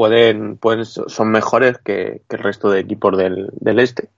pueden, 0.00 0.56
pueden 0.56 0.86
son 0.86 1.30
mejores 1.30 1.76
que, 1.84 2.22
que 2.26 2.36
el 2.36 2.42
resto 2.42 2.70
de 2.70 2.80
equipos 2.80 3.18
del, 3.18 3.50
del 3.52 3.80
este 3.80 4.08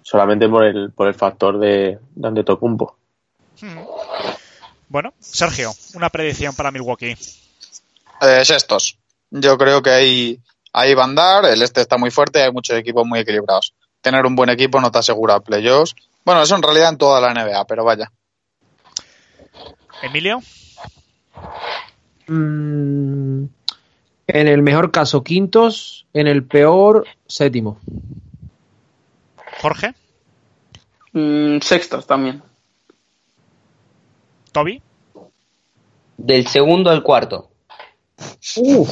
solamente 0.00 0.48
por 0.48 0.64
el 0.64 0.90
por 0.90 1.06
el 1.06 1.12
factor 1.12 1.58
de, 1.58 1.98
de 2.14 2.28
Antetokounmpo. 2.28 2.96
Hmm. 3.60 3.76
Bueno, 4.88 5.12
Sergio, 5.20 5.74
una 5.92 6.08
predicción 6.08 6.54
para 6.54 6.70
Milwaukee. 6.70 7.14
Eh, 8.22 8.42
sextos. 8.46 8.96
Yo 9.30 9.58
creo 9.58 9.82
que 9.82 9.90
ahí, 9.90 10.40
ahí 10.72 10.94
va 10.94 11.02
a 11.02 11.04
andar. 11.04 11.44
El 11.44 11.60
este 11.60 11.82
está 11.82 11.98
muy 11.98 12.10
fuerte 12.10 12.38
y 12.38 12.42
hay 12.44 12.52
muchos 12.52 12.74
equipos 12.78 13.06
muy 13.06 13.20
equilibrados. 13.20 13.74
Tener 14.00 14.24
un 14.24 14.34
buen 14.34 14.48
equipo 14.48 14.80
no 14.80 14.90
te 14.90 14.98
asegura 14.98 15.40
playoffs. 15.40 15.94
Bueno, 16.24 16.42
eso 16.42 16.56
en 16.56 16.62
realidad 16.62 16.88
en 16.88 16.96
toda 16.96 17.20
la 17.20 17.34
NBA, 17.34 17.66
pero 17.66 17.84
vaya. 17.84 18.10
Emilio, 20.00 20.40
Mm, 22.32 23.44
en 24.26 24.48
el 24.48 24.62
mejor 24.62 24.90
caso, 24.90 25.22
quintos. 25.24 26.06
En 26.12 26.26
el 26.26 26.44
peor, 26.44 27.06
séptimo. 27.26 27.78
Jorge, 29.60 29.94
Mm, 31.14 31.58
sextos 31.60 32.06
también. 32.06 32.42
Toby. 34.50 34.80
Del 36.16 36.46
segundo 36.46 36.90
al 36.90 37.02
cuarto. 37.02 37.50
Uf, 38.56 38.90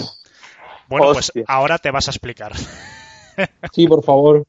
Bueno, 0.88 1.07
Hostia. 1.09 1.33
pues 1.33 1.45
ahora 1.49 1.79
te 1.79 1.90
vas 1.90 2.09
a 2.09 2.11
explicar. 2.11 2.53
sí, 3.73 3.87
por 3.87 4.05
favor. 4.05 4.45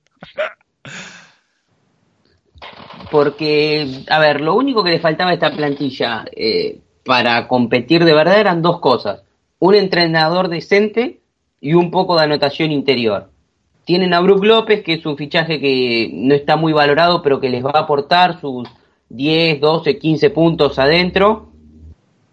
Porque, 3.09 4.03
a 4.09 4.19
ver, 4.19 4.41
lo 4.41 4.55
único 4.55 4.83
que 4.83 4.91
le 4.91 4.99
faltaba 4.99 5.31
a 5.31 5.33
esta 5.33 5.51
plantilla 5.51 6.25
eh, 6.35 6.79
para 7.05 7.47
competir 7.47 8.03
de 8.05 8.13
verdad 8.13 8.39
eran 8.39 8.61
dos 8.61 8.79
cosas. 8.79 9.21
Un 9.61 9.75
entrenador 9.75 10.47
decente 10.47 11.21
y 11.61 11.75
un 11.75 11.91
poco 11.91 12.17
de 12.17 12.23
anotación 12.23 12.71
interior. 12.71 13.29
Tienen 13.85 14.11
a 14.11 14.19
Brook 14.19 14.43
López, 14.43 14.81
que 14.81 14.93
es 14.93 15.05
un 15.05 15.15
fichaje 15.15 15.59
que 15.59 16.09
no 16.11 16.33
está 16.33 16.55
muy 16.55 16.73
valorado, 16.73 17.21
pero 17.21 17.39
que 17.39 17.51
les 17.51 17.63
va 17.63 17.69
a 17.75 17.81
aportar 17.81 18.41
sus 18.41 18.67
10, 19.09 19.61
12, 19.61 19.99
15 19.99 20.31
puntos 20.31 20.79
adentro. 20.79 21.51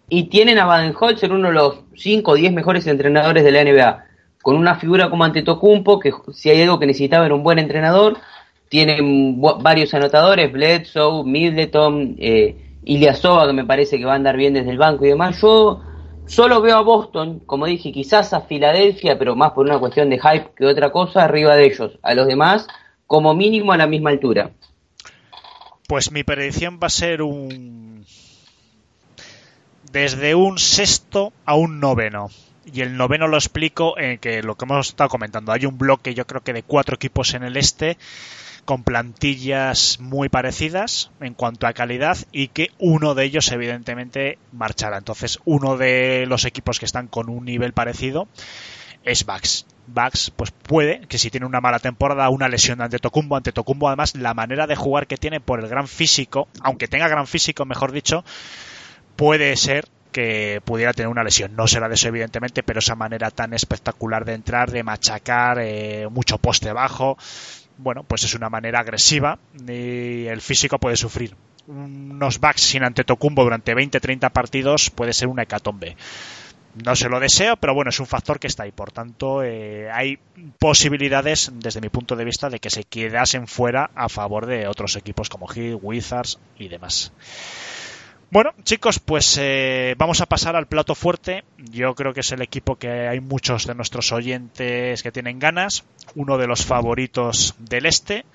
Y 0.09 0.23
tienen 0.23 0.57
a 0.57 0.65
Baden-Holzer, 0.65 1.31
uno 1.31 1.49
de 1.49 1.53
los 1.53 1.75
5 1.95 2.31
o 2.31 2.33
10 2.33 2.51
mejores 2.51 2.87
entrenadores 2.87 3.43
de 3.43 3.51
la 3.51 3.63
NBA. 3.63 4.05
Con 4.41 4.55
una 4.55 4.79
figura 4.79 5.11
como 5.11 5.23
Antetokounmpo, 5.23 5.99
que 5.99 6.11
si 6.33 6.49
hay 6.49 6.63
algo 6.63 6.79
que 6.79 6.87
necesitaba 6.87 7.27
era 7.27 7.35
un 7.35 7.43
buen 7.43 7.59
entrenador. 7.59 8.17
Tienen 8.69 9.39
varios 9.39 9.93
anotadores, 9.93 10.51
Bledsoe, 10.51 11.23
Middleton, 11.23 12.15
eh, 12.17 12.55
Ilyasova, 12.85 13.45
que 13.45 13.53
me 13.53 13.65
parece 13.65 13.99
que 13.99 14.05
va 14.05 14.13
a 14.13 14.15
andar 14.15 14.35
bien 14.35 14.55
desde 14.55 14.71
el 14.71 14.79
banco 14.79 15.05
y 15.05 15.09
demás. 15.09 15.39
Yo 15.39 15.81
solo 16.29 16.61
veo 16.61 16.77
a 16.77 16.81
Boston, 16.81 17.39
como 17.45 17.65
dije, 17.65 17.91
quizás 17.91 18.33
a 18.33 18.41
Filadelfia, 18.41 19.19
pero 19.19 19.35
más 19.35 19.51
por 19.51 19.65
una 19.65 19.79
cuestión 19.79 20.09
de 20.09 20.19
hype 20.19 20.51
que 20.55 20.65
otra 20.65 20.91
cosa, 20.91 21.23
arriba 21.23 21.55
de 21.55 21.65
ellos. 21.65 21.99
A 22.01 22.13
los 22.13 22.27
demás, 22.27 22.67
como 23.07 23.33
mínimo 23.33 23.73
a 23.73 23.77
la 23.77 23.87
misma 23.87 24.11
altura. 24.11 24.51
Pues 25.87 26.11
mi 26.11 26.23
predicción 26.23 26.79
va 26.81 26.87
a 26.87 26.91
ser 26.91 27.21
un. 27.23 28.05
Desde 29.91 30.35
un 30.35 30.59
sexto 30.59 31.33
a 31.45 31.55
un 31.55 31.79
noveno. 31.79 32.29
y 32.71 32.81
el 32.81 32.95
noveno 32.95 33.27
lo 33.27 33.37
explico 33.37 33.97
en 33.97 34.19
que 34.19 34.43
lo 34.43 34.55
que 34.55 34.65
hemos 34.65 34.89
estado 34.89 35.09
comentando. 35.09 35.51
Hay 35.51 35.65
un 35.65 35.79
bloque, 35.79 36.13
yo 36.13 36.27
creo 36.27 36.41
que 36.41 36.53
de 36.53 36.61
cuatro 36.61 36.95
equipos 36.95 37.33
en 37.33 37.43
el 37.43 37.57
este 37.57 37.97
con 38.69 38.83
plantillas 38.83 39.99
muy 39.99 40.29
parecidas 40.29 41.09
en 41.21 41.33
cuanto 41.33 41.65
a 41.65 41.73
calidad 41.73 42.19
y 42.31 42.49
que 42.49 42.69
uno 42.77 43.15
de 43.15 43.23
ellos 43.23 43.51
evidentemente 43.51 44.37
marchará. 44.51 44.99
Entonces, 44.99 45.39
uno 45.43 45.75
de 45.75 46.27
los 46.27 46.45
equipos 46.45 46.77
que 46.77 46.85
están 46.85 47.07
con 47.07 47.29
un 47.29 47.45
nivel 47.45 47.73
parecido 47.73 48.27
es 49.03 49.25
Bax. 49.25 49.65
Bax, 49.87 50.29
pues 50.35 50.51
puede 50.51 50.99
que 51.07 51.17
si 51.17 51.31
tiene 51.31 51.47
una 51.47 51.61
mala 51.61 51.79
temporada, 51.79 52.29
una 52.29 52.47
lesión 52.47 52.79
ante 52.79 52.99
Tocumbo, 52.99 53.37
ante 53.37 53.51
Tocumbo 53.51 53.87
además 53.87 54.13
la 54.13 54.35
manera 54.35 54.67
de 54.67 54.75
jugar 54.75 55.07
que 55.07 55.17
tiene 55.17 55.39
por 55.39 55.59
el 55.59 55.67
gran 55.67 55.87
físico, 55.87 56.47
aunque 56.61 56.87
tenga 56.87 57.07
gran 57.07 57.25
físico, 57.25 57.65
mejor 57.65 57.91
dicho, 57.91 58.23
puede 59.15 59.55
ser 59.55 59.87
que 60.11 60.61
pudiera 60.63 60.93
tener 60.93 61.09
una 61.09 61.23
lesión. 61.23 61.55
No 61.55 61.65
será 61.65 61.89
de 61.89 61.95
eso, 61.95 62.07
evidentemente, 62.07 62.61
pero 62.61 62.77
esa 62.77 62.95
manera 62.95 63.31
tan 63.31 63.55
espectacular 63.55 64.25
de 64.25 64.33
entrar, 64.33 64.69
de 64.69 64.83
machacar, 64.83 65.57
eh, 65.59 66.07
mucho 66.11 66.37
poste 66.37 66.71
bajo, 66.71 67.17
bueno, 67.79 68.03
pues 68.03 68.23
es 68.25 68.35
una 68.35 68.49
manera 68.49 68.81
agresiva 68.81 69.39
y 69.67 70.25
el 70.25 70.41
físico 70.41 70.77
puede 70.79 70.97
sufrir. 70.97 71.35
Unos 71.67 72.39
backs 72.39 72.61
sin 72.61 72.83
Antetokounmpo 72.83 73.43
durante 73.43 73.73
20-30 73.73 74.29
partidos 74.31 74.89
puede 74.89 75.13
ser 75.13 75.29
una 75.29 75.43
hecatombe. 75.43 75.95
No 76.83 76.95
se 76.95 77.09
lo 77.09 77.19
deseo, 77.19 77.55
pero 77.57 77.73
bueno, 77.73 77.89
es 77.89 77.99
un 77.99 78.05
factor 78.05 78.39
que 78.39 78.47
está 78.47 78.63
ahí. 78.63 78.71
Por 78.71 78.91
tanto, 78.91 79.43
eh, 79.43 79.89
hay 79.91 80.19
posibilidades, 80.59 81.51
desde 81.55 81.81
mi 81.81 81.89
punto 81.89 82.15
de 82.15 82.25
vista, 82.25 82.49
de 82.49 82.59
que 82.59 82.69
se 82.69 82.83
quedasen 82.83 83.47
fuera 83.47 83.89
a 83.95 84.09
favor 84.09 84.45
de 84.45 84.67
otros 84.67 84.95
equipos 84.95 85.29
como 85.29 85.47
Heat, 85.47 85.79
Wizards 85.81 86.37
y 86.57 86.67
demás. 86.67 87.11
Bueno, 88.31 88.51
chicos, 88.63 88.99
pues 88.99 89.39
eh, 89.41 89.95
vamos 89.97 90.21
a 90.21 90.27
pasar 90.27 90.55
al 90.55 90.67
plato 90.67 90.93
fuerte. 90.93 91.43
Yo 91.57 91.95
creo 91.95 92.13
que 92.13 92.19
es 92.19 92.31
el 92.31 92.43
equipo 92.43 92.75
que 92.75 93.07
hay 93.07 93.19
muchos 93.21 93.65
de 93.65 93.73
nuestros 93.73 94.11
oyentes 94.11 95.01
que 95.01 95.11
tienen 95.11 95.39
ganas. 95.39 95.83
Uno 96.13 96.37
de 96.37 96.45
los 96.45 96.63
favoritos 96.63 97.55
del 97.57 97.87
este. 97.87 98.25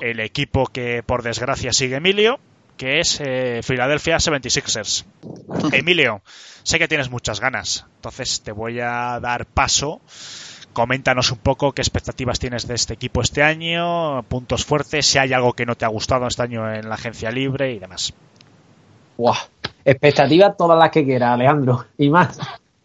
El 0.00 0.20
equipo 0.20 0.66
que 0.66 1.02
por 1.02 1.22
desgracia 1.22 1.74
sigue 1.74 1.96
Emilio, 1.96 2.40
que 2.78 3.00
es 3.00 3.20
eh, 3.20 3.60
Philadelphia 3.66 4.16
76ers. 4.16 5.04
Emilio, 5.72 6.22
sé 6.62 6.78
que 6.78 6.88
tienes 6.88 7.10
muchas 7.10 7.38
ganas, 7.38 7.86
entonces 7.96 8.40
te 8.40 8.50
voy 8.50 8.80
a 8.80 9.20
dar 9.20 9.44
paso. 9.44 10.00
Coméntanos 10.72 11.30
un 11.30 11.38
poco 11.38 11.72
qué 11.72 11.82
expectativas 11.82 12.38
tienes 12.38 12.66
de 12.66 12.74
este 12.74 12.94
equipo 12.94 13.20
este 13.20 13.42
año, 13.42 14.22
puntos 14.24 14.64
fuertes, 14.64 15.06
si 15.06 15.18
hay 15.18 15.34
algo 15.34 15.52
que 15.52 15.66
no 15.66 15.76
te 15.76 15.84
ha 15.84 15.88
gustado 15.88 16.26
este 16.26 16.42
año 16.42 16.72
en 16.72 16.88
la 16.88 16.96
agencia 16.96 17.30
libre 17.30 17.72
y 17.72 17.78
demás. 17.78 18.14
Wow. 19.16 19.34
Expectativas 19.84 20.56
todas 20.56 20.78
las 20.78 20.90
que 20.90 21.04
quiera, 21.04 21.34
Alejandro, 21.34 21.84
y 21.98 22.08
más. 22.08 22.38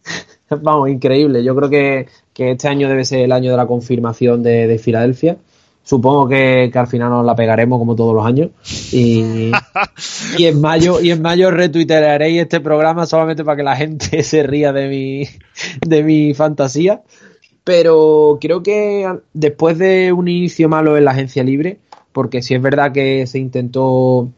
Vamos, 0.49 0.89
increíble. 0.89 1.43
Yo 1.43 1.55
creo 1.55 1.69
que, 1.69 2.07
este 2.35 2.67
año 2.69 2.87
debe 2.87 3.03
ser 3.03 3.19
el 3.19 3.31
año 3.31 3.51
de 3.51 3.57
la 3.57 3.67
confirmación 3.67 4.43
de, 4.43 4.79
Filadelfia. 4.79 5.37
Supongo 5.83 6.27
que, 6.27 6.71
al 6.73 6.87
final 6.87 7.09
nos 7.09 7.25
la 7.25 7.35
pegaremos 7.35 7.79
como 7.79 7.95
todos 7.95 8.13
los 8.13 8.25
años. 8.25 8.49
Y, 8.91 9.51
y 10.37 10.45
en 10.45 10.61
mayo, 10.61 11.01
y 11.01 11.11
en 11.11 11.21
mayo 11.21 11.51
retuitearéis 11.51 12.41
este 12.41 12.59
programa 12.59 13.05
solamente 13.05 13.43
para 13.43 13.57
que 13.57 13.63
la 13.63 13.75
gente 13.75 14.23
se 14.23 14.43
ría 14.43 14.73
de 14.73 14.87
mi, 14.87 15.27
de 15.85 16.03
mi 16.03 16.33
fantasía. 16.33 17.01
Pero 17.63 18.39
creo 18.41 18.63
que 18.63 19.07
después 19.33 19.77
de 19.77 20.11
un 20.11 20.27
inicio 20.27 20.69
malo 20.69 20.97
en 20.97 21.05
la 21.05 21.11
agencia 21.11 21.43
libre, 21.43 21.77
porque 22.11 22.41
si 22.41 22.55
es 22.55 22.61
verdad 22.61 22.91
que 22.91 23.27
se 23.27 23.37
intentó 23.37 24.29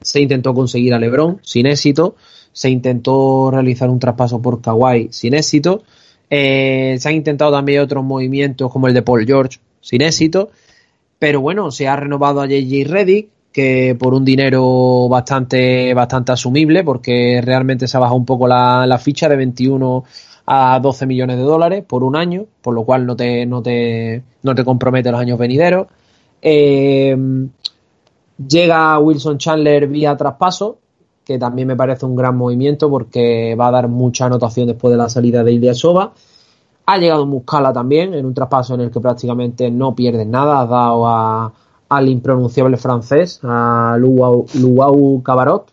se 0.00 0.20
intentó 0.20 0.54
conseguir 0.54 0.94
a 0.94 0.98
LeBron 0.98 1.40
sin 1.42 1.66
éxito, 1.66 2.16
se 2.52 2.70
intentó 2.70 3.50
realizar 3.50 3.90
un 3.90 3.98
traspaso 3.98 4.40
por 4.40 4.60
Kawhi 4.60 5.08
sin 5.10 5.34
éxito, 5.34 5.82
eh, 6.30 6.96
se 6.98 7.08
han 7.08 7.14
intentado 7.14 7.52
también 7.52 7.80
otros 7.80 8.04
movimientos 8.04 8.70
como 8.72 8.88
el 8.88 8.94
de 8.94 9.02
Paul 9.02 9.26
George 9.26 9.58
sin 9.80 10.02
éxito, 10.02 10.50
pero 11.18 11.40
bueno, 11.40 11.70
se 11.70 11.88
ha 11.88 11.96
renovado 11.96 12.40
a 12.40 12.46
JJ 12.46 12.84
Reddick 12.84 13.28
que 13.52 13.96
por 13.98 14.12
un 14.12 14.22
dinero 14.22 15.08
bastante 15.08 15.94
bastante 15.94 16.30
asumible 16.32 16.84
porque 16.84 17.40
realmente 17.42 17.88
se 17.88 17.96
ha 17.96 18.00
bajado 18.00 18.18
un 18.18 18.26
poco 18.26 18.46
la, 18.46 19.00
ficha 19.02 19.30
de 19.30 19.36
21 19.36 20.04
a 20.44 20.78
12 20.78 21.06
millones 21.06 21.38
de 21.38 21.42
dólares 21.42 21.84
por 21.86 22.04
un 22.04 22.16
año, 22.16 22.44
por 22.60 22.74
lo 22.74 22.84
cual 22.84 23.06
no 23.06 23.16
te, 23.16 23.46
no 23.46 23.62
te, 23.62 24.22
no 24.42 24.54
te 24.54 24.62
compromete 24.62 25.10
los 25.10 25.20
años 25.20 25.38
venideros. 25.38 25.86
Eh, 26.42 27.16
Llega 28.38 28.98
Wilson 28.98 29.38
Chandler 29.38 29.88
vía 29.88 30.16
traspaso, 30.16 30.78
que 31.24 31.38
también 31.38 31.68
me 31.68 31.76
parece 31.76 32.04
un 32.04 32.14
gran 32.14 32.36
movimiento 32.36 32.90
porque 32.90 33.54
va 33.58 33.68
a 33.68 33.70
dar 33.70 33.88
mucha 33.88 34.26
anotación 34.26 34.66
después 34.66 34.92
de 34.92 34.98
la 34.98 35.08
salida 35.08 35.42
de 35.42 35.52
Ilya 35.52 35.74
Soba. 35.74 36.12
Ha 36.84 36.98
llegado 36.98 37.26
Muscala 37.26 37.72
también 37.72 38.14
en 38.14 38.26
un 38.26 38.34
traspaso 38.34 38.74
en 38.74 38.82
el 38.82 38.90
que 38.90 39.00
prácticamente 39.00 39.70
no 39.70 39.94
pierdes 39.94 40.26
nada. 40.26 40.60
Ha 40.60 40.66
dado 40.66 41.52
al 41.88 42.08
impronunciable 42.08 42.76
francés, 42.76 43.40
a 43.42 43.96
Luau, 43.98 44.46
Luau 44.54 45.22
Cabarot. 45.22 45.72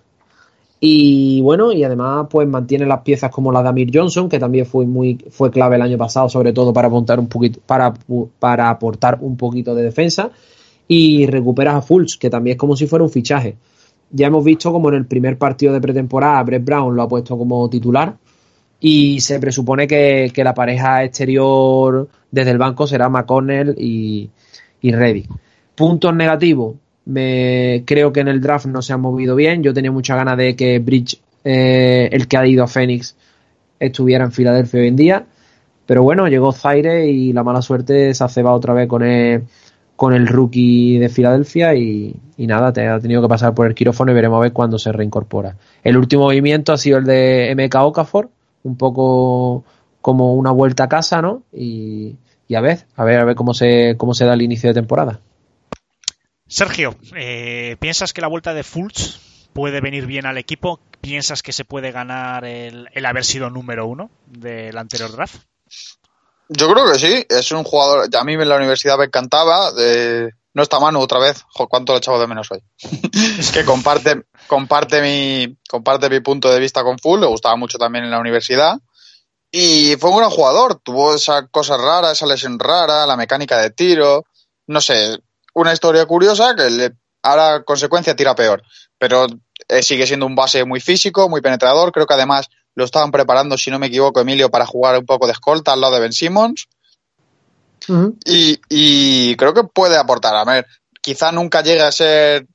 Y 0.79 1.41
bueno, 1.41 1.71
y 1.71 1.83
además 1.83 2.27
pues 2.29 2.47
mantiene 2.47 2.85
las 2.85 3.01
piezas 3.01 3.29
como 3.29 3.51
la 3.51 3.61
de 3.61 3.69
Amir 3.69 3.91
Johnson, 3.93 4.27
que 4.27 4.39
también 4.39 4.65
fue 4.65 4.85
muy 4.85 5.17
fue 5.29 5.51
clave 5.51 5.75
el 5.75 5.81
año 5.81 5.97
pasado, 5.97 6.29
sobre 6.29 6.51
todo 6.51 6.73
para 6.73 6.87
apuntar 6.87 7.19
un 7.19 7.27
poquito, 7.27 7.59
para, 7.65 7.93
para 8.39 8.69
aportar 8.69 9.19
un 9.21 9.37
poquito 9.37 9.75
de 9.75 9.83
defensa 9.83 10.31
y 10.87 11.25
recuperas 11.25 11.75
a 11.75 11.81
Fultz, 11.81 12.17
que 12.17 12.29
también 12.29 12.55
es 12.55 12.59
como 12.59 12.75
si 12.75 12.87
fuera 12.87 13.03
un 13.03 13.11
fichaje. 13.11 13.55
Ya 14.11 14.27
hemos 14.27 14.43
visto 14.43 14.71
como 14.71 14.89
en 14.89 14.95
el 14.95 15.05
primer 15.05 15.37
partido 15.37 15.73
de 15.73 15.81
pretemporada 15.81 16.43
Brett 16.43 16.63
Brown 16.63 16.95
lo 16.95 17.03
ha 17.03 17.07
puesto 17.07 17.37
como 17.37 17.69
titular 17.69 18.15
y 18.79 19.21
se 19.21 19.39
presupone 19.39 19.87
que, 19.87 20.31
la 20.35 20.53
pareja 20.53 21.03
exterior 21.03 22.07
desde 22.29 22.51
el 22.51 22.57
banco 22.57 22.85
será 22.85 23.09
McConnell 23.09 23.75
y, 23.77 24.29
y 24.81 24.91
Reddy. 24.91 25.25
Puntos 25.73 26.13
negativos. 26.13 26.75
Me, 27.05 27.83
creo 27.85 28.13
que 28.13 28.19
en 28.19 28.27
el 28.27 28.41
draft 28.41 28.65
no 28.65 28.81
se 28.81 28.93
han 28.93 29.01
movido 29.01 29.35
bien. 29.35 29.63
Yo 29.63 29.73
tenía 29.73 29.91
mucha 29.91 30.15
ganas 30.15 30.37
de 30.37 30.55
que 30.55 30.79
Bridge, 30.79 31.19
eh, 31.43 32.09
el 32.11 32.27
que 32.27 32.37
ha 32.37 32.45
ido 32.45 32.63
a 32.63 32.67
Phoenix, 32.67 33.15
estuviera 33.79 34.25
en 34.25 34.31
Filadelfia 34.31 34.81
hoy 34.81 34.87
en 34.87 34.95
día. 34.95 35.25
Pero 35.85 36.03
bueno, 36.03 36.27
llegó 36.27 36.51
Zaire 36.51 37.07
y 37.07 37.33
la 37.33 37.43
mala 37.43 37.61
suerte 37.61 38.13
se 38.13 38.23
ha 38.23 38.29
cebado 38.29 38.57
otra 38.57 38.73
vez 38.73 38.87
con 38.87 39.01
el, 39.03 39.43
con 39.95 40.13
el 40.13 40.27
rookie 40.27 40.97
de 40.97 41.09
Filadelfia 41.09 41.75
y, 41.75 42.19
nada, 42.37 42.73
te 42.73 42.87
ha 42.87 42.99
tenido 42.99 43.21
que 43.21 43.27
pasar 43.27 43.53
por 43.53 43.67
el 43.67 43.75
quirófano 43.75 44.11
y 44.11 44.15
veremos 44.15 44.37
a 44.37 44.41
ver 44.41 44.53
cuándo 44.53 44.79
se 44.79 44.91
reincorpora. 44.91 45.55
El 45.83 45.97
último 45.97 46.23
movimiento 46.23 46.73
ha 46.73 46.77
sido 46.77 46.97
el 46.97 47.05
de 47.05 47.53
MK 47.55 47.75
Okafor, 47.75 48.29
un 48.63 48.77
poco 48.77 49.63
como 50.01 50.33
una 50.33 50.51
vuelta 50.51 50.85
a 50.85 50.89
casa, 50.89 51.21
¿no? 51.21 51.43
Y, 51.53 52.17
a 52.53 52.61
ver, 52.61 52.85
a 52.95 53.03
ver, 53.03 53.19
a 53.19 53.25
ver 53.25 53.35
cómo 53.35 53.53
se, 53.53 53.95
cómo 53.97 54.13
se 54.13 54.25
da 54.25 54.33
el 54.33 54.41
inicio 54.41 54.69
de 54.69 54.73
temporada. 54.75 55.19
Sergio, 56.47 56.95
eh, 57.15 57.77
¿piensas 57.79 58.13
que 58.13 58.21
la 58.21 58.27
vuelta 58.27 58.53
de 58.53 58.63
Fultz 58.63 59.19
puede 59.53 59.81
venir 59.81 60.05
bien 60.05 60.25
al 60.25 60.37
equipo? 60.37 60.79
¿Piensas 61.01 61.41
que 61.41 61.51
se 61.51 61.65
puede 61.65 61.91
ganar 61.91 62.45
el, 62.45 62.89
el 62.93 63.05
haber 63.05 63.25
sido 63.25 63.49
número 63.49 63.87
uno 63.87 64.11
del 64.27 64.77
anterior 64.77 65.11
draft? 65.11 65.43
Yo 66.55 66.71
creo 66.71 66.91
que 66.91 66.99
sí, 66.99 67.25
es 67.29 67.51
un 67.51 67.63
jugador, 67.63 68.07
a 68.15 68.23
mí 68.23 68.33
en 68.33 68.49
la 68.49 68.57
universidad 68.57 68.97
me 68.97 69.05
encantaba, 69.05 69.71
no 70.53 70.61
está 70.61 70.79
mano 70.79 70.99
otra 70.99 71.17
vez, 71.17 71.43
cuánto 71.67 71.93
lo 71.93 71.97
echado 71.97 72.19
de 72.19 72.27
menos 72.27 72.51
hoy. 72.51 72.61
que 73.53 73.65
comparte, 73.65 74.25
comparte 74.47 75.01
mi, 75.01 75.57
comparte 75.67 76.09
mi 76.09 76.19
punto 76.19 76.51
de 76.51 76.59
vista 76.59 76.83
con 76.83 76.99
Full, 76.99 77.21
le 77.21 77.27
gustaba 77.27 77.55
mucho 77.55 77.79
también 77.79 78.05
en 78.05 78.11
la 78.11 78.19
universidad. 78.19 78.77
Y 79.51 79.95
fue 79.97 80.11
un 80.11 80.17
gran 80.17 80.29
jugador, 80.29 80.79
tuvo 80.83 81.15
esa 81.15 81.47
cosa 81.47 81.75
rara, 81.77 82.11
esa 82.11 82.27
lesión 82.27 82.59
rara, 82.59 83.07
la 83.07 83.17
mecánica 83.17 83.59
de 83.59 83.71
tiro, 83.71 84.25
no 84.67 84.79
sé, 84.79 85.19
una 85.55 85.73
historia 85.73 86.05
curiosa 86.05 86.55
que 86.55 86.69
le, 86.69 86.91
ahora 87.23 87.63
consecuencia 87.63 88.15
tira 88.15 88.35
peor, 88.35 88.61
pero 88.99 89.25
eh, 89.67 89.81
sigue 89.81 90.05
siendo 90.05 90.25
un 90.25 90.35
base 90.35 90.65
muy 90.65 90.79
físico, 90.79 91.29
muy 91.29 91.41
penetrador, 91.41 91.91
creo 91.91 92.05
que 92.05 92.13
además 92.13 92.49
lo 92.75 92.85
estaban 92.85 93.11
preparando, 93.11 93.57
si 93.57 93.69
no 93.69 93.79
me 93.79 93.87
equivoco, 93.87 94.19
Emilio, 94.19 94.49
para 94.49 94.65
jugar 94.65 94.97
un 94.97 95.05
poco 95.05 95.25
de 95.25 95.33
escolta 95.33 95.73
al 95.73 95.81
lado 95.81 95.95
de 95.95 96.01
Ben 96.01 96.13
Simmons. 96.13 96.67
y, 98.25 99.35
creo 99.35 99.53
que 99.53 99.63
puede 99.63 99.97
aportar. 99.97 100.35
A 100.35 100.43
ver, 100.43 100.65
quizá 101.01 101.31
nunca 101.31 101.61
llegue 101.61 101.81
a 101.81 101.91
ser, 101.91 102.47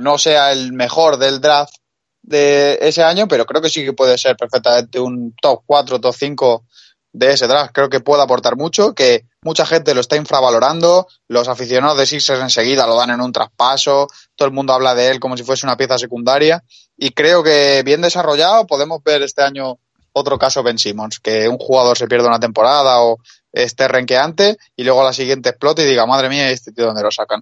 no 0.00 0.18
sea 0.18 0.52
el 0.52 0.72
mejor 0.72 1.18
del 1.18 1.40
draft 1.40 1.74
de 2.22 2.78
ese 2.80 3.02
año, 3.02 3.28
pero 3.28 3.46
creo 3.46 3.62
que 3.62 3.70
sí 3.70 3.84
que 3.84 3.92
puede 3.92 4.18
ser 4.18 4.36
perfectamente 4.36 4.98
un 4.98 5.34
top 5.40 5.62
4, 5.66 6.00
top 6.00 6.14
5 6.14 6.64
de 7.12 7.32
ese 7.32 7.46
draft. 7.46 7.72
Creo 7.72 7.88
que 7.88 8.00
puede 8.00 8.22
aportar 8.22 8.56
mucho, 8.56 8.94
que 8.94 9.24
mucha 9.42 9.66
gente 9.66 9.94
lo 9.94 10.00
está 10.00 10.16
infravalorando, 10.16 11.06
los 11.28 11.48
aficionados 11.48 11.98
de 11.98 12.06
Sixers 12.06 12.40
enseguida 12.40 12.86
lo 12.86 12.96
dan 12.96 13.10
en 13.10 13.20
un 13.20 13.32
traspaso, 13.32 14.08
todo 14.36 14.48
el 14.48 14.54
mundo 14.54 14.72
habla 14.72 14.94
de 14.94 15.08
él 15.08 15.20
como 15.20 15.36
si 15.36 15.42
fuese 15.42 15.66
una 15.66 15.76
pieza 15.76 15.98
secundaria 15.98 16.62
y 16.96 17.10
creo 17.10 17.42
que 17.42 17.82
bien 17.84 18.02
desarrollado 18.02 18.66
podemos 18.66 19.02
ver 19.02 19.22
este 19.22 19.42
año 19.42 19.78
otro 20.12 20.38
caso 20.38 20.62
Ben 20.62 20.78
Simmons, 20.78 21.20
que 21.20 21.48
un 21.48 21.58
jugador 21.58 21.96
se 21.96 22.06
pierde 22.06 22.26
una 22.26 22.40
temporada 22.40 23.00
o 23.02 23.18
esté 23.52 23.88
renqueante 23.88 24.56
y 24.76 24.84
luego 24.84 25.04
la 25.04 25.12
siguiente 25.12 25.50
explote 25.50 25.82
y 25.82 25.86
diga, 25.86 26.06
madre 26.06 26.28
mía, 26.28 26.50
¿este 26.50 26.72
tío 26.72 26.86
dónde 26.86 27.02
lo 27.02 27.10
sacan? 27.10 27.40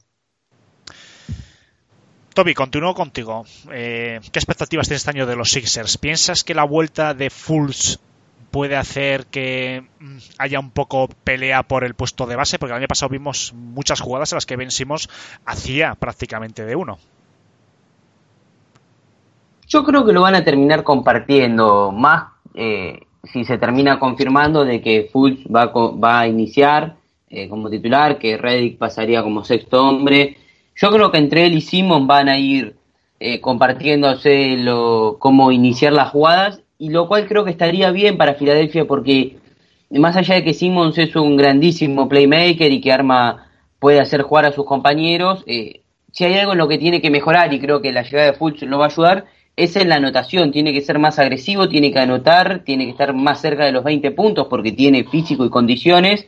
Toby, 2.34 2.54
continúo 2.54 2.94
contigo. 2.94 3.44
Eh, 3.72 4.20
¿Qué 4.30 4.38
expectativas 4.38 4.86
tienes 4.86 5.00
este 5.00 5.10
año 5.10 5.26
de 5.26 5.34
los 5.34 5.50
Sixers? 5.50 5.98
¿Piensas 5.98 6.44
que 6.44 6.54
la 6.54 6.62
vuelta 6.62 7.12
de 7.12 7.30
Fulls 7.30 7.98
puede 8.50 8.76
hacer 8.76 9.26
que 9.26 9.84
mm, 10.00 10.16
haya 10.38 10.60
un 10.60 10.70
poco 10.70 11.08
pelea 11.24 11.62
por 11.62 11.84
el 11.84 11.94
puesto 11.94 12.26
de 12.26 12.36
base, 12.36 12.58
porque 12.58 12.72
el 12.72 12.78
año 12.78 12.88
pasado 12.88 13.10
vimos 13.10 13.52
muchas 13.54 14.00
jugadas 14.00 14.32
en 14.32 14.36
las 14.36 14.46
que 14.46 14.56
Ben 14.56 14.70
Simmons 14.70 15.08
hacía 15.44 15.94
prácticamente 15.94 16.64
de 16.64 16.76
uno. 16.76 16.98
Yo 19.66 19.84
creo 19.84 20.04
que 20.04 20.12
lo 20.12 20.22
van 20.22 20.34
a 20.34 20.44
terminar 20.44 20.82
compartiendo 20.82 21.92
más 21.92 22.28
eh, 22.54 23.00
si 23.24 23.44
se 23.44 23.58
termina 23.58 23.98
confirmando 23.98 24.64
de 24.64 24.80
que 24.80 25.08
Fultz 25.12 25.44
va, 25.44 25.66
va 25.66 26.20
a 26.20 26.28
iniciar 26.28 26.96
eh, 27.30 27.48
como 27.48 27.68
titular, 27.68 28.18
que 28.18 28.38
Reddick 28.38 28.78
pasaría 28.78 29.22
como 29.22 29.44
sexto 29.44 29.86
hombre. 29.86 30.38
Yo 30.74 30.90
creo 30.90 31.10
que 31.10 31.18
entre 31.18 31.44
él 31.44 31.54
y 31.54 31.60
Simon 31.60 32.06
van 32.06 32.28
a 32.28 32.38
ir 32.38 32.76
eh, 33.20 33.40
compartiéndose 33.40 34.56
lo, 34.56 35.16
cómo 35.18 35.52
iniciar 35.52 35.92
las 35.92 36.10
jugadas, 36.10 36.62
y 36.78 36.90
lo 36.90 37.08
cual 37.08 37.26
creo 37.26 37.44
que 37.44 37.50
estaría 37.50 37.90
bien 37.90 38.16
para 38.16 38.34
Filadelfia 38.34 38.86
porque 38.86 39.38
más 39.90 40.16
allá 40.16 40.36
de 40.36 40.44
que 40.44 40.54
Simmons 40.54 40.96
es 40.98 41.16
un 41.16 41.36
grandísimo 41.36 42.08
playmaker 42.08 42.70
y 42.70 42.80
que 42.80 42.92
arma 42.92 43.48
puede 43.78 44.00
hacer 44.00 44.22
jugar 44.22 44.44
a 44.44 44.52
sus 44.52 44.64
compañeros, 44.64 45.42
eh, 45.46 45.82
si 46.12 46.24
hay 46.24 46.34
algo 46.34 46.52
en 46.52 46.58
lo 46.58 46.68
que 46.68 46.78
tiene 46.78 47.00
que 47.00 47.10
mejorar 47.10 47.52
y 47.52 47.60
creo 47.60 47.80
que 47.80 47.92
la 47.92 48.02
llegada 48.02 48.26
de 48.26 48.32
Fultz 48.32 48.62
lo 48.62 48.78
va 48.78 48.86
a 48.86 48.88
ayudar, 48.88 49.26
es 49.56 49.76
en 49.76 49.88
la 49.88 49.96
anotación, 49.96 50.52
tiene 50.52 50.72
que 50.72 50.80
ser 50.80 50.98
más 50.98 51.18
agresivo, 51.18 51.68
tiene 51.68 51.92
que 51.92 51.98
anotar, 51.98 52.62
tiene 52.64 52.84
que 52.84 52.90
estar 52.90 53.12
más 53.14 53.40
cerca 53.40 53.64
de 53.64 53.72
los 53.72 53.84
20 53.84 54.10
puntos 54.12 54.46
porque 54.48 54.72
tiene 54.72 55.04
físico 55.04 55.44
y 55.44 55.50
condiciones, 55.50 56.26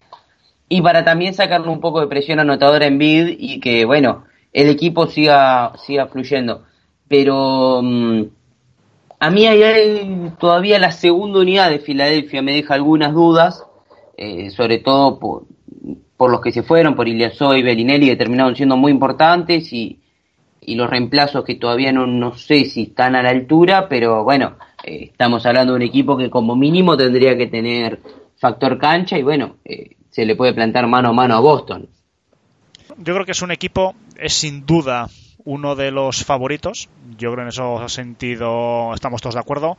y 0.68 0.82
para 0.82 1.04
también 1.04 1.34
sacarle 1.34 1.68
un 1.68 1.80
poco 1.80 2.00
de 2.00 2.06
presión 2.06 2.40
anotadora 2.40 2.86
en 2.86 2.98
bid 2.98 3.36
y 3.38 3.60
que, 3.60 3.84
bueno, 3.84 4.24
el 4.52 4.68
equipo 4.68 5.06
siga, 5.06 5.72
siga 5.84 6.06
fluyendo. 6.06 6.64
Pero 7.08 7.80
mm, 7.82 8.22
a 9.20 9.30
mí 9.30 9.46
hay, 9.46 10.32
todavía 10.38 10.78
la 10.78 10.90
segunda 10.90 11.40
unidad 11.40 11.70
de 11.70 11.78
Filadelfia 11.78 12.42
me 12.42 12.52
deja 12.52 12.74
algunas 12.74 13.12
dudas, 13.12 13.64
eh, 14.16 14.50
sobre 14.50 14.78
todo 14.78 15.18
por, 15.18 16.30
los 16.30 16.40
que 16.40 16.52
se 16.52 16.62
fueron, 16.62 16.96
por 16.96 17.06
Iliasó 17.06 17.54
y 17.54 17.62
Bellinelli, 17.62 18.08
que 18.08 18.16
terminaron 18.16 18.56
siendo 18.56 18.76
muy 18.76 18.92
importantes 18.92 19.72
y 19.72 20.00
y 20.60 20.74
los 20.74 20.88
reemplazos 20.88 21.44
que 21.44 21.54
todavía 21.54 21.92
no, 21.92 22.06
no 22.06 22.36
sé 22.36 22.64
si 22.66 22.82
están 22.82 23.16
a 23.16 23.22
la 23.22 23.30
altura, 23.30 23.88
pero 23.88 24.24
bueno, 24.24 24.56
eh, 24.84 25.08
estamos 25.10 25.44
hablando 25.46 25.72
de 25.72 25.76
un 25.76 25.82
equipo 25.82 26.16
que 26.16 26.30
como 26.30 26.54
mínimo 26.54 26.96
tendría 26.96 27.36
que 27.36 27.46
tener 27.46 28.00
factor 28.36 28.78
cancha 28.78 29.18
y 29.18 29.22
bueno, 29.22 29.56
eh, 29.64 29.96
se 30.10 30.24
le 30.24 30.36
puede 30.36 30.52
plantar 30.52 30.86
mano 30.86 31.08
a 31.08 31.12
mano 31.12 31.34
a 31.34 31.40
Boston. 31.40 31.88
Yo 32.98 33.14
creo 33.14 33.24
que 33.24 33.32
es 33.32 33.42
un 33.42 33.50
equipo, 33.50 33.94
es 34.16 34.34
sin 34.34 34.66
duda 34.66 35.08
uno 35.44 35.76
de 35.76 35.90
los 35.90 36.24
favoritos. 36.24 36.88
Yo 37.18 37.32
creo 37.32 37.42
en 37.42 37.48
eso 37.48 37.88
sentido 37.88 38.92
estamos 38.94 39.22
todos 39.22 39.34
de 39.34 39.40
acuerdo. 39.40 39.76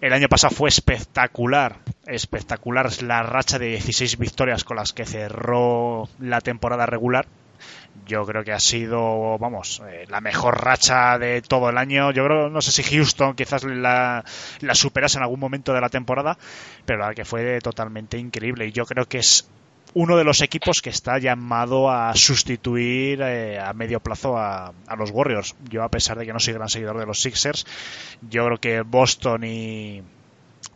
El 0.00 0.12
año 0.12 0.28
pasado 0.28 0.54
fue 0.54 0.68
espectacular, 0.68 1.76
espectacular 2.06 2.90
la 3.02 3.22
racha 3.22 3.58
de 3.58 3.68
16 3.68 4.18
victorias 4.18 4.64
con 4.64 4.76
las 4.76 4.92
que 4.92 5.06
cerró 5.06 6.08
la 6.18 6.40
temporada 6.40 6.86
regular 6.86 7.26
yo 8.06 8.24
creo 8.24 8.44
que 8.44 8.52
ha 8.52 8.60
sido, 8.60 9.38
vamos, 9.38 9.82
eh, 9.88 10.04
la 10.08 10.20
mejor 10.20 10.62
racha 10.62 11.18
de 11.18 11.42
todo 11.42 11.70
el 11.70 11.78
año. 11.78 12.12
Yo 12.12 12.24
creo, 12.24 12.50
no 12.50 12.60
sé 12.60 12.70
si 12.70 12.82
Houston 12.82 13.34
quizás 13.34 13.64
la, 13.64 14.24
la 14.60 14.74
superase 14.74 15.18
en 15.18 15.22
algún 15.22 15.40
momento 15.40 15.72
de 15.72 15.80
la 15.80 15.88
temporada, 15.88 16.38
pero 16.84 17.00
la 17.00 17.14
que 17.14 17.24
fue 17.24 17.58
totalmente 17.60 18.18
increíble. 18.18 18.66
Y 18.66 18.72
yo 18.72 18.84
creo 18.86 19.06
que 19.06 19.18
es 19.18 19.48
uno 19.98 20.18
de 20.18 20.24
los 20.24 20.42
equipos 20.42 20.82
que 20.82 20.90
está 20.90 21.18
llamado 21.18 21.90
a 21.90 22.14
sustituir 22.14 23.22
eh, 23.22 23.58
a 23.58 23.72
medio 23.72 23.98
plazo 23.98 24.36
a, 24.36 24.74
los 24.98 25.10
Warriors. 25.10 25.56
Yo, 25.70 25.82
a 25.82 25.88
pesar 25.90 26.18
de 26.18 26.26
que 26.26 26.34
no 26.34 26.38
soy 26.38 26.52
gran 26.52 26.68
seguidor 26.68 26.98
de 26.98 27.06
los 27.06 27.22
Sixers, 27.22 27.64
yo 28.20 28.44
creo 28.44 28.58
que 28.58 28.82
Boston 28.82 29.44
y, 29.44 30.02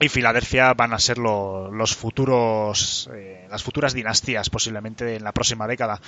Filadelfia 0.08 0.72
van 0.72 0.94
a 0.94 0.98
ser 0.98 1.18
los 1.18 1.94
futuros, 1.94 3.10
eh, 3.14 3.46
las 3.50 3.62
futuras 3.62 3.92
dinastías 3.92 4.48
posiblemente 4.48 5.16
en 5.16 5.22
la 5.22 5.32
próxima 5.32 5.66
década. 5.66 6.00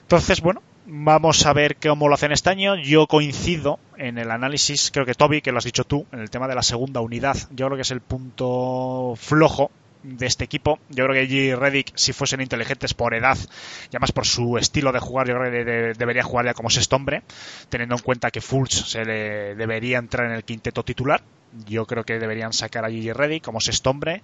Entonces, 0.00 0.40
bueno, 0.40 0.62
vamos 0.86 1.44
a 1.44 1.52
ver 1.52 1.76
cómo 1.76 2.08
lo 2.08 2.14
hacen 2.14 2.32
este 2.32 2.48
año. 2.48 2.74
Yo 2.76 3.06
coincido 3.06 3.78
en 3.98 4.16
el 4.16 4.30
análisis, 4.30 4.90
creo 4.90 5.04
que 5.04 5.14
Toby, 5.14 5.42
que 5.42 5.52
lo 5.52 5.58
has 5.58 5.64
dicho 5.64 5.84
tú, 5.84 6.06
en 6.10 6.20
el 6.20 6.30
tema 6.30 6.48
de 6.48 6.54
la 6.54 6.62
segunda 6.62 7.00
unidad. 7.00 7.36
Yo 7.50 7.66
creo 7.66 7.76
que 7.76 7.82
es 7.82 7.90
el 7.90 8.00
punto 8.00 9.12
flojo 9.16 9.70
de 10.02 10.26
este 10.26 10.44
equipo. 10.44 10.78
Yo 10.88 11.06
creo 11.06 11.14
que 11.14 11.28
G. 11.28 11.56
Reddick, 11.56 11.92
si 11.96 12.12
fuesen 12.12 12.40
inteligentes 12.40 12.94
por 12.94 13.14
edad 13.14 13.38
y 13.84 13.96
además 13.96 14.12
por 14.12 14.26
su 14.26 14.58
estilo 14.58 14.92
de 14.92 15.00
jugar, 15.00 15.28
yo 15.28 15.34
creo 15.34 15.50
que 15.50 15.94
debería 15.98 16.22
jugar 16.22 16.46
ya 16.46 16.54
como 16.54 16.70
sexto 16.70 16.96
hombre, 16.96 17.22
teniendo 17.68 17.94
en 17.96 18.02
cuenta 18.02 18.30
que 18.30 18.40
Fultz 18.40 18.90
se 18.90 19.04
le 19.04 19.54
debería 19.54 19.98
entrar 19.98 20.26
en 20.26 20.32
el 20.32 20.44
quinteto 20.44 20.84
titular. 20.84 21.22
Yo 21.66 21.86
creo 21.86 22.04
que 22.04 22.18
deberían 22.18 22.52
sacar 22.52 22.84
a 22.84 22.90
G. 22.90 23.12
Reddick 23.12 23.44
como 23.44 23.60
sexto 23.60 23.90
hombre 23.90 24.22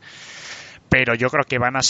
pero 0.88 1.14
yo 1.14 1.30
creo 1.30 1.44
que 1.44 1.58
van 1.58 1.76
a, 1.76 1.80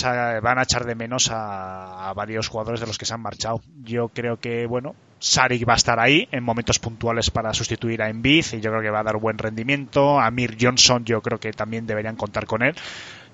van 0.41 0.59
a 0.59 0.63
echar 0.63 0.85
de 0.85 0.95
menos 0.95 1.31
a, 1.31 2.13
varios 2.15 2.49
jugadores 2.49 2.81
de 2.81 2.87
los 2.87 2.99
que 2.99 3.05
se 3.05 3.15
han 3.15 3.21
marchado. 3.21 3.61
Yo 3.85 4.09
creo 4.09 4.39
que, 4.39 4.67
bueno, 4.67 4.95
Sarik 5.19 5.69
va 5.69 5.75
a 5.75 5.77
estar 5.77 6.01
ahí 6.01 6.29
en 6.33 6.43
momentos 6.43 6.79
puntuales 6.79 7.31
para 7.31 7.53
sustituir 7.53 8.03
a 8.03 8.09
Embiid 8.09 8.45
y 8.53 8.61
yo 8.61 8.71
creo 8.71 8.83
que 8.83 8.91
va 8.91 9.01
a 9.01 9.05
dar 9.05 9.19
buen 9.19 9.39
rendimiento. 9.39 10.19
Amir 10.19 10.57
Johnson 10.61 11.05
yo 11.05 11.21
creo 11.21 11.39
que 11.39 11.53
también 11.53 11.87
deberían 11.87 12.17
contar 12.17 12.47
con 12.47 12.63
él. 12.63 12.75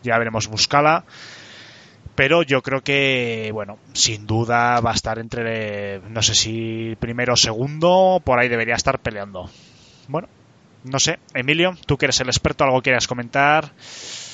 Ya 0.02 0.18
veremos 0.18 0.48
Buscala. 0.48 1.04
Pero 2.14 2.42
yo 2.42 2.62
creo 2.62 2.82
que, 2.82 3.50
bueno, 3.54 3.78
sin 3.94 4.26
duda 4.26 4.80
va 4.80 4.90
a 4.90 4.94
estar 4.94 5.18
entre, 5.18 6.00
no 6.10 6.20
sé 6.20 6.34
si 6.34 6.94
primero 7.00 7.32
o 7.32 7.36
segundo, 7.36 8.20
por 8.22 8.38
ahí 8.38 8.48
debería 8.48 8.74
estar 8.74 8.98
peleando. 8.98 9.48
Bueno, 10.08 10.28
no 10.84 10.98
sé, 10.98 11.20
Emilio, 11.32 11.74
tú 11.86 11.96
que 11.96 12.06
eres 12.06 12.20
el 12.20 12.28
experto, 12.28 12.64
algo 12.64 12.82
quieras 12.82 13.06
comentar 13.06 13.72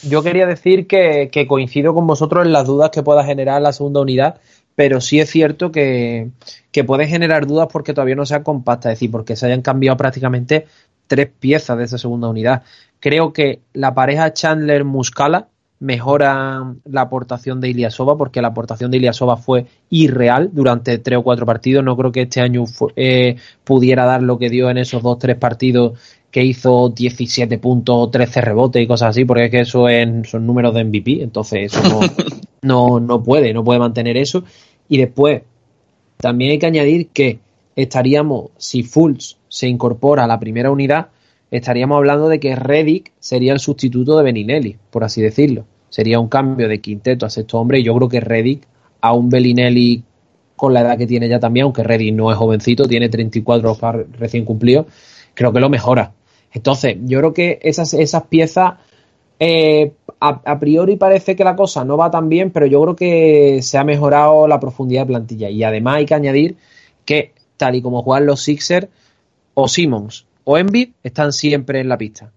yo 0.03 0.23
quería 0.23 0.47
decir 0.47 0.87
que, 0.87 1.31
coincido 1.49 1.95
con 1.95 2.07
vosotros 2.07 2.47
en 2.47 2.53
las 2.53 2.67
dudas 2.67 2.91
que 2.91 3.03
pueda 3.03 3.25
generar 3.25 3.61
la 3.63 3.73
segunda 3.73 4.01
unidad, 4.01 4.41
pero 4.75 5.01
sí 5.01 5.19
es 5.21 5.31
cierto 5.31 5.73
que, 5.73 6.31
que 6.71 6.85
puede 6.85 7.07
generar 7.07 7.47
dudas 7.47 7.69
porque 7.73 7.95
todavía 7.95 8.15
no 8.15 8.27
sea 8.27 8.43
compacta, 8.43 8.91
es 8.91 8.99
decir, 8.99 9.11
porque 9.11 9.37
se 9.37 9.47
hayan 9.47 9.63
cambiado 9.63 9.97
prácticamente 9.97 10.67
tres 11.07 11.29
piezas 11.39 11.79
de 11.79 11.85
esa 11.85 11.99
segunda 11.99 12.29
unidad. 12.29 12.63
Creo 13.01 13.33
que 13.33 13.61
la 13.73 13.95
pareja 13.95 14.33
Chandler-Muscala 14.33 15.49
mejora 15.81 16.75
la 16.85 17.03
aportación 17.03 17.61
de 17.61 17.69
Iliasova 17.69 18.17
porque 18.17 18.43
la 18.43 18.49
aportación 18.49 18.91
de 18.91 18.97
Iliasova 18.97 19.37
fue 19.37 19.67
irreal 19.91 20.51
durante 20.53 20.99
tres 20.99 21.19
o 21.19 21.23
cuatro 21.23 21.47
partidos. 21.47 21.85
No 21.85 21.97
creo 21.97 22.13
que 22.13 22.23
este 22.23 22.41
año 22.41 22.65
eh, 22.97 23.37
pudiera 23.65 24.05
dar 24.05 24.23
lo 24.23 24.39
que 24.39 24.51
dio 24.51 24.71
en 24.71 24.79
esos 24.79 25.03
dos 25.03 25.19
tres 25.19 25.37
partidos 25.37 25.99
que 26.31 26.45
hizo 26.45 26.91
17 26.91 27.59
puntos, 27.59 28.11
13 28.11 28.41
rebotes 28.43 28.83
y 28.83 28.87
cosas 28.87 29.11
así, 29.11 29.25
porque 29.25 29.47
es 29.47 29.51
que 29.51 29.61
eso 29.61 29.87
son 30.25 30.47
números 30.47 30.75
de 30.75 30.85
MVP, 30.85 31.23
entonces 31.23 31.73
eso 31.73 32.01
no, 32.63 33.01
no, 33.01 33.23
puede, 33.23 33.55
no 33.55 33.65
puede 33.65 33.79
mantener 33.79 34.17
eso. 34.17 34.45
Y 34.89 34.99
después, 34.99 35.43
también 36.19 36.51
hay 36.51 36.59
que 36.59 36.67
añadir 36.67 37.09
que 37.09 37.39
estaríamos, 37.77 38.51
si 38.59 38.83
Fultz 38.83 39.37
se 39.49 39.69
incorpora 39.69 40.25
a 40.25 40.27
la 40.27 40.39
primera 40.39 40.71
unidad, 40.71 41.09
estaríamos 41.51 41.97
hablando 41.97 42.29
de 42.29 42.41
que 42.41 42.55
Reddick 42.57 43.13
sería 43.19 43.53
el 43.53 43.61
sustituto 43.61 44.17
de 44.19 44.25
Beninelli, 44.25 44.77
por 44.91 45.05
así 45.05 45.23
decirlo. 45.23 45.65
Sería 45.89 46.21
un 46.21 46.29
cambio 46.29 46.69
de 46.69 46.81
quinteto 46.81 47.25
a 47.25 47.31
sexto 47.31 47.59
hombre 47.59 47.81
y 47.81 47.85
yo 47.85 47.95
creo 47.95 48.09
que 48.09 48.21
Reddick 48.21 48.67
a 49.01 49.13
un 49.15 49.31
Bellinelli 49.31 50.03
con 50.57 50.75
la 50.75 50.81
edad 50.81 50.99
que 50.99 51.07
tiene 51.07 51.29
ya 51.29 51.39
también, 51.39 51.65
aunque 51.65 51.85
Reddick 51.85 52.15
no 52.15 52.31
es 52.31 52.37
jovencito, 52.37 52.85
tiene 52.85 53.09
34 53.09 53.79
recién 54.19 54.45
cumplidos, 54.45 54.87
creo 55.35 55.53
que 55.53 55.61
lo 55.61 55.71
mejora. 55.71 56.13
Entonces, 56.53 56.97
yo 57.05 57.19
creo 57.21 57.33
que 57.33 57.59
esas, 57.63 57.95
esas 57.95 58.25
piezas, 58.25 58.75
eh, 59.39 59.93
a, 60.21 60.59
priori 60.59 60.97
parece 60.97 61.37
que 61.37 61.45
la 61.45 61.55
cosa 61.55 61.85
no 61.85 61.97
va 61.97 62.11
tan 62.11 62.29
bien, 62.29 62.51
pero 62.51 62.67
yo 62.67 62.83
creo 62.83 62.97
que 62.97 63.61
se 63.63 63.79
ha 63.79 63.85
mejorado 63.85 64.49
la 64.49 64.59
profundidad 64.59 65.03
de 65.03 65.07
plantilla. 65.07 65.49
Y 65.49 65.63
además 65.63 65.97
hay 65.99 66.07
que 66.07 66.15
añadir 66.15 66.57
que, 67.05 67.33
tal 67.57 67.77
y 67.77 67.83
como 67.83 68.03
juegan 68.03 68.27
los 68.27 68.43
Sixers, 68.43 68.89
o 69.55 69.69
Simmons 69.69 70.28
o 70.51 70.57
Embiid 70.57 70.93
están 71.03 71.35
siempre 71.35 71.79
en 71.79 71.91
la 71.91 71.99
pista. 71.99 72.33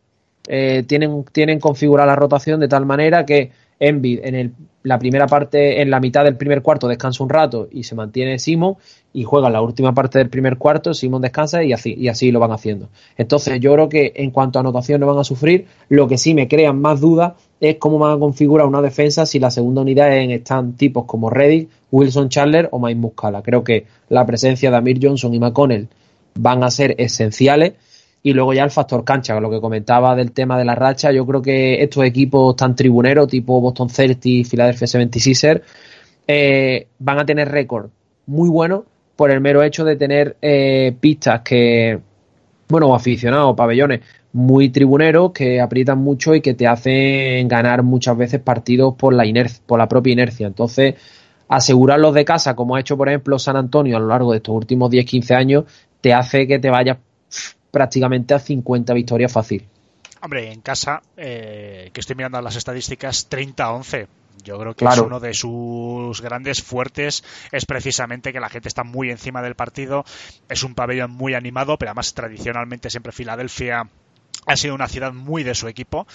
Eh, 0.45 0.83
tienen, 0.85 1.23
tienen 1.31 1.61
configurada 1.61 2.07
la 2.07 2.17
rotación 2.17 2.59
de 2.59 2.67
tal 2.67 2.85
manera 2.85 3.25
que 3.25 3.51
Envid 3.79 4.19
en 4.23 4.35
el, 4.35 4.51
la 4.83 4.99
primera 4.99 5.27
parte, 5.27 5.81
en 5.81 5.89
la 5.89 6.01
mitad 6.01 6.25
del 6.25 6.35
primer 6.35 6.61
cuarto 6.61 6.89
descansa 6.89 7.23
un 7.23 7.29
rato 7.29 7.69
y 7.71 7.83
se 7.83 7.95
mantiene 7.95 8.37
Simon 8.37 8.75
y 9.13 9.23
juega 9.23 9.49
la 9.49 9.61
última 9.61 9.93
parte 9.93 10.19
del 10.19 10.29
primer 10.29 10.57
cuarto, 10.57 10.93
Simon 10.93 11.21
descansa 11.21 11.63
y 11.63 11.71
así, 11.71 11.95
y 11.97 12.09
así 12.09 12.33
lo 12.33 12.41
van 12.41 12.51
haciendo. 12.51 12.89
Entonces 13.15 13.61
yo 13.61 13.71
creo 13.75 13.87
que 13.87 14.11
en 14.13 14.31
cuanto 14.31 14.59
a 14.59 14.61
anotación 14.61 14.99
no 14.99 15.07
van 15.07 15.19
a 15.19 15.23
sufrir, 15.23 15.67
lo 15.87 16.09
que 16.09 16.17
sí 16.17 16.33
me 16.33 16.49
crean 16.49 16.81
más 16.81 16.99
dudas 16.99 17.35
es 17.61 17.77
cómo 17.77 17.97
van 17.97 18.17
a 18.17 18.19
configurar 18.19 18.67
una 18.67 18.81
defensa 18.81 19.25
si 19.25 19.39
la 19.39 19.51
segunda 19.51 19.83
unidad 19.83 20.11
están 20.11 20.73
tipos 20.73 21.05
como 21.05 21.29
Reddick, 21.29 21.69
Wilson 21.91 22.27
Chandler 22.27 22.67
o 22.73 22.79
Mike 22.79 22.99
Muscala. 22.99 23.41
Creo 23.41 23.63
que 23.63 23.85
la 24.09 24.25
presencia 24.25 24.69
de 24.69 24.75
Amir 24.75 24.99
Johnson 25.01 25.33
y 25.33 25.39
McConnell 25.39 25.87
van 26.35 26.65
a 26.65 26.71
ser 26.71 26.95
esenciales 26.97 27.75
y 28.23 28.33
luego 28.33 28.53
ya 28.53 28.63
el 28.63 28.71
factor 28.71 29.03
cancha, 29.03 29.39
lo 29.39 29.49
que 29.49 29.59
comentaba 29.59 30.15
del 30.15 30.31
tema 30.31 30.57
de 30.57 30.65
la 30.65 30.75
racha, 30.75 31.11
yo 31.11 31.25
creo 31.25 31.41
que 31.41 31.81
estos 31.81 32.05
equipos 32.05 32.55
tan 32.55 32.75
tribuneros, 32.75 33.27
tipo 33.27 33.59
Boston 33.59 33.89
Celtics, 33.89 34.49
Philadelphia 34.49 34.87
76ers, 34.87 35.61
eh, 36.27 36.87
van 36.99 37.19
a 37.19 37.25
tener 37.25 37.49
récord 37.49 37.89
muy 38.27 38.49
bueno 38.49 38.85
por 39.15 39.31
el 39.31 39.41
mero 39.41 39.63
hecho 39.63 39.83
de 39.83 39.95
tener 39.95 40.37
eh, 40.41 40.95
pistas 40.99 41.41
que 41.41 41.99
bueno, 42.71 42.95
aficionados, 42.95 43.55
pabellones 43.55 44.01
muy 44.33 44.69
tribuneros 44.69 45.33
que 45.33 45.59
aprietan 45.59 45.99
mucho 45.99 46.33
y 46.33 46.41
que 46.41 46.53
te 46.53 46.67
hacen 46.67 47.47
ganar 47.47 47.83
muchas 47.83 48.17
veces 48.17 48.39
partidos 48.39 48.95
por 48.95 49.13
la 49.13 49.25
inercia, 49.25 49.61
por 49.65 49.77
la 49.77 49.89
propia 49.89 50.13
inercia. 50.13 50.47
Entonces, 50.47 50.95
asegurarlos 51.49 52.13
de 52.13 52.23
casa, 52.23 52.55
como 52.55 52.75
ha 52.75 52.79
hecho 52.79 52.95
por 52.95 53.09
ejemplo 53.09 53.37
San 53.37 53.57
Antonio 53.57 53.97
a 53.97 53.99
lo 53.99 54.07
largo 54.07 54.31
de 54.31 54.37
estos 54.37 54.55
últimos 54.55 54.89
10-15 54.89 55.35
años, 55.35 55.65
te 55.99 56.13
hace 56.13 56.47
que 56.47 56.59
te 56.59 56.69
vayas 56.69 56.97
prácticamente 57.71 58.33
a 58.33 58.39
50 58.39 58.93
victorias 58.93 59.31
fácil. 59.31 59.67
Hombre, 60.21 60.51
en 60.51 60.61
casa, 60.61 61.01
eh, 61.17 61.89
que 61.93 61.99
estoy 61.99 62.15
mirando 62.15 62.39
las 62.41 62.55
estadísticas, 62.55 63.27
30-11. 63.29 64.07
Yo 64.43 64.59
creo 64.59 64.75
que 64.75 64.85
es 64.85 64.97
uno 64.97 65.19
de 65.19 65.33
sus 65.33 66.21
grandes 66.21 66.61
fuertes, 66.63 67.23
es 67.51 67.65
precisamente 67.65 68.33
que 68.33 68.39
la 68.39 68.49
gente 68.49 68.67
está 68.67 68.83
muy 68.83 69.11
encima 69.11 69.41
del 69.41 69.55
partido, 69.55 70.03
es 70.49 70.63
un 70.63 70.73
pabellón 70.73 71.11
muy 71.11 71.33
animado, 71.33 71.77
pero 71.77 71.91
además 71.91 72.13
tradicionalmente 72.13 72.89
siempre 72.89 73.11
Filadelfia 73.11 73.87
ha 74.47 74.57
sido 74.57 74.73
una 74.73 74.87
ciudad 74.87 75.13
muy 75.13 75.43
de 75.43 75.53
su 75.53 75.67
equipo 75.67 76.07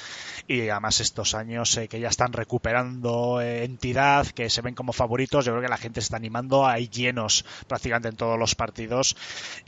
y 0.49 0.69
además 0.69 1.01
estos 1.01 1.35
años 1.35 1.77
eh, 1.77 1.89
que 1.89 2.01
ya 2.01 2.09
están 2.09 2.33
recuperando 2.33 3.41
eh, 3.41 3.65
entidad, 3.65 4.27
que 4.27 4.51
se 4.51 4.63
ven 4.63 4.75
como 4.75 4.93
favoritos, 4.93 5.45
yo 5.45 5.53
creo 5.53 5.63
que 5.63 5.69
la 5.69 5.77
gente 5.77 6.01
se 6.01 6.07
está 6.07 6.17
animando, 6.17 6.67
hay 6.67 6.89
llenos 6.89 7.45
prácticamente 7.69 8.09
en 8.09 8.17
todos 8.17 8.39
los 8.39 8.55
partidos, 8.55 9.17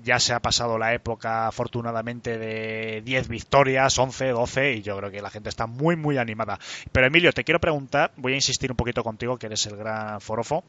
ya 0.03 0.19
se 0.19 0.33
ha 0.33 0.41
pasado 0.41 0.79
la 0.79 0.93
época 0.93 1.47
afortunadamente 1.47 2.39
de 2.39 3.03
10 3.05 3.29
victorias, 3.29 3.97
11, 3.99 4.29
12 4.29 4.73
y 4.75 4.83
yo 4.83 4.97
creo 4.97 5.11
que 5.11 5.23
la 5.23 5.31
gente 5.31 5.49
está 5.49 5.67
muy 5.67 5.97
muy 5.97 6.19
animada. 6.19 6.59
Pero 6.93 7.07
Emilio, 7.07 7.33
te 7.33 7.45
quiero 7.45 7.61
preguntar, 7.61 8.13
voy 8.17 8.33
a 8.33 8.37
insistir 8.37 8.71
un 8.71 8.77
poquito 8.77 9.05
contigo 9.05 9.39
que 9.39 9.47
eres 9.47 9.67
el 9.67 9.77
gran 9.77 10.21
forofo, 10.21 10.65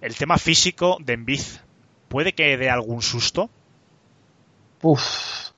el 0.00 0.14
tema 0.14 0.38
físico 0.38 0.98
de 1.00 1.14
Enviz, 1.14 1.60
¿puede 2.08 2.34
que 2.34 2.56
dé 2.56 2.70
algún 2.70 3.02
susto? 3.02 3.50
Uf, 4.82 5.50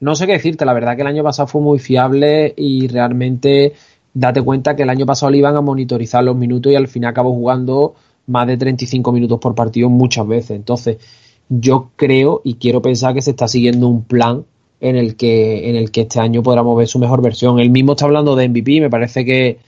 no 0.00 0.14
sé 0.14 0.26
qué 0.26 0.32
decirte, 0.32 0.64
la 0.64 0.72
verdad 0.74 0.96
que 0.96 1.02
el 1.02 1.08
año 1.08 1.22
pasado 1.22 1.46
fue 1.48 1.60
muy 1.60 1.78
fiable 1.78 2.52
y 2.56 2.88
realmente 2.88 3.74
date 4.12 4.42
cuenta 4.42 4.76
que 4.76 4.84
el 4.84 4.90
año 4.90 5.06
pasado 5.06 5.30
le 5.30 5.38
iban 5.38 5.56
a 5.56 5.60
monitorizar 5.60 6.22
los 6.22 6.36
minutos 6.36 6.72
y 6.72 6.76
al 6.76 6.88
final 6.88 7.10
acabó 7.10 7.32
jugando 7.32 7.94
más 8.26 8.46
de 8.46 8.56
35 8.56 9.12
minutos 9.12 9.38
por 9.38 9.54
partido 9.54 9.88
muchas 9.88 10.26
veces. 10.26 10.52
Entonces, 10.52 10.98
yo 11.48 11.90
creo 11.96 12.40
y 12.44 12.54
quiero 12.54 12.80
pensar 12.80 13.14
que 13.14 13.22
se 13.22 13.30
está 13.30 13.48
siguiendo 13.48 13.88
un 13.88 14.04
plan 14.04 14.44
en 14.80 14.96
el 14.96 15.16
que, 15.16 15.68
en 15.70 15.76
el 15.76 15.90
que 15.90 16.02
este 16.02 16.20
año 16.20 16.42
podamos 16.42 16.76
ver 16.76 16.88
su 16.88 16.98
mejor 16.98 17.22
versión. 17.22 17.58
Él 17.58 17.70
mismo 17.70 17.92
está 17.92 18.04
hablando 18.04 18.36
de 18.36 18.48
MVP, 18.48 18.80
me 18.80 18.90
parece 18.90 19.24
que, 19.24 19.58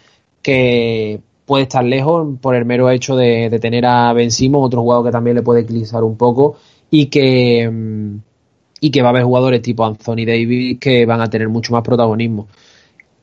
que 0.43 1.21
puede 1.47 1.65
estar 1.65 1.85
lejos 1.85 2.39
por 2.41 2.55
el 2.55 2.65
mero 2.65 2.91
hecho 2.91 3.17
de, 3.17 3.57
tener 3.61 3.87
a 3.87 4.13
Ben 4.13 4.31
Simon, 4.31 4.65
otro 4.65 4.83
jugador 4.83 5.07
que 5.07 5.13
también 5.13 5.37
le 5.37 5.43
puede 5.43 5.63
eclipsar 5.63 6.05
un 6.05 6.17
poco 6.17 6.57
y 6.91 7.07
que 7.07 7.71
mm, 7.71 8.19
y 8.87 8.91
que 8.93 9.03
va 9.03 9.09
a 9.09 9.11
haber 9.11 9.25
jugadores 9.25 9.63
tipo 9.63 9.85
Anthony 9.85 10.25
Davis 10.25 10.79
que 10.79 11.07
van 11.07 11.21
a 11.21 11.29
tener 11.29 11.49
mucho 11.49 11.73
más 11.73 11.83
protagonismo. 11.83 12.47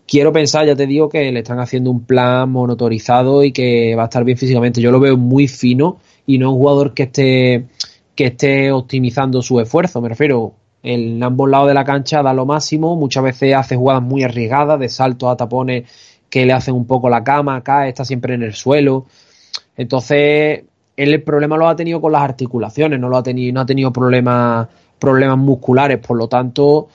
Quiero 0.06 0.34
pensar, 0.34 0.66
ya 0.66 0.76
te 0.76 0.86
digo, 0.86 1.08
que 1.08 1.32
le 1.32 1.40
están 1.40 1.60
haciendo 1.60 1.90
un 1.90 2.04
plan 2.04 2.52
monotorizado 2.52 3.46
y 3.46 3.54
que 3.54 3.96
va 3.96 4.04
a 4.04 4.06
estar 4.06 4.26
bien 4.26 4.38
físicamente. 4.38 4.82
Yo 4.82 4.92
lo 4.92 5.00
veo 5.00 5.16
muy 5.16 5.48
fino 5.48 6.00
y 6.26 6.38
no 6.38 6.52
un 6.52 6.58
jugador 6.58 6.94
que 6.94 7.04
esté, 7.04 7.68
que 8.14 8.26
esté 8.26 8.74
optimizando 8.74 9.42
su 9.42 9.62
esfuerzo. 9.62 10.02
Me 10.02 10.10
refiero, 10.10 10.54
en 10.84 11.24
ambos 11.24 11.50
lados 11.50 11.70
de 11.70 11.76
la 11.76 11.86
cancha 11.86 12.22
da 12.22 12.34
lo 12.34 12.46
máximo, 12.46 12.98
muchas 12.98 13.24
veces 13.24 13.56
hace 13.56 13.78
jugadas 13.78 14.04
muy 14.04 14.24
arriesgadas, 14.24 14.78
de 14.82 14.90
saltos 14.90 15.30
a 15.30 15.38
tapones 15.38 15.90
que 16.30 16.46
le 16.46 16.52
hacen 16.52 16.76
un 16.76 16.86
poco 16.86 17.10
la 17.10 17.24
cama, 17.24 17.56
acá 17.56 17.88
está 17.88 18.04
siempre 18.04 18.34
en 18.34 18.44
el 18.44 18.54
suelo. 18.54 19.06
Entonces, 19.78 20.66
él 20.98 21.14
el 21.14 21.24
problema 21.24 21.56
lo 21.56 21.70
ha 21.70 21.76
tenido 21.78 22.02
con 22.02 22.12
las 22.12 22.22
articulaciones, 22.22 23.00
no 23.00 23.08
lo 23.08 23.16
ha 23.16 23.24
tenido, 23.24 23.54
no 23.54 23.62
ha 23.62 23.66
tenido 23.66 23.94
problemas 23.94 24.68
problemas 25.04 25.38
musculares, 25.38 25.98
por 25.98 26.16
lo 26.16 26.30
tanto 26.30 26.88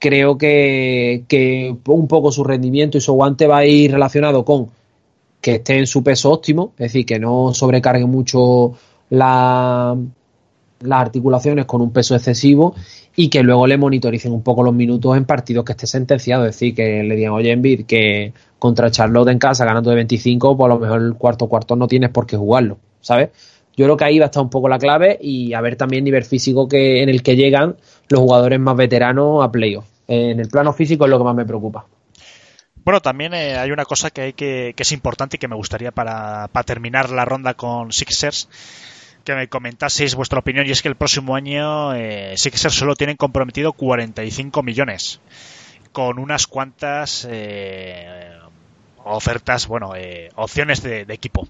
creo 0.00 0.36
que, 0.36 1.76
un 1.86 2.08
poco 2.08 2.32
su 2.32 2.42
rendimiento 2.42 2.98
y 2.98 3.00
su 3.00 3.12
guante 3.12 3.46
va 3.46 3.58
a 3.58 3.64
ir 3.64 3.92
relacionado 3.92 4.44
con 4.44 4.66
que 5.40 5.54
esté 5.56 5.78
en 5.78 5.86
su 5.86 6.02
peso 6.02 6.32
óptimo, 6.32 6.72
es 6.72 6.86
decir, 6.92 7.06
que 7.06 7.20
no 7.20 7.54
sobrecargue 7.54 8.04
mucho 8.04 8.72
la, 9.10 9.96
las 10.80 11.00
articulaciones 11.00 11.66
con 11.66 11.82
un 11.82 11.92
peso 11.92 12.16
excesivo 12.16 12.74
y 13.14 13.28
que 13.28 13.44
luego 13.44 13.68
le 13.68 13.78
monitoricen 13.78 14.32
un 14.32 14.42
poco 14.42 14.64
los 14.64 14.74
minutos 14.74 15.16
en 15.16 15.24
partidos 15.24 15.64
que 15.64 15.72
esté 15.72 15.86
sentenciado, 15.86 16.46
es 16.46 16.56
decir, 16.56 16.74
que 16.74 17.04
le 17.04 17.14
digan, 17.14 17.34
oye, 17.34 17.52
Envid, 17.52 17.84
que 17.86 18.32
contra 18.58 18.90
Charlotte 18.90 19.28
en 19.28 19.38
casa 19.38 19.64
ganando 19.64 19.90
de 19.90 19.96
25, 19.96 20.56
pues 20.56 20.66
a 20.66 20.74
lo 20.74 20.80
mejor 20.80 21.00
el 21.00 21.14
cuarto 21.14 21.46
cuarto 21.46 21.76
no 21.76 21.86
tienes 21.86 22.10
por 22.10 22.26
qué 22.26 22.36
jugarlo, 22.36 22.78
¿sabes? 23.00 23.30
Yo 23.76 23.86
creo 23.86 23.96
que 23.96 24.04
ahí 24.04 24.18
va 24.18 24.26
a 24.26 24.26
estar 24.26 24.42
un 24.42 24.50
poco 24.50 24.68
la 24.68 24.78
clave 24.78 25.18
y 25.20 25.54
a 25.54 25.60
ver 25.60 25.76
también 25.76 26.04
nivel 26.04 26.24
físico 26.24 26.68
que, 26.68 27.02
en 27.02 27.08
el 27.08 27.22
que 27.22 27.36
llegan 27.36 27.76
los 28.08 28.20
jugadores 28.20 28.60
más 28.60 28.76
veteranos 28.76 29.44
a 29.44 29.50
playoff. 29.50 29.86
En 30.08 30.40
el 30.40 30.48
plano 30.48 30.72
físico 30.72 31.04
es 31.04 31.10
lo 31.10 31.18
que 31.18 31.24
más 31.24 31.34
me 31.34 31.46
preocupa. 31.46 31.86
Bueno, 32.84 33.00
también 33.00 33.32
eh, 33.32 33.56
hay 33.56 33.70
una 33.70 33.84
cosa 33.84 34.10
que 34.10 34.20
hay 34.20 34.32
que, 34.32 34.74
que 34.76 34.82
es 34.82 34.92
importante 34.92 35.36
y 35.36 35.38
que 35.38 35.48
me 35.48 35.56
gustaría 35.56 35.92
para, 35.92 36.48
para 36.48 36.64
terminar 36.64 37.10
la 37.10 37.24
ronda 37.24 37.54
con 37.54 37.92
Sixers 37.92 38.48
que 39.24 39.34
me 39.34 39.48
comentaseis 39.48 40.14
vuestra 40.14 40.40
opinión 40.40 40.66
y 40.66 40.70
es 40.70 40.82
que 40.82 40.88
el 40.88 40.96
próximo 40.96 41.34
año 41.34 41.94
eh, 41.94 42.34
Sixers 42.36 42.74
solo 42.74 42.96
tienen 42.96 43.16
comprometido 43.16 43.72
45 43.72 44.62
millones 44.62 45.20
con 45.92 46.18
unas 46.18 46.46
cuantas 46.46 47.26
eh, 47.30 48.32
ofertas, 49.04 49.66
bueno, 49.66 49.94
eh, 49.94 50.30
opciones 50.34 50.82
de, 50.82 51.04
de, 51.04 51.14
equipo. 51.14 51.46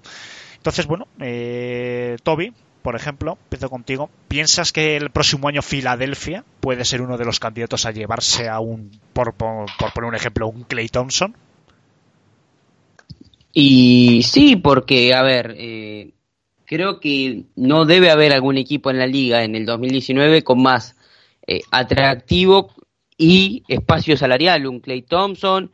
Entonces, 0.62 0.86
bueno, 0.86 1.08
eh, 1.18 2.16
Toby, 2.22 2.52
por 2.82 2.94
ejemplo, 2.94 3.36
empiezo 3.42 3.68
contigo. 3.68 4.10
¿Piensas 4.28 4.70
que 4.70 4.96
el 4.96 5.10
próximo 5.10 5.48
año 5.48 5.60
Filadelfia 5.60 6.44
puede 6.60 6.84
ser 6.84 7.02
uno 7.02 7.18
de 7.18 7.24
los 7.24 7.40
candidatos 7.40 7.84
a 7.84 7.90
llevarse 7.90 8.48
a 8.48 8.60
un, 8.60 8.92
por, 9.12 9.34
poner 9.34 10.04
un 10.04 10.14
ejemplo, 10.14 10.46
un 10.46 10.62
Clay 10.62 10.88
Thompson? 10.88 11.34
Y 13.52 14.22
sí, 14.22 14.54
porque, 14.54 15.12
a 15.14 15.22
ver, 15.22 15.56
eh, 15.58 16.12
creo 16.64 17.00
que 17.00 17.42
no 17.56 17.84
debe 17.84 18.12
haber 18.12 18.32
algún 18.32 18.56
equipo 18.56 18.88
en 18.92 19.00
la 19.00 19.08
liga 19.08 19.42
en 19.42 19.56
el 19.56 19.66
2019 19.66 20.44
con 20.44 20.62
más 20.62 20.94
eh, 21.44 21.62
atractivo 21.72 22.70
y 23.18 23.64
espacio 23.66 24.16
salarial. 24.16 24.68
Un 24.68 24.78
Clay 24.78 25.02
Thompson, 25.02 25.72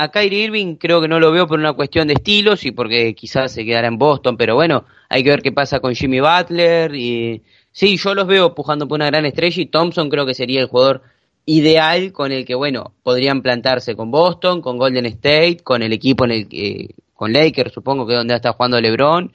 a 0.00 0.10
Kyrie 0.10 0.44
Irving 0.44 0.76
creo 0.76 1.02
que 1.02 1.08
no 1.08 1.20
lo 1.20 1.30
veo 1.30 1.46
por 1.46 1.58
una 1.58 1.74
cuestión 1.74 2.08
de 2.08 2.14
estilos 2.14 2.64
y 2.64 2.70
porque 2.72 3.14
quizás 3.14 3.52
se 3.52 3.66
quedará 3.66 3.86
en 3.86 3.98
Boston, 3.98 4.38
pero 4.38 4.54
bueno, 4.54 4.86
hay 5.10 5.22
que 5.22 5.28
ver 5.28 5.42
qué 5.42 5.52
pasa 5.52 5.80
con 5.80 5.94
Jimmy 5.94 6.20
Butler. 6.20 6.94
Y 6.94 7.42
sí, 7.70 7.98
yo 7.98 8.14
los 8.14 8.26
veo 8.26 8.54
pujando 8.54 8.88
por 8.88 8.96
una 8.96 9.06
gran 9.06 9.26
estrella 9.26 9.62
y 9.62 9.66
Thompson 9.66 10.08
creo 10.08 10.24
que 10.24 10.32
sería 10.32 10.62
el 10.62 10.68
jugador 10.68 11.02
ideal 11.44 12.12
con 12.12 12.32
el 12.32 12.46
que, 12.46 12.54
bueno, 12.54 12.94
podrían 13.02 13.42
plantarse 13.42 13.94
con 13.94 14.10
Boston, 14.10 14.62
con 14.62 14.78
Golden 14.78 15.04
State, 15.04 15.58
con 15.62 15.82
el 15.82 15.92
equipo 15.92 16.24
en 16.24 16.30
el 16.30 16.48
que, 16.48 16.94
con 17.12 17.34
Lakers, 17.34 17.74
supongo 17.74 18.06
que 18.06 18.14
es 18.14 18.18
donde 18.20 18.34
está 18.34 18.54
jugando 18.54 18.80
LeBron, 18.80 19.34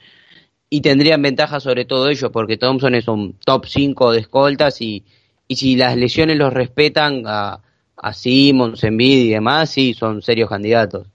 y 0.68 0.80
tendrían 0.80 1.22
ventaja 1.22 1.60
sobre 1.60 1.84
todo 1.84 2.08
ellos, 2.08 2.32
porque 2.32 2.56
Thompson 2.56 2.96
es 2.96 3.06
un 3.06 3.34
top 3.44 3.66
5 3.66 4.10
de 4.10 4.18
escoltas 4.18 4.80
y, 4.80 5.04
y 5.46 5.54
si 5.54 5.76
las 5.76 5.96
lesiones 5.96 6.36
los 6.36 6.52
respetan 6.52 7.22
a, 7.26 7.60
a 7.96 8.12
Simmons, 8.12 8.82
Envid 8.84 9.24
y 9.24 9.30
demás, 9.30 9.70
sí, 9.70 9.94
son 9.94 10.22
serios 10.22 10.48
candidatos. 10.48 11.06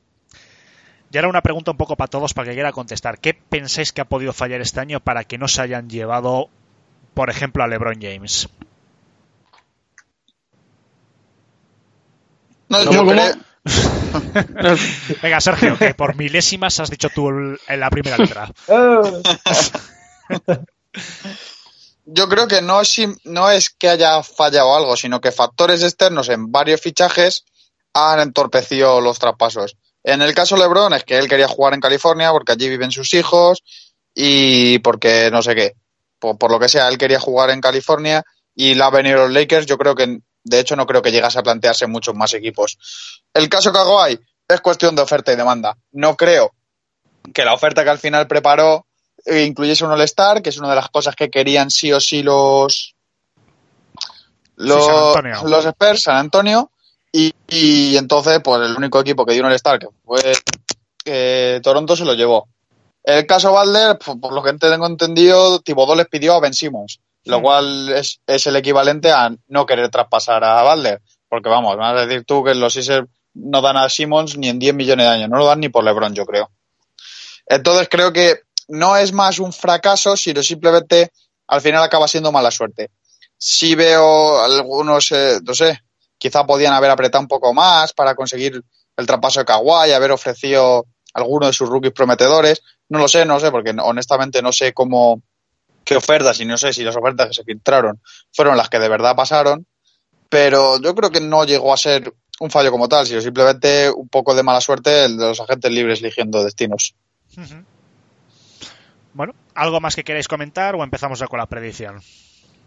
Y 1.11 1.17
ahora 1.17 1.27
una 1.27 1.41
pregunta 1.41 1.71
un 1.71 1.77
poco 1.77 1.95
para 1.95 2.07
todos 2.07 2.33
para 2.33 2.49
que 2.49 2.53
quiera 2.53 2.71
contestar. 2.71 3.19
¿Qué 3.19 3.33
pensáis 3.33 3.91
que 3.91 4.01
ha 4.01 4.05
podido 4.05 4.31
fallar 4.31 4.61
este 4.61 4.79
año 4.79 5.01
para 5.01 5.25
que 5.25 5.37
no 5.37 5.47
se 5.47 5.61
hayan 5.61 5.89
llevado, 5.89 6.49
por 7.13 7.29
ejemplo, 7.29 7.63
a 7.63 7.67
LeBron 7.67 7.99
James? 8.01 8.49
No, 12.69 12.91
yo 12.91 13.05
creo... 13.05 13.35
Venga, 15.21 15.39
Sergio, 15.39 15.77
que 15.77 15.93
por 15.93 16.15
milésimas 16.15 16.79
has 16.79 16.89
dicho 16.89 17.09
tú 17.13 17.29
en 17.29 17.79
la 17.79 17.89
primera 17.89 18.17
letra. 18.17 18.49
yo 22.05 22.27
creo 22.27 22.47
que 22.47 22.61
no 22.61 22.81
es, 22.81 22.95
no 23.23 23.49
es 23.49 23.69
que 23.69 23.89
haya 23.89 24.21
fallado 24.23 24.75
algo, 24.75 24.95
sino 24.95 25.21
que 25.21 25.31
factores 25.31 25.83
externos 25.83 26.29
en 26.29 26.51
varios 26.51 26.81
fichajes 26.81 27.45
han 27.93 28.19
entorpecido 28.19 29.01
los 29.01 29.19
traspasos. 29.19 29.77
En 30.03 30.21
el 30.21 30.33
caso 30.33 30.57
LeBron 30.57 30.93
es 30.93 31.03
que 31.03 31.17
él 31.17 31.27
quería 31.27 31.47
jugar 31.47 31.73
en 31.73 31.79
California 31.79 32.31
porque 32.31 32.53
allí 32.53 32.69
viven 32.69 32.91
sus 32.91 33.13
hijos 33.13 33.63
y 34.15 34.79
porque 34.79 35.29
no 35.31 35.41
sé 35.41 35.55
qué. 35.55 35.73
Por, 36.19 36.51
lo 36.51 36.59
que 36.59 36.69
sea, 36.69 36.87
él 36.87 36.97
quería 36.97 37.19
jugar 37.19 37.49
en 37.49 37.61
California 37.61 38.23
y 38.55 38.75
la 38.75 38.87
ha 38.87 38.91
venido 38.91 39.17
los 39.19 39.31
Lakers. 39.31 39.65
Yo 39.65 39.77
creo 39.77 39.95
que, 39.95 40.19
de 40.43 40.59
hecho, 40.59 40.75
no 40.75 40.85
creo 40.85 41.01
que 41.01 41.11
llegase 41.11 41.39
a 41.39 41.43
plantearse 41.43 41.87
muchos 41.87 42.15
más 42.15 42.33
equipos. 42.33 42.77
El 43.33 43.49
caso 43.49 43.71
Kawhi 43.71 44.19
es 44.47 44.61
cuestión 44.61 44.95
de 44.95 45.01
oferta 45.01 45.33
y 45.33 45.35
demanda. 45.35 45.77
No 45.91 46.15
creo 46.15 46.53
que 47.33 47.45
la 47.45 47.53
oferta 47.53 47.83
que 47.83 47.89
al 47.89 47.99
final 47.99 48.27
preparó 48.27 48.85
incluyese 49.25 49.85
un 49.85 49.91
All-Star, 49.91 50.41
que 50.41 50.49
es 50.49 50.57
una 50.57 50.69
de 50.69 50.75
las 50.75 50.89
cosas 50.89 51.15
que 51.15 51.29
querían 51.29 51.69
sí 51.69 51.91
o 51.91 51.99
sí 51.99 52.23
los 52.23 52.95
los, 54.55 55.15
los 55.43 55.65
Spurs, 55.65 56.03
San 56.03 56.17
Antonio, 56.17 56.69
y, 57.11 57.33
y, 57.47 57.97
entonces, 57.97 58.39
pues 58.43 58.61
el 58.61 58.75
único 58.75 58.99
equipo 58.99 59.25
que 59.25 59.33
dio 59.33 59.41
un 59.41 59.49
All-Star, 59.49 59.79
que 59.79 59.87
fue 60.05 60.33
eh, 61.05 61.59
Toronto, 61.63 61.95
se 61.95 62.05
lo 62.05 62.13
llevó. 62.13 62.47
El 63.03 63.25
caso 63.25 63.51
Balder, 63.51 63.97
pues, 63.97 64.17
por 64.21 64.33
lo 64.33 64.43
que 64.43 64.53
tengo 64.53 64.85
entendido, 64.85 65.59
Tibodó 65.59 65.95
les 65.95 66.07
pidió 66.07 66.35
a 66.35 66.39
Ben 66.39 66.53
Simmons. 66.53 66.99
lo 67.25 67.39
Hmm. 67.39 67.41
cual 67.41 67.89
es, 67.89 68.19
es 68.27 68.47
el 68.47 68.55
equivalente 68.55 69.11
a 69.11 69.31
no 69.47 69.65
querer 69.65 69.89
traspasar 69.89 70.43
a 70.43 70.61
Balder. 70.61 71.01
Porque 71.27 71.49
vamos, 71.49 71.77
vas 71.77 71.95
a 71.95 72.05
decir 72.05 72.25
tú 72.25 72.43
que 72.43 72.53
los 72.53 72.73
Sixers 72.73 73.07
no 73.33 73.61
dan 73.61 73.77
a 73.77 73.89
Simmons 73.89 74.37
ni 74.37 74.49
en 74.49 74.59
10 74.59 74.75
millones 74.75 75.05
de 75.05 75.11
años, 75.11 75.29
no 75.29 75.37
lo 75.37 75.45
dan 75.45 75.59
ni 75.59 75.69
por 75.69 75.83
LeBron, 75.83 76.13
yo 76.13 76.25
creo. 76.25 76.51
Entonces 77.47 77.87
creo 77.89 78.13
que 78.13 78.41
no 78.71 78.97
es 78.97 79.11
más 79.13 79.39
un 79.39 79.53
fracaso, 79.53 80.17
sino 80.17 80.41
simplemente 80.41 81.11
al 81.47 81.61
final 81.61 81.83
acaba 81.83 82.07
siendo 82.07 82.31
mala 82.31 82.51
suerte. 82.51 82.91
Sí 83.37 83.75
veo 83.75 84.41
algunos, 84.41 85.11
eh, 85.11 85.39
no 85.43 85.53
sé, 85.53 85.79
quizá 86.17 86.45
podían 86.45 86.73
haber 86.73 86.91
apretado 86.91 87.21
un 87.21 87.27
poco 87.27 87.53
más 87.53 87.93
para 87.93 88.15
conseguir 88.15 88.61
el 88.95 89.05
traspaso 89.05 89.39
de 89.39 89.45
Kawhi, 89.45 89.91
haber 89.91 90.11
ofrecido 90.11 90.85
alguno 91.13 91.47
de 91.47 91.53
sus 91.53 91.67
rookies 91.67 91.93
prometedores. 91.93 92.61
No 92.89 92.99
lo 92.99 93.07
sé, 93.07 93.25
no 93.25 93.39
sé, 93.39 93.51
porque 93.51 93.75
honestamente 93.81 94.41
no 94.41 94.51
sé 94.51 94.73
cómo, 94.73 95.21
qué 95.83 95.95
ofertas 95.95 96.39
y 96.39 96.45
no 96.45 96.57
sé 96.57 96.73
si 96.73 96.83
las 96.83 96.95
ofertas 96.95 97.27
que 97.27 97.33
se 97.33 97.43
filtraron 97.43 98.01
fueron 98.31 98.55
las 98.55 98.69
que 98.69 98.79
de 98.79 98.89
verdad 98.89 99.15
pasaron, 99.15 99.65
pero 100.29 100.79
yo 100.79 100.95
creo 100.95 101.09
que 101.09 101.21
no 101.21 101.43
llegó 101.43 101.73
a 101.73 101.77
ser 101.77 102.13
un 102.39 102.49
fallo 102.49 102.71
como 102.71 102.87
tal, 102.87 103.05
sino 103.05 103.21
simplemente 103.21 103.91
un 103.91 104.07
poco 104.07 104.33
de 104.33 104.43
mala 104.43 104.61
suerte 104.61 105.05
el 105.05 105.17
de 105.17 105.27
los 105.27 105.39
agentes 105.39 105.71
libres 105.71 105.99
eligiendo 105.99 106.43
destinos. 106.43 106.95
Bueno, 109.13 109.33
¿algo 109.55 109.79
más 109.81 109.95
que 109.95 110.03
queráis 110.03 110.27
comentar 110.27 110.75
o 110.75 110.83
empezamos 110.83 111.19
ya 111.19 111.27
con 111.27 111.39
la 111.39 111.45
predicción? 111.47 111.99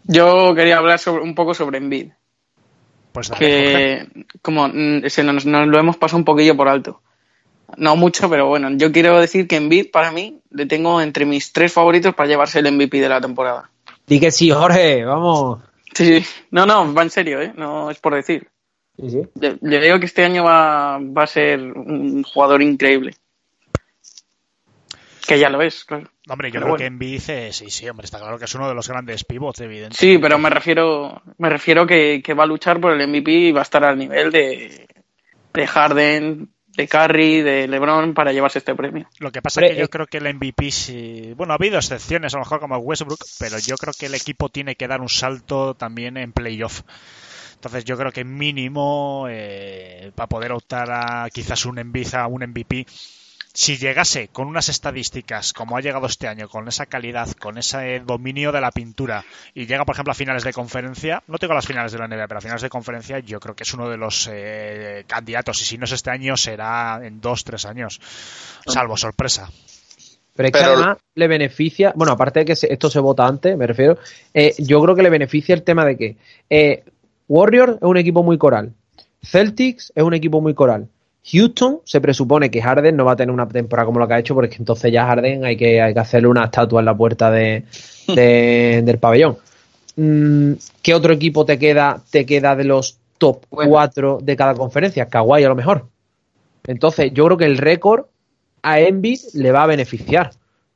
Yo 0.03 0.53
quería 0.55 0.77
hablar 0.77 0.99
sobre, 0.99 1.23
un 1.23 1.33
poco 1.33 1.53
sobre 1.53 1.77
Envid, 1.79 2.11
Pues 3.11 3.29
dale, 3.29 3.39
Jorge. 3.39 4.07
que 4.13 4.25
como 4.41 4.67
mm, 4.67 5.07
se 5.07 5.23
nos, 5.23 5.45
nos 5.45 5.67
lo 5.67 5.79
hemos 5.79 5.97
pasado 5.97 6.19
un 6.19 6.25
poquillo 6.25 6.55
por 6.55 6.67
alto. 6.67 7.01
No 7.77 7.95
mucho, 7.95 8.29
pero 8.29 8.47
bueno, 8.47 8.69
yo 8.73 8.91
quiero 8.91 9.19
decir 9.19 9.47
que 9.47 9.55
Envid 9.55 9.89
para 9.91 10.11
mí 10.11 10.39
le 10.51 10.67
tengo 10.67 11.01
entre 11.01 11.25
mis 11.25 11.51
tres 11.51 11.73
favoritos 11.73 12.13
para 12.13 12.29
llevarse 12.29 12.59
el 12.59 12.71
MVP 12.71 12.99
de 13.01 13.09
la 13.09 13.19
temporada. 13.19 13.71
Di 14.05 14.19
que 14.19 14.29
sí, 14.29 14.51
Jorge, 14.51 15.03
vamos. 15.03 15.61
Sí, 15.93 16.19
sí. 16.21 16.25
No, 16.51 16.65
no, 16.67 16.93
va 16.93 17.01
en 17.01 17.09
serio, 17.09 17.41
¿eh? 17.41 17.53
No 17.57 17.89
es 17.89 17.97
por 17.99 18.13
decir. 18.13 18.47
Sí, 18.99 19.09
sí. 19.09 19.21
Le, 19.41 19.57
le 19.61 19.79
digo 19.81 19.99
que 19.99 20.05
este 20.05 20.23
año 20.23 20.43
va, 20.43 20.99
va 20.99 21.23
a 21.23 21.27
ser 21.27 21.59
un 21.59 22.21
jugador 22.23 22.61
increíble. 22.61 23.15
Que 25.27 25.39
ya 25.39 25.49
lo 25.49 25.61
es, 25.61 25.85
claro. 25.85 26.09
Hombre, 26.27 26.49
yo 26.49 26.53
Pero 26.53 26.65
creo 26.65 26.69
bueno. 26.69 26.77
que 26.77 26.85
Envid 26.85 27.11
dice, 27.11 27.53
sí, 27.53 27.69
sí, 27.69 27.87
hombre, 27.89 28.05
está 28.05 28.19
claro 28.19 28.37
que 28.37 28.45
es 28.45 28.55
uno 28.55 28.67
de 28.67 28.75
los 28.75 28.87
grandes 28.87 29.23
pivots, 29.23 29.61
evidentemente. 29.61 29.97
Sí, 29.97 30.17
pero 30.17 30.37
me 30.37 30.49
refiero, 30.49 31.21
me 31.37 31.49
refiero 31.49 31.85
que, 31.87 32.21
que 32.23 32.33
va 32.33 32.43
a 32.43 32.47
luchar 32.47 32.79
por 32.79 32.93
el 32.93 33.07
MVP 33.07 33.31
y 33.31 33.51
va 33.51 33.61
a 33.61 33.63
estar 33.63 33.83
al 33.83 33.97
nivel 33.97 34.31
de, 34.31 34.87
de 35.53 35.67
Harden, 35.67 36.49
de 36.75 36.87
Curry, 36.87 37.41
de 37.41 37.67
LeBron 37.67 38.13
para 38.13 38.33
llevarse 38.33 38.59
este 38.59 38.75
premio. 38.75 39.07
Lo 39.19 39.31
que 39.31 39.41
pasa 39.41 39.61
es 39.61 39.71
que 39.71 39.77
yo 39.77 39.85
eh, 39.85 39.89
creo 39.89 40.07
que 40.07 40.17
el 40.17 40.33
MVP, 40.33 40.71
sí... 40.71 41.33
bueno, 41.35 41.53
ha 41.53 41.55
habido 41.55 41.77
excepciones, 41.77 42.33
a 42.33 42.37
lo 42.37 42.43
mejor 42.43 42.59
como 42.59 42.77
Westbrook, 42.77 43.23
pero 43.39 43.57
yo 43.59 43.75
creo 43.77 43.93
que 43.97 44.07
el 44.07 44.15
equipo 44.15 44.49
tiene 44.49 44.75
que 44.75 44.87
dar 44.87 45.01
un 45.01 45.09
salto 45.09 45.73
también 45.75 46.17
en 46.17 46.33
playoff. 46.33 46.81
Entonces 47.55 47.85
yo 47.85 47.97
creo 47.97 48.11
que 48.11 48.23
mínimo 48.23 49.25
eh, 49.29 50.11
para 50.13 50.27
poder 50.27 50.51
optar 50.51 50.91
a 50.91 51.29
quizás 51.33 51.65
un 51.65 51.79
MVP, 51.79 52.15
a 52.15 52.27
un 52.27 52.43
MVP, 52.43 52.85
si 53.55 53.77
llegase 53.77 54.27
con 54.27 54.47
unas 54.47 54.67
estadísticas 54.67 55.53
como 55.53 55.77
ha 55.77 55.81
llegado 55.81 56.07
este 56.07 56.27
año, 56.27 56.49
con 56.49 56.67
esa 56.67 56.87
calidad, 56.87 57.31
con 57.39 57.57
ese 57.57 58.01
dominio 58.01 58.51
de 58.51 58.59
la 58.59 58.69
pintura, 58.69 59.23
y 59.53 59.65
llega, 59.65 59.85
por 59.85 59.95
ejemplo, 59.95 60.11
a 60.11 60.15
finales 60.15 60.43
de 60.43 60.51
conferencia, 60.51 61.23
no 61.27 61.37
tengo 61.37 61.53
las 61.53 61.65
finales 61.65 61.93
de 61.93 61.97
la 61.99 62.07
NBA, 62.09 62.27
pero 62.27 62.39
a 62.39 62.41
finales 62.41 62.61
de 62.63 62.69
conferencia 62.69 63.19
yo 63.19 63.39
creo 63.39 63.55
que 63.55 63.63
es 63.63 63.73
uno 63.73 63.89
de 63.89 63.95
los 63.95 64.29
eh, 64.29 65.05
candidatos, 65.07 65.61
y 65.61 65.65
si 65.65 65.77
no 65.77 65.85
es 65.85 65.93
este 65.93 66.09
año, 66.11 66.35
será 66.35 66.99
en 67.01 67.21
dos, 67.21 67.45
tres 67.45 67.65
años, 67.65 68.01
salvo 68.67 68.97
sorpresa. 68.97 69.49
Pero 70.35 70.47
es 70.47 70.51
que 70.51 70.59
Pero- 70.59 70.73
además 70.73 70.97
le 71.15 71.27
beneficia, 71.29 71.93
bueno, 71.95 72.11
aparte 72.11 72.39
de 72.41 72.45
que 72.47 72.57
esto 72.59 72.89
se 72.89 72.99
vota 72.99 73.25
antes, 73.25 73.57
me 73.57 73.65
refiero, 73.67 73.97
eh, 74.33 74.53
yo 74.57 74.81
creo 74.83 74.95
que 74.97 75.03
le 75.03 75.09
beneficia 75.09 75.55
el 75.55 75.63
tema 75.63 75.85
de 75.85 75.95
que 75.95 76.17
eh, 76.49 76.83
Warriors 77.29 77.77
es 77.77 77.83
un 77.83 77.95
equipo 77.95 78.21
muy 78.21 78.37
coral, 78.37 78.73
Celtics 79.23 79.93
es 79.95 80.03
un 80.03 80.13
equipo 80.13 80.41
muy 80.41 80.53
coral, 80.53 80.89
Houston 81.31 81.79
se 81.83 82.01
presupone 82.01 82.51
que 82.51 82.61
Harden 82.61 82.95
no 82.95 83.05
va 83.05 83.13
a 83.13 83.15
tener 83.15 83.33
una 83.33 83.47
temporada 83.47 83.85
como 83.85 83.99
la 83.99 84.07
que 84.07 84.13
ha 84.13 84.19
hecho, 84.19 84.35
porque 84.35 84.57
entonces 84.59 84.91
ya 84.91 85.05
Harden 85.07 85.43
hay 85.45 85.57
que, 85.57 85.81
hay 85.81 85.93
que 85.93 85.99
hacerle 85.99 86.27
una 86.27 86.45
estatua 86.45 86.79
en 86.81 86.85
la 86.85 86.95
puerta 86.95 87.31
de, 87.31 87.63
de- 88.07 88.81
del 88.83 88.97
pabellón. 88.99 89.37
Mm, 89.95 90.53
¿Qué 90.81 90.93
otro 90.93 91.13
equipo 91.13 91.45
te 91.45 91.57
queda, 91.57 92.01
te 92.11 92.25
queda 92.25 92.55
de 92.55 92.65
los 92.65 92.99
top 93.17 93.43
Bueno. 93.49 93.71
4 93.71 94.19
de 94.21 94.35
cada 94.35 94.53
conferencia? 94.53 95.07
Kawhi 95.07 95.43
a 95.43 95.49
lo 95.49 95.55
mejor. 95.55 95.85
Entonces, 96.67 97.11
yo 97.13 97.25
creo 97.25 97.37
que 97.37 97.45
el 97.45 97.57
récord 97.57 98.05
a 98.61 98.79
Embiid 98.79 99.19
le 99.33 99.51
va 99.51 99.63
a 99.63 99.67
beneficiar 99.67 100.31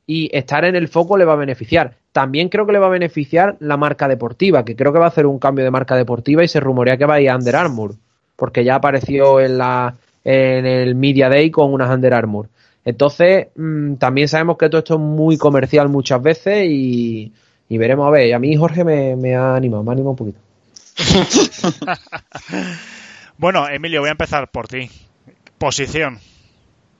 y 0.06 0.30
estar 0.36 0.64
en 0.64 0.74
el 0.74 0.88
foco 0.88 1.16
le 1.16 1.24
va 1.24 1.34
a 1.34 1.36
beneficiar. 1.36 1.94
También 2.12 2.48
creo 2.48 2.66
que 2.66 2.72
le 2.72 2.78
va 2.80 2.86
a 2.86 2.90
beneficiar 2.90 3.56
la 3.60 3.76
marca 3.76 4.08
deportiva, 4.08 4.64
que 4.64 4.74
creo 4.74 4.92
que 4.92 4.98
va 4.98 5.04
a 5.04 5.08
hacer 5.08 5.26
un 5.26 5.38
cambio 5.38 5.64
de 5.64 5.70
marca 5.70 5.94
deportiva 5.96 6.42
y 6.42 6.48
se 6.48 6.58
rumorea 6.58 6.96
que 6.96 7.04
va 7.06 7.14
a 7.14 7.20
ir 7.20 7.30
a 7.30 7.36
Under 7.36 7.54
Armour, 7.54 7.94
porque 8.34 8.64
ya 8.64 8.76
apareció 8.76 9.40
en 9.40 9.58
la 9.58 9.94
en 10.24 10.66
el 10.66 10.94
Media 10.94 11.28
Day 11.28 11.50
con 11.50 11.72
unas 11.72 11.90
Under 11.90 12.14
Armour. 12.14 12.48
Entonces, 12.84 13.48
mm, 13.54 13.94
también 13.94 14.28
sabemos 14.28 14.56
que 14.58 14.68
todo 14.68 14.78
esto 14.78 14.94
es 14.94 15.00
muy 15.00 15.36
comercial 15.36 15.88
muchas 15.88 16.22
veces 16.22 16.66
y, 16.68 17.32
y 17.68 17.78
veremos 17.78 18.06
a 18.06 18.10
ver. 18.10 18.28
Y 18.28 18.32
a 18.32 18.38
mí 18.38 18.54
Jorge 18.56 18.84
me, 18.84 19.16
me 19.16 19.34
ha 19.34 19.54
animado, 19.54 19.82
me 19.82 19.90
ha 19.90 19.92
animado 19.92 20.10
un 20.10 20.16
poquito. 20.16 20.40
Bueno, 23.40 23.66
Emilio, 23.66 24.00
voy 24.00 24.08
a 24.08 24.12
empezar 24.12 24.50
por 24.50 24.68
ti. 24.68 24.90
Posición, 25.56 26.20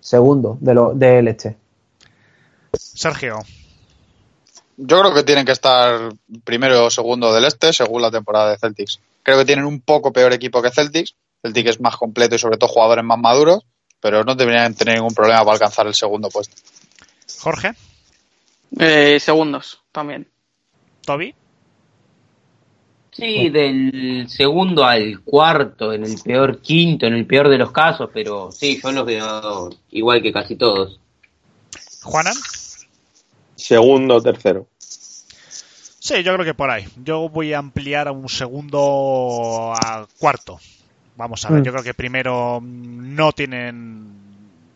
Segundo 0.00 0.56
de 0.58 0.72
lo, 0.72 0.94
del 0.94 1.28
este. 1.28 1.58
Sergio. 2.72 3.40
Yo 4.78 5.00
creo 5.00 5.12
que 5.12 5.22
tienen 5.22 5.44
que 5.44 5.52
estar 5.52 6.14
primero 6.42 6.86
o 6.86 6.90
segundo 6.90 7.34
del 7.34 7.44
este 7.44 7.74
según 7.74 8.00
la 8.00 8.10
temporada 8.10 8.52
de 8.52 8.58
Celtics. 8.58 9.00
Creo 9.22 9.36
que 9.36 9.44
tienen 9.44 9.66
un 9.66 9.82
poco 9.82 10.14
peor 10.14 10.32
equipo 10.32 10.62
que 10.62 10.70
Celtics. 10.70 11.14
Celtics 11.42 11.70
es 11.70 11.80
más 11.80 11.96
completo 11.96 12.34
y 12.34 12.38
sobre 12.38 12.56
todo 12.58 12.68
jugadores 12.70 13.04
más 13.04 13.18
maduros, 13.18 13.64
pero 14.00 14.24
no 14.24 14.34
deberían 14.34 14.74
tener 14.74 14.96
ningún 14.96 15.14
problema 15.14 15.40
para 15.40 15.52
alcanzar 15.54 15.86
el 15.86 15.94
segundo 15.94 16.28
puesto. 16.28 16.54
Jorge, 17.40 17.72
Eh, 18.78 19.18
segundos 19.20 19.82
también. 19.92 20.28
Toby. 21.04 21.34
Sí, 23.12 23.48
del 23.50 24.26
segundo 24.28 24.84
al 24.84 25.20
cuarto, 25.22 25.92
en 25.92 26.04
el 26.04 26.16
peor 26.22 26.60
quinto, 26.60 27.06
en 27.06 27.14
el 27.14 27.26
peor 27.26 27.48
de 27.48 27.58
los 27.58 27.72
casos, 27.72 28.08
pero 28.14 28.52
sí, 28.52 28.80
yo 28.82 28.92
los 28.92 29.04
veo 29.04 29.70
igual 29.90 30.22
que 30.22 30.32
casi 30.32 30.54
todos. 30.56 31.00
Juanan. 32.02 32.34
Segundo, 33.56 34.22
tercero. 34.22 34.68
Sí, 34.78 36.22
yo 36.22 36.32
creo 36.34 36.44
que 36.44 36.54
por 36.54 36.70
ahí. 36.70 36.86
Yo 37.04 37.28
voy 37.28 37.52
a 37.52 37.58
ampliar 37.58 38.08
a 38.08 38.12
un 38.12 38.28
segundo 38.28 39.72
a 39.74 40.06
cuarto. 40.18 40.58
Vamos 41.16 41.44
a 41.44 41.50
ver, 41.50 41.60
Mm. 41.60 41.64
yo 41.64 41.72
creo 41.72 41.84
que 41.84 41.94
primero 41.94 42.60
mm, 42.60 43.14
no 43.14 43.32
tienen. 43.32 44.18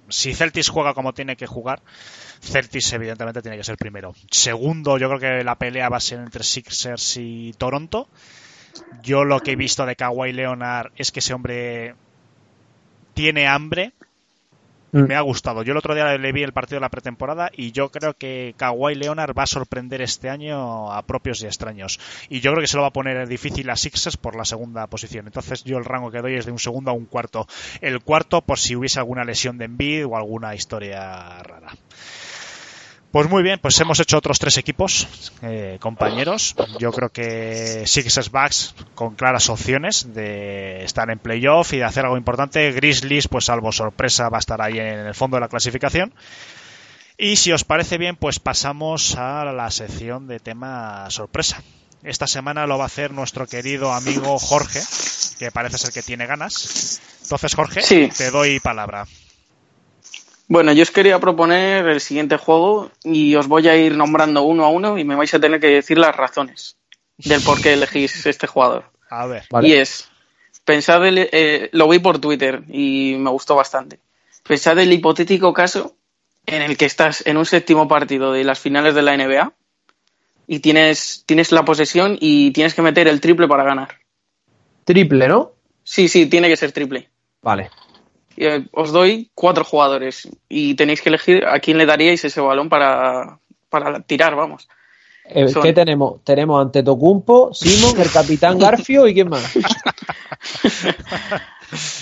Si 0.08 0.34
Celtics 0.34 0.68
juega 0.68 0.92
como 0.94 1.14
tiene 1.14 1.36
que 1.36 1.46
jugar, 1.46 1.80
Celtics 2.42 2.92
evidentemente 2.92 3.40
tiene 3.40 3.56
que 3.56 3.64
ser 3.64 3.76
primero. 3.76 4.14
Segundo, 4.30 4.98
yo 4.98 5.08
creo 5.08 5.20
que 5.20 5.44
la 5.44 5.54
pelea 5.56 5.88
va 5.88 5.96
a 5.96 6.00
ser 6.00 6.18
entre 6.20 6.44
Sixers 6.44 7.16
y 7.16 7.54
Toronto. 7.56 8.08
Yo 9.02 9.24
lo 9.24 9.40
que 9.40 9.52
he 9.52 9.56
visto 9.56 9.86
de 9.86 9.96
Kawhi 9.96 10.32
Leonard 10.32 10.92
es 10.96 11.10
que 11.12 11.20
ese 11.20 11.32
hombre 11.32 11.94
tiene 13.14 13.46
hambre. 13.46 13.92
Mm. 14.94 15.08
Me 15.08 15.16
ha 15.16 15.22
gustado. 15.22 15.64
Yo 15.64 15.72
el 15.72 15.78
otro 15.78 15.92
día 15.96 16.16
le 16.16 16.32
vi 16.32 16.44
el 16.44 16.52
partido 16.52 16.76
de 16.76 16.82
la 16.82 16.88
pretemporada 16.88 17.50
y 17.52 17.72
yo 17.72 17.90
creo 17.90 18.14
que 18.14 18.54
Kawhi 18.56 18.94
Leonard 18.94 19.36
va 19.36 19.42
a 19.42 19.46
sorprender 19.46 20.00
este 20.00 20.30
año 20.30 20.92
a 20.92 21.02
propios 21.02 21.42
y 21.42 21.46
extraños. 21.46 21.98
Y 22.28 22.38
yo 22.38 22.52
creo 22.52 22.60
que 22.60 22.68
se 22.68 22.76
lo 22.76 22.82
va 22.82 22.88
a 22.88 22.92
poner 22.92 23.26
difícil 23.26 23.68
a 23.70 23.76
Sixers 23.76 24.16
por 24.16 24.36
la 24.36 24.44
segunda 24.44 24.86
posición. 24.86 25.26
Entonces 25.26 25.64
yo 25.64 25.78
el 25.78 25.84
rango 25.84 26.12
que 26.12 26.20
doy 26.20 26.36
es 26.36 26.46
de 26.46 26.52
un 26.52 26.60
segundo 26.60 26.92
a 26.92 26.94
un 26.94 27.06
cuarto. 27.06 27.48
El 27.80 28.02
cuarto 28.02 28.42
por 28.42 28.60
si 28.60 28.76
hubiese 28.76 29.00
alguna 29.00 29.24
lesión 29.24 29.58
de 29.58 29.64
Embiid 29.64 30.06
o 30.06 30.16
alguna 30.16 30.54
historia 30.54 31.42
rara. 31.42 31.72
Pues 33.14 33.30
muy 33.30 33.44
bien, 33.44 33.60
pues 33.60 33.80
hemos 33.80 34.00
hecho 34.00 34.18
otros 34.18 34.40
tres 34.40 34.58
equipos, 34.58 35.30
eh, 35.40 35.76
compañeros. 35.78 36.56
Yo 36.80 36.90
creo 36.90 37.10
que 37.10 37.84
Sixers 37.86 38.28
Bucks 38.28 38.74
con 38.96 39.14
claras 39.14 39.48
opciones 39.50 40.12
de 40.12 40.82
estar 40.82 41.08
en 41.08 41.20
playoff 41.20 41.74
y 41.74 41.76
de 41.76 41.84
hacer 41.84 42.06
algo 42.06 42.16
importante. 42.16 42.72
Grizzlies, 42.72 43.28
pues 43.28 43.44
salvo 43.44 43.70
sorpresa, 43.70 44.30
va 44.30 44.38
a 44.38 44.40
estar 44.40 44.60
ahí 44.60 44.80
en 44.80 45.06
el 45.06 45.14
fondo 45.14 45.36
de 45.36 45.42
la 45.42 45.48
clasificación. 45.48 46.12
Y 47.16 47.36
si 47.36 47.52
os 47.52 47.62
parece 47.62 47.98
bien, 47.98 48.16
pues 48.16 48.40
pasamos 48.40 49.14
a 49.14 49.44
la 49.44 49.70
sección 49.70 50.26
de 50.26 50.40
tema 50.40 51.08
sorpresa. 51.10 51.62
Esta 52.02 52.26
semana 52.26 52.66
lo 52.66 52.78
va 52.78 52.82
a 52.82 52.86
hacer 52.88 53.12
nuestro 53.12 53.46
querido 53.46 53.92
amigo 53.92 54.40
Jorge, 54.40 54.80
que 55.38 55.52
parece 55.52 55.78
ser 55.78 55.92
que 55.92 56.02
tiene 56.02 56.26
ganas. 56.26 57.00
Entonces, 57.22 57.54
Jorge, 57.54 57.80
Sí. 57.80 58.08
te 58.18 58.32
doy 58.32 58.58
palabra. 58.58 59.06
Bueno, 60.48 60.72
yo 60.72 60.82
os 60.82 60.90
quería 60.90 61.18
proponer 61.18 61.86
el 61.86 62.00
siguiente 62.00 62.36
juego 62.36 62.90
y 63.02 63.34
os 63.34 63.46
voy 63.48 63.68
a 63.68 63.76
ir 63.76 63.96
nombrando 63.96 64.42
uno 64.42 64.64
a 64.64 64.68
uno 64.68 64.98
y 64.98 65.04
me 65.04 65.14
vais 65.14 65.32
a 65.34 65.40
tener 65.40 65.60
que 65.60 65.68
decir 65.68 65.98
las 65.98 66.14
razones 66.14 66.76
del 67.16 67.40
por 67.42 67.60
qué 67.62 67.72
elegís 67.72 68.26
este 68.26 68.46
jugador. 68.46 68.84
A 69.10 69.26
ver. 69.26 69.44
¿vale? 69.50 69.68
Y 69.68 69.72
es, 69.74 70.08
pensad, 70.64 71.04
el- 71.06 71.28
eh, 71.32 71.70
lo 71.72 71.88
vi 71.88 71.98
por 71.98 72.18
Twitter 72.18 72.62
y 72.68 73.16
me 73.18 73.30
gustó 73.30 73.54
bastante. 73.56 74.00
Pensad 74.46 74.78
el 74.78 74.92
hipotético 74.92 75.52
caso 75.54 75.96
en 76.46 76.60
el 76.60 76.76
que 76.76 76.84
estás 76.84 77.26
en 77.26 77.38
un 77.38 77.46
séptimo 77.46 77.88
partido 77.88 78.32
de 78.32 78.44
las 78.44 78.58
finales 78.60 78.94
de 78.94 79.00
la 79.02 79.14
NBA, 79.14 79.54
y 80.46 80.58
tienes, 80.60 81.24
tienes 81.24 81.52
la 81.52 81.64
posesión 81.64 82.18
y 82.20 82.50
tienes 82.50 82.74
que 82.74 82.82
meter 82.82 83.08
el 83.08 83.22
triple 83.22 83.48
para 83.48 83.64
ganar. 83.64 84.00
Triple, 84.84 85.26
¿no? 85.26 85.52
Sí, 85.84 86.06
sí, 86.08 86.26
tiene 86.26 86.48
que 86.48 86.56
ser 86.58 86.72
triple. 86.72 87.08
Vale. 87.40 87.70
Eh, 88.36 88.66
os 88.72 88.90
doy 88.92 89.30
cuatro 89.34 89.64
jugadores 89.64 90.28
y 90.48 90.74
tenéis 90.74 91.00
que 91.02 91.08
elegir 91.08 91.44
a 91.46 91.58
quién 91.60 91.78
le 91.78 91.86
daríais 91.86 92.24
ese 92.24 92.40
balón 92.40 92.68
para, 92.68 93.38
para 93.68 94.00
tirar, 94.00 94.34
vamos. 94.34 94.68
Eh, 95.26 95.48
Son- 95.48 95.62
¿Qué 95.62 95.72
tenemos? 95.72 96.22
Tenemos 96.24 96.60
ante 96.60 96.82
Tocumpo, 96.82 97.54
Simon, 97.54 97.98
el 98.00 98.10
capitán 98.10 98.58
Garfio 98.58 99.06
y 99.08 99.14
quién 99.14 99.28
más. 99.30 99.42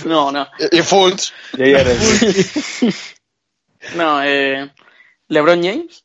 No, 0.04 0.30
no. 0.30 0.46
Y, 0.70 0.82
Fultz, 0.82 1.32
No, 3.96 4.22
eh, 4.22 4.70
LeBron 5.28 5.62
James, 5.62 6.04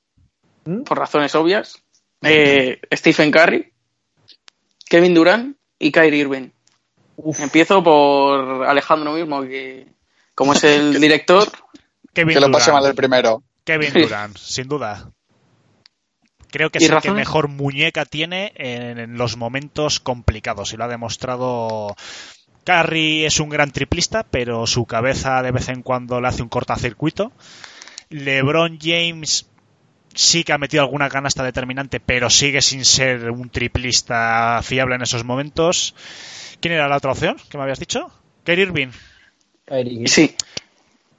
¿Mm? 0.66 0.84
por 0.84 0.98
razones 0.98 1.36
obvias. 1.36 1.82
eh, 2.22 2.80
Stephen 2.94 3.32
Curry, 3.32 3.72
Kevin 4.88 5.14
Durant 5.14 5.58
y 5.80 5.92
Kyrie 5.92 6.22
Irving. 6.22 6.50
Uf, 7.18 7.40
Empiezo 7.42 7.84
por 7.84 8.66
Alejandro 8.66 9.12
mismo, 9.14 9.42
que 9.42 9.88
como 10.38 10.54
es 10.54 10.64
el 10.64 11.02
director, 11.02 11.52
Kevin 12.14 12.36
que 12.36 12.40
lo 12.40 12.52
pase 12.52 12.70
Durant. 12.70 12.84
mal 12.84 12.92
el 12.92 12.96
primero. 12.96 13.44
Kevin 13.64 13.92
Durant, 13.92 14.38
sin 14.38 14.68
duda. 14.68 15.12
Creo 16.52 16.70
que 16.70 16.78
¿Y 16.80 16.86
es 16.86 16.92
el 16.92 17.02
que 17.02 17.12
mejor 17.12 17.48
muñeca 17.48 18.06
tiene 18.06 18.54
en, 18.56 19.18
los 19.18 19.36
momentos 19.36 20.00
complicados 20.00 20.74
y 20.74 20.78
lo 20.78 20.84
ha 20.84 20.88
demostrado. 20.88 21.96
Curry 22.64 23.26
es 23.26 23.40
un 23.40 23.50
gran 23.50 23.72
triplista, 23.72 24.24
pero 24.30 24.68
su 24.68 24.86
cabeza 24.86 25.42
de 25.42 25.52
vez 25.52 25.70
en 25.70 25.82
cuando 25.82 26.22
le 26.22 26.28
hace 26.28 26.44
un 26.44 26.50
cortacircuito. 26.50 27.32
LeBron 28.10 28.78
James 28.80 29.50
sí 30.14 30.44
que 30.44 30.54
ha 30.54 30.60
metido 30.60 30.84
alguna 30.84 31.10
canasta 31.10 31.44
determinante, 31.44 32.00
pero 32.00 32.30
sigue 32.30 32.62
sin 32.62 32.86
ser 32.86 33.32
un 33.32 33.50
triplista 33.50 34.60
fiable 34.62 34.96
en 34.96 35.02
esos 35.02 35.24
momentos. 35.24 35.96
¿Quién 36.62 36.76
era 36.76 36.88
la 36.88 36.98
otra 36.98 37.12
opción 37.12 37.38
que 37.50 37.58
me 37.58 37.64
habías 37.64 37.80
dicho? 37.80 38.12
Kyrie 38.44 38.66
Irving. 38.66 38.90
Eric. 39.68 40.08
sí, 40.08 40.36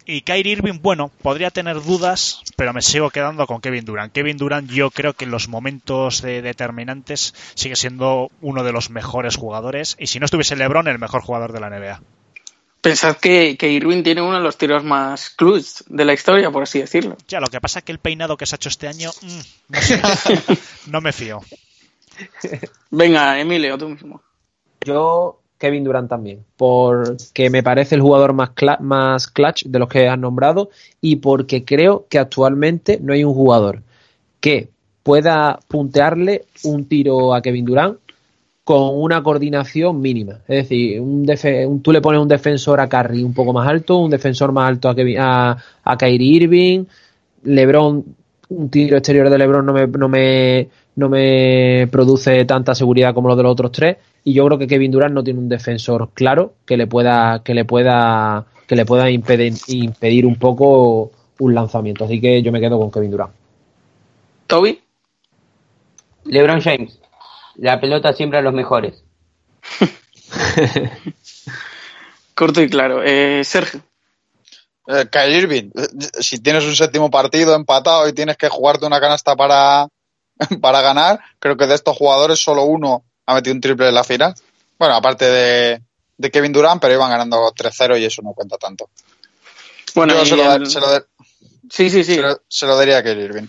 Y 0.07 0.23
Kyrie 0.23 0.53
Irving, 0.53 0.81
bueno, 0.81 1.11
podría 1.23 1.51
tener 1.51 1.83
dudas, 1.83 2.43
pero 2.57 2.73
me 2.73 2.81
sigo 2.83 3.11
quedando 3.11 3.47
con 3.47 3.61
Kevin 3.61 3.85
Durant. 3.85 4.13
Kevin 4.13 4.39
Durant 4.39 4.71
yo 4.71 4.91
creo 4.91 5.13
que 5.13 5.27
en 5.27 5.31
los 5.31 5.49
momentos 5.49 6.23
de- 6.23 6.41
determinantes 6.43 7.35
sigue 7.55 7.77
siendo 7.77 8.31
uno 8.41 8.65
de 8.65 8.73
los 8.73 8.89
mejores 8.91 9.37
jugadores. 9.37 9.97
Y 9.99 10.07
si 10.07 10.19
no 10.19 10.25
estuviese 10.25 10.57
LeBron, 10.57 10.89
el 10.89 10.99
mejor 10.99 11.21
jugador 11.23 11.53
de 11.53 11.61
la 11.61 11.69
NBA. 11.69 12.01
pensad 12.81 13.17
que, 13.19 13.57
que 13.59 13.71
Irving 13.71 14.03
tiene 14.03 14.23
uno 14.23 14.37
de 14.39 14.43
los 14.43 14.57
tiros 14.57 14.83
más 14.83 15.29
clutch 15.31 15.83
de 15.89 16.05
la 16.07 16.15
historia, 16.15 16.51
por 16.51 16.63
así 16.63 16.79
decirlo. 16.79 17.17
Ya, 17.29 17.41
lo 17.41 17.49
que 17.49 17.61
pasa 17.61 17.81
es 17.81 17.85
que 17.85 17.93
el 17.93 17.99
peinado 17.99 18.37
que 18.39 18.47
se 18.47 18.55
ha 18.55 18.57
hecho 18.57 18.71
este 18.71 18.89
año, 18.89 19.11
mm, 19.21 19.41
no, 19.69 19.81
sé, 19.83 20.01
no 20.87 21.01
me 21.03 21.13
fío. 21.13 21.41
Venga, 22.91 23.39
Emilio, 23.39 23.77
tú 23.79 23.89
mismo. 23.91 24.23
Yo, 24.85 25.41
Kevin 25.59 25.85
Durant 25.85 26.09
también, 26.09 26.45
porque 26.57 27.51
me 27.51 27.63
parece 27.63 27.95
el 27.97 28.01
jugador 28.01 28.33
más, 28.33 28.51
más 28.81 29.27
clutch 29.29 29.65
de 29.67 29.79
los 29.79 29.89
que 29.89 30.09
has 30.09 30.19
nombrado 30.19 30.71
y 31.01 31.17
porque 31.17 31.65
creo 31.65 32.07
que 32.09 32.19
actualmente 32.19 32.99
no 33.03 33.13
hay 33.13 33.25
un 33.25 33.35
jugador 33.35 33.83
que 34.41 34.71
pueda 35.03 35.59
puntearle 35.69 36.45
un 36.65 36.87
tiro 36.87 37.35
a 37.35 37.43
Kevin 37.43 37.65
Durant 37.65 37.99
con 38.65 39.01
una 39.01 39.23
coordinación 39.23 40.01
mínima. 40.01 40.41
Es 40.47 40.69
decir, 40.69 41.01
un 41.01 41.27
un- 41.69 41.83
tú 41.83 41.93
le 41.93 42.01
pones 42.03 42.21
un 42.21 42.29
defensor 42.29 42.81
a 42.81 42.89
Curry 42.89 43.23
un 43.23 43.33
poco 43.33 43.53
más 43.53 43.67
alto, 43.67 43.99
un 43.99 44.11
defensor 44.11 44.53
más 44.53 44.69
alto 44.69 44.89
a, 44.91 44.95
a, 45.19 45.57
a 45.85 45.97
Kyrie 45.99 46.37
Irving, 46.45 46.85
LeBron, 47.45 48.05
un 48.51 48.71
tiro 48.71 48.97
exterior 48.99 49.31
de 49.31 49.39
LeBron 49.39 49.65
no 49.65 49.73
me, 49.73 49.87
no 49.87 50.09
me, 50.09 50.69
no 50.97 51.09
me 51.09 51.89
produce 51.91 52.45
tanta 52.45 52.75
seguridad 52.75 53.15
como 53.15 53.29
los 53.29 53.37
de 53.37 53.43
los 53.45 53.53
otros 53.53 53.73
tres. 53.73 53.97
Y 54.29 54.35
yo 54.35 54.45
creo 54.45 54.59
que 54.59 54.67
Kevin 54.67 54.91
Durant 54.91 55.15
no 55.15 55.25
tiene 55.25 55.41
un 55.41 55.49
defensor 55.49 56.11
claro 56.13 56.57
que 56.67 56.77
le 56.77 56.87
pueda, 56.87 57.43
que 57.43 57.55
le 57.55 57.65
pueda, 57.65 58.45
que 58.67 58.77
le 58.77 58.85
pueda 58.85 59.09
impedir, 59.09 59.55
impedir 59.69 60.27
un 60.27 60.37
poco 60.37 61.13
un 61.39 61.55
lanzamiento. 61.55 62.05
Así 62.05 62.21
que 62.21 62.43
yo 62.43 62.53
me 62.53 62.61
quedo 62.61 62.79
con 62.79 62.91
Kevin 62.91 63.11
Durant. 63.11 63.33
Toby, 64.47 64.83
LeBron 66.25 66.61
James. 66.61 67.01
La 67.57 67.81
pelota 67.81 68.13
siempre 68.13 68.39
a 68.39 68.43
los 68.43 68.53
mejores. 68.53 69.03
corto 72.35 72.61
y 72.61 72.69
claro. 72.69 73.03
Eh, 73.03 73.43
Sergio, 73.45 73.81
Eh, 74.89 75.07
Kyrie 75.11 75.39
Irving, 75.39 75.71
eh, 75.75 75.89
si 76.21 76.39
tienes 76.41 76.67
un 76.67 76.77
séptimo 76.77 77.11
partido 77.11 77.55
empatado 77.55 78.07
y 78.07 78.13
tienes 78.13 78.37
que 78.37 78.51
jugarte 78.51 78.85
una 78.85 79.01
canasta 79.01 79.35
para, 79.37 79.89
para 80.61 80.83
ganar, 80.83 81.19
creo 81.39 81.57
que 81.57 81.67
de 81.67 81.77
estos 81.77 81.97
jugadores 81.97 82.43
solo 82.43 82.65
uno 82.65 83.08
ha 83.29 83.35
metido 83.35 83.55
un 83.55 83.61
triple 83.61 83.89
en 83.89 83.95
la 83.95 84.05
final. 84.05 84.35
Bueno, 84.79 84.95
aparte 84.95 85.25
de, 85.27 85.83
de 86.17 86.31
Kevin 86.31 86.53
Durant, 86.53 86.81
pero 86.81 86.95
iban 86.95 87.11
ganando 87.11 87.53
3-0 87.53 88.01
y 88.01 88.05
eso 88.07 88.23
no 88.23 88.33
cuenta 88.33 88.57
tanto. 88.57 88.89
bueno, 89.95 90.15
Yo 90.15 90.25
se 90.25 90.37
lo, 90.37 90.45
da- 90.45 90.55
el- 90.57 90.67
se 90.67 90.81
lo 90.81 90.91
de- 90.91 91.05
sí, 91.71 91.91
sí, 91.91 92.05
sí. 92.05 92.15
se 92.15 92.23
lo- 92.23 92.41
se 92.49 92.67
lo 92.67 92.77
daría 92.77 92.99
a 92.99 93.03
Kyrie 93.03 93.25
Irving. 93.25 93.47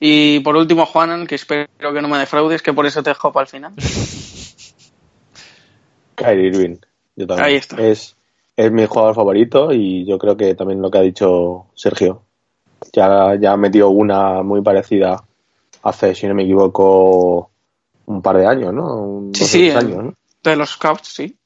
Y 0.00 0.40
por 0.40 0.56
último, 0.56 0.86
Juanan, 0.86 1.26
que 1.26 1.34
espero 1.34 1.66
que 1.78 2.02
no 2.02 2.08
me 2.08 2.18
defraudes, 2.18 2.62
que 2.62 2.72
por 2.72 2.86
eso 2.86 3.02
te 3.02 3.10
dejo 3.10 3.32
para 3.32 3.42
el 3.44 3.48
final. 3.48 3.72
Kyrie 6.14 6.46
Irving. 6.48 6.76
Yo 7.16 7.26
también. 7.26 7.48
Ahí 7.48 7.54
está. 7.56 7.76
Es, 7.80 8.16
es 8.56 8.72
mi 8.72 8.86
jugador 8.86 9.14
favorito 9.14 9.72
y 9.72 10.04
yo 10.06 10.18
creo 10.18 10.36
que 10.36 10.54
también 10.54 10.80
lo 10.80 10.90
que 10.90 10.98
ha 10.98 11.02
dicho 11.02 11.66
Sergio. 11.74 12.22
Ya, 12.92 13.34
ya 13.40 13.52
ha 13.52 13.56
metido 13.56 13.88
una 13.90 14.42
muy 14.42 14.62
parecida 14.62 15.22
hace, 15.82 16.14
si 16.14 16.26
no 16.26 16.34
me 16.34 16.44
equivoco, 16.44 17.50
un 18.06 18.22
par 18.22 18.36
de 18.38 18.46
años, 18.46 18.72
¿no? 18.72 18.96
Un- 18.96 19.34
Sí, 19.34 19.44
sí, 19.44 19.58
tres 19.58 19.70
el- 19.72 19.78
años, 19.78 20.04
¿no? 20.04 20.14
De 20.42 20.56
los 20.56 20.76
Cavs, 20.76 21.08
sí. 21.08 21.36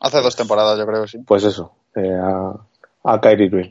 Hace 0.00 0.20
dos 0.20 0.36
temporadas, 0.36 0.78
yo 0.78 0.86
creo 0.86 1.06
sí. 1.06 1.18
Pues 1.26 1.44
eso, 1.44 1.72
eh, 1.96 2.12
a, 2.20 2.52
a 3.12 3.20
Kyrie 3.20 3.46
Irving. 3.46 3.70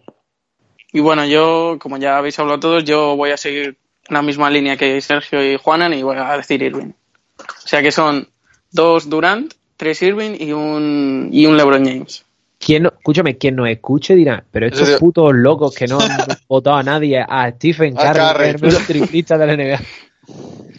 Y 0.91 0.99
bueno, 0.99 1.25
yo, 1.25 1.77
como 1.79 1.97
ya 1.97 2.17
habéis 2.17 2.37
hablado 2.39 2.59
todos, 2.59 2.83
yo 2.83 3.15
voy 3.15 3.31
a 3.31 3.37
seguir 3.37 3.77
la 4.09 4.21
misma 4.21 4.49
línea 4.49 4.77
que 4.77 4.99
Sergio 5.01 5.43
y 5.43 5.57
Juanan 5.57 5.93
y 5.93 6.03
voy 6.03 6.17
a 6.17 6.37
decir 6.37 6.61
Irving. 6.61 6.91
O 7.39 7.67
sea 7.67 7.81
que 7.81 7.91
son 7.91 8.27
dos 8.71 9.09
Durant, 9.09 9.53
tres 9.77 10.01
Irving 10.01 10.35
y 10.39 10.51
un, 10.53 11.29
y 11.31 11.45
un 11.45 11.57
LeBron 11.57 11.85
James. 11.85 12.25
Quien 12.59 12.83
no, 12.83 12.89
escúchame, 12.89 13.37
quien 13.37 13.55
nos 13.57 13.67
escuche 13.67 14.15
dirá, 14.15 14.43
pero 14.49 14.67
estos 14.67 14.91
putos 14.99 15.33
locos 15.35 15.75
que 15.75 15.85
no 15.87 15.99
han 15.99 16.09
votado 16.47 16.77
a 16.77 16.83
nadie, 16.83 17.19
a 17.27 17.51
Stephen 17.51 17.95
A 17.97 18.13
Curry, 18.13 18.49
el 18.49 18.61
mejor 18.61 18.81
triplista 18.87 19.37
de 19.37 19.47
la 19.47 19.53
NBA. 19.57 19.79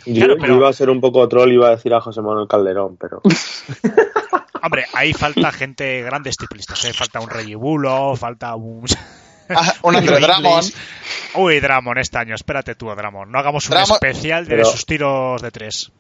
Y 0.07 0.15
Claro, 0.17 0.35
yo, 0.35 0.41
pero- 0.41 0.53
yo 0.55 0.59
iba 0.61 0.69
a 0.69 0.73
ser 0.73 0.91
un 0.91 1.01
poco 1.01 1.27
troll, 1.29 1.53
iba 1.53 1.69
a 1.69 1.71
decir 1.77 1.93
a 1.95 2.01
José 2.01 2.21
Manuel 2.21 2.47
Calderón, 2.49 2.97
pero 2.97 3.21
Hombre, 4.63 4.87
ahí 4.95 5.13
falta 5.13 5.53
gente 5.53 6.03
grandes 6.03 6.37
triplistas. 6.37 6.83
¿eh? 6.87 6.93
Falta 6.95 7.21
un 7.21 7.29
Reggie 7.29 7.55
Bullock, 7.57 8.17
falta 8.17 8.55
un. 8.55 8.85
Ah, 9.51 9.75
un 9.83 9.97
Andre 9.97 10.21
Drummond. 10.21 10.73
Uy, 11.35 11.61
Dramon 11.61 11.99
este 11.99 12.17
año, 12.19 12.35
espérate 12.35 12.75
tú, 12.75 12.87
Dramon. 12.87 13.31
No 13.31 13.39
hagamos 13.39 13.69
un 13.69 13.77
especial 13.77 14.45
de 14.47 14.57
Pero- 14.57 14.65
sus 14.71 14.87
tiros 14.87 15.43
de 15.43 15.51
tres. 15.51 15.93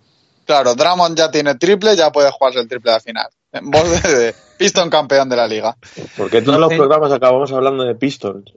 Claro, 0.46 0.74
Drummond 0.74 1.16
ya 1.16 1.30
tiene 1.30 1.54
triple, 1.56 1.96
ya 1.96 2.10
puede 2.12 2.30
jugarse 2.30 2.60
el 2.60 2.68
triple 2.68 2.92
de 2.92 3.00
final. 3.00 3.26
En 3.54 3.70
voz 3.70 4.02
de, 4.02 4.14
de 4.16 4.34
Piston 4.58 4.90
campeón 4.90 5.28
de 5.28 5.36
la 5.36 5.46
liga. 5.46 5.76
porque 6.16 6.42
todos 6.42 6.58
los 6.58 6.74
programas 6.74 7.12
acabamos 7.12 7.52
hablando 7.52 7.84
de 7.84 7.94
Pistons. 7.94 8.52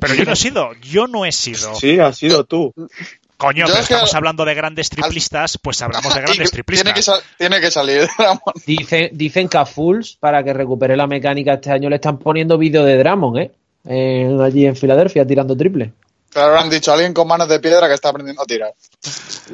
Pero 0.00 0.14
yo 0.14 0.24
no 0.24 0.32
he 0.32 0.36
sido, 0.36 0.72
yo 0.80 1.06
no 1.06 1.26
he 1.26 1.32
sido. 1.32 1.74
Sí, 1.74 2.00
has 2.00 2.16
sido 2.16 2.44
tú. 2.44 2.72
Coño, 3.38 3.64
pero 3.66 3.78
es 3.78 3.86
que- 3.88 3.94
estamos 3.94 4.14
hablando 4.14 4.44
de 4.44 4.54
grandes 4.54 4.90
triplistas, 4.90 5.58
pues 5.62 5.80
hablamos 5.80 6.12
de 6.12 6.20
grandes 6.20 6.36
tiene, 6.36 6.50
triplistas. 6.50 6.92
que 6.92 7.02
sal- 7.02 7.20
tiene 7.38 7.60
que 7.60 7.70
salir 7.70 8.06
Drummond. 8.18 8.64
Dicen, 8.66 9.10
dicen 9.12 9.48
que 9.48 9.56
a 9.58 9.64
Fools, 9.64 10.16
para 10.20 10.42
que 10.44 10.52
recupere 10.52 10.96
la 10.96 11.06
mecánica 11.06 11.54
este 11.54 11.70
año, 11.70 11.88
le 11.88 11.96
están 11.96 12.18
poniendo 12.18 12.58
vídeo 12.58 12.84
de 12.84 12.98
Dramon, 12.98 13.38
¿eh? 13.38 13.50
Allí 14.44 14.66
en 14.66 14.76
Filadelfia, 14.76 15.26
tirando 15.26 15.56
triple. 15.56 15.92
Claro, 16.30 16.58
han 16.58 16.68
dicho 16.68 16.92
alguien 16.92 17.14
con 17.14 17.26
manos 17.26 17.48
de 17.48 17.58
piedra 17.58 17.88
que 17.88 17.94
está 17.94 18.10
aprendiendo 18.10 18.42
a 18.42 18.44
tirar. 18.44 18.74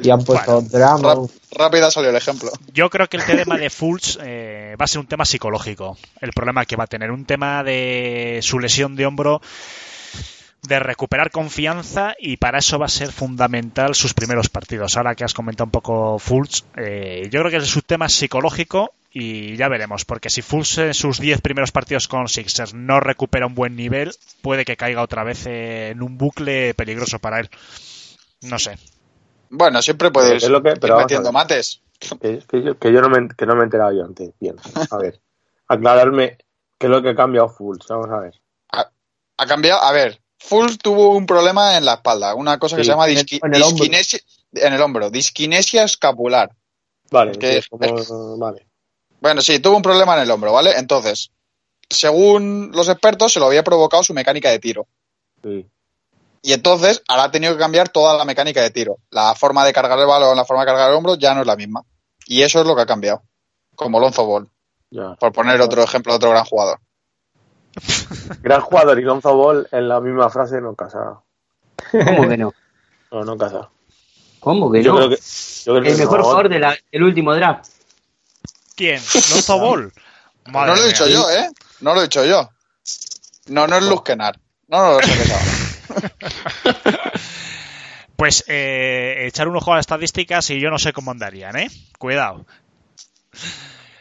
Y 0.03 0.09
han 0.09 0.21
puesto 0.25 0.55
Bueno, 0.61 0.67
Dramon. 0.69 1.27
Ráp- 1.27 1.31
rápida 1.51 1.89
salió 1.89 2.09
el 2.09 2.17
ejemplo. 2.17 2.51
Yo 2.73 2.89
creo 2.89 3.07
que 3.07 3.15
el 3.15 3.23
tema 3.25 3.55
de 3.57 3.69
Fultz 3.69 4.17
eh, 4.21 4.75
va 4.79 4.83
a 4.83 4.87
ser 4.87 4.99
un 4.99 5.07
tema 5.07 5.23
psicológico. 5.23 5.97
El 6.19 6.31
problema 6.33 6.65
que 6.65 6.75
va 6.75 6.83
a 6.83 6.87
tener 6.87 7.11
un 7.11 7.23
tema 7.23 7.63
de 7.63 8.39
su 8.41 8.59
lesión 8.59 8.97
de 8.97 9.05
hombro, 9.05 9.41
de 10.67 10.79
recuperar 10.79 11.31
confianza 11.31 12.15
y 12.19 12.37
para 12.37 12.59
eso 12.59 12.77
va 12.79 12.85
a 12.85 12.89
ser 12.89 13.11
fundamental 13.11 13.95
sus 13.95 14.13
primeros 14.13 14.49
partidos. 14.49 14.97
Ahora 14.97 15.15
que 15.15 15.23
has 15.23 15.33
comentado 15.33 15.65
un 15.65 15.71
poco 15.71 16.19
Fultz, 16.19 16.63
eh, 16.77 17.27
yo 17.31 17.39
creo 17.41 17.51
que 17.51 17.57
es 17.57 17.75
un 17.75 17.81
tema 17.83 18.09
psicológico 18.09 18.93
y 19.11 19.55
ya 19.55 19.69
veremos, 19.69 20.03
porque 20.05 20.29
si 20.29 20.41
Fultz 20.41 20.77
en 20.79 20.93
sus 20.93 21.19
10 21.19 21.41
primeros 21.41 21.71
partidos 21.71 22.07
con 22.07 22.27
Sixers 22.27 22.73
no 22.73 22.99
recupera 22.99 23.47
un 23.47 23.55
buen 23.55 23.75
nivel, 23.75 24.13
puede 24.41 24.65
que 24.65 24.75
caiga 24.77 25.01
otra 25.01 25.23
vez 25.23 25.45
en 25.45 26.01
un 26.01 26.17
bucle 26.17 26.73
peligroso 26.73 27.19
para 27.19 27.39
él. 27.39 27.49
No 28.41 28.59
sé. 28.59 28.77
Bueno, 29.49 29.81
siempre 29.81 30.11
puedes 30.11 30.43
Es 30.43 30.49
lo 30.49 30.61
que- 30.61 30.71
ir 30.71 30.79
pero 30.81 30.95
a 30.97 31.01
metiendo 31.01 31.31
mates. 31.31 31.81
Que, 32.19 32.39
que 32.47 32.61
yo, 32.61 32.77
que 32.77 32.91
yo 32.91 32.99
no 33.01 33.09
me, 33.09 33.29
que 33.29 33.45
no 33.45 33.55
me 33.55 33.61
he 33.61 33.63
enterado 33.63 33.93
yo 33.93 34.03
antes. 34.03 34.31
Bien, 34.39 34.55
a 34.91 34.97
ver. 34.97 35.21
Aclararme 35.67 36.37
qué 36.77 36.87
es 36.87 36.91
lo 36.91 37.01
que 37.01 37.09
ha 37.09 37.15
cambiado 37.15 37.47
Fulls. 37.49 37.85
Vamos 37.87 38.09
a 38.11 38.19
ver. 38.19 38.41
Ha 39.37 39.45
cambiado. 39.47 39.81
A 39.81 39.91
ver, 39.93 40.19
Fulls 40.47 40.77
tuvo 40.77 41.09
un 41.15 41.25
problema 41.25 41.75
en 41.77 41.85
la 41.85 41.95
espalda. 41.95 42.35
Una 42.35 42.57
cosa 42.59 42.75
que 42.75 42.83
Sí, 42.83 42.85
se 42.87 42.91
llama 42.91 43.07
en 43.07 43.17
el- 43.17 43.25
disqui- 43.25 43.39
en 43.43 43.55
el 43.55 43.63
hombro. 43.63 43.77
disquinesia, 43.83 44.19
en 44.53 44.73
el 44.73 44.81
hombro, 44.81 45.09
disquinesia 45.09 45.83
escapular. 45.83 46.51
Vale, 47.11 47.31
Que- 47.33 47.51
sí, 47.53 47.57
es 47.57 47.67
como- 47.69 48.37
vale. 48.37 48.67
Bueno, 49.19 49.41
sí, 49.41 49.59
tuvo 49.59 49.75
un 49.77 49.81
problema 49.81 50.15
en 50.15 50.21
el 50.23 50.31
hombro, 50.31 50.53
¿vale? 50.53 50.77
Entonces, 50.77 51.31
según 51.89 52.71
los 52.73 52.87
expertos, 52.89 53.33
se 53.33 53.39
lo 53.39 53.47
había 53.47 53.63
provocado 53.63 54.03
su 54.03 54.13
mecánica 54.13 54.49
de 54.49 54.59
tiro. 54.59 54.87
Sí. 55.43 55.67
Y 56.41 56.53
entonces, 56.53 57.01
ahora 57.07 57.23
ha 57.23 57.31
tenido 57.31 57.53
que 57.53 57.59
cambiar 57.59 57.89
toda 57.89 58.15
la 58.17 58.25
mecánica 58.25 58.61
de 58.61 58.69
tiro. 58.69 58.97
La 59.09 59.33
forma 59.35 59.65
de 59.65 59.73
cargar 59.73 59.97
el 59.97 60.05
balón, 60.05 60.37
la 60.37 60.45
forma 60.45 60.61
de 60.63 60.67
cargar 60.67 60.89
el 60.91 60.95
hombro 60.97 61.15
ya 61.15 61.33
no 61.33 61.41
es 61.41 61.47
la 61.47 61.55
misma. 61.55 61.81
Y 62.27 62.43
eso 62.43 62.59
es 62.61 62.67
lo 62.67 62.75
que 62.75 62.83
ha 62.83 62.85
cambiado. 62.85 63.23
Como 63.75 63.99
Lonzo 63.99 64.25
Ball, 64.25 64.49
Ya. 64.91 65.15
por 65.15 65.31
poner 65.33 65.59
otro 65.61 65.81
ejemplo 65.83 66.13
de 66.13 66.17
otro 66.17 66.29
gran 66.29 66.45
jugador. 66.45 66.79
Gran 68.41 68.61
jugador 68.61 68.99
y 68.99 69.03
Lonzo 69.03 69.35
Ball 69.35 69.67
en 69.71 69.87
la 69.87 69.99
misma 69.99 70.29
frase 70.29 70.61
no 70.61 70.75
casa. 70.75 71.19
¿Cómo 71.91 72.27
que 72.29 72.37
no? 72.37 72.53
No, 73.11 73.23
no 73.23 73.37
casa. 73.37 73.69
¿Cómo 74.39 74.71
que 74.71 74.83
Yo 74.83 74.91
no? 74.91 74.97
creo 74.97 75.09
que, 75.11 75.15
yo 75.17 75.73
creo 75.73 75.81
que 75.83 75.91
El 75.91 75.97
mejor 75.97 76.21
jugador 76.21 76.49
de 76.49 76.77
del 76.91 77.03
último 77.03 77.33
draft. 77.33 77.69
¿Quién? 78.75 79.01
¿Lonzo 79.31 79.59
Ball? 79.59 79.93
Madre 80.47 80.71
no 80.71 80.75
lo 80.77 80.83
he 80.83 80.87
dicho 80.87 81.07
yo, 81.07 81.29
¿eh? 81.31 81.49
No 81.81 81.93
lo 81.93 82.01
he 82.01 82.03
dicho 82.03 82.25
yo. 82.25 82.49
No, 83.47 83.67
no 83.67 83.77
es 83.77 83.83
Luz 83.83 84.03
Kennard. 84.03 84.37
No, 84.67 84.83
no 84.83 84.93
lo 84.93 85.01
sabe. 85.01 86.11
Pues 88.15 88.45
eh, 88.47 89.25
echar 89.27 89.47
un 89.49 89.57
ojo 89.57 89.73
a 89.73 89.75
las 89.75 89.83
estadísticas 89.83 90.49
y 90.49 90.59
yo 90.59 90.69
no 90.69 90.79
sé 90.79 90.93
cómo 90.93 91.11
andarían, 91.11 91.57
¿eh? 91.57 91.69
Cuidado. 91.99 92.45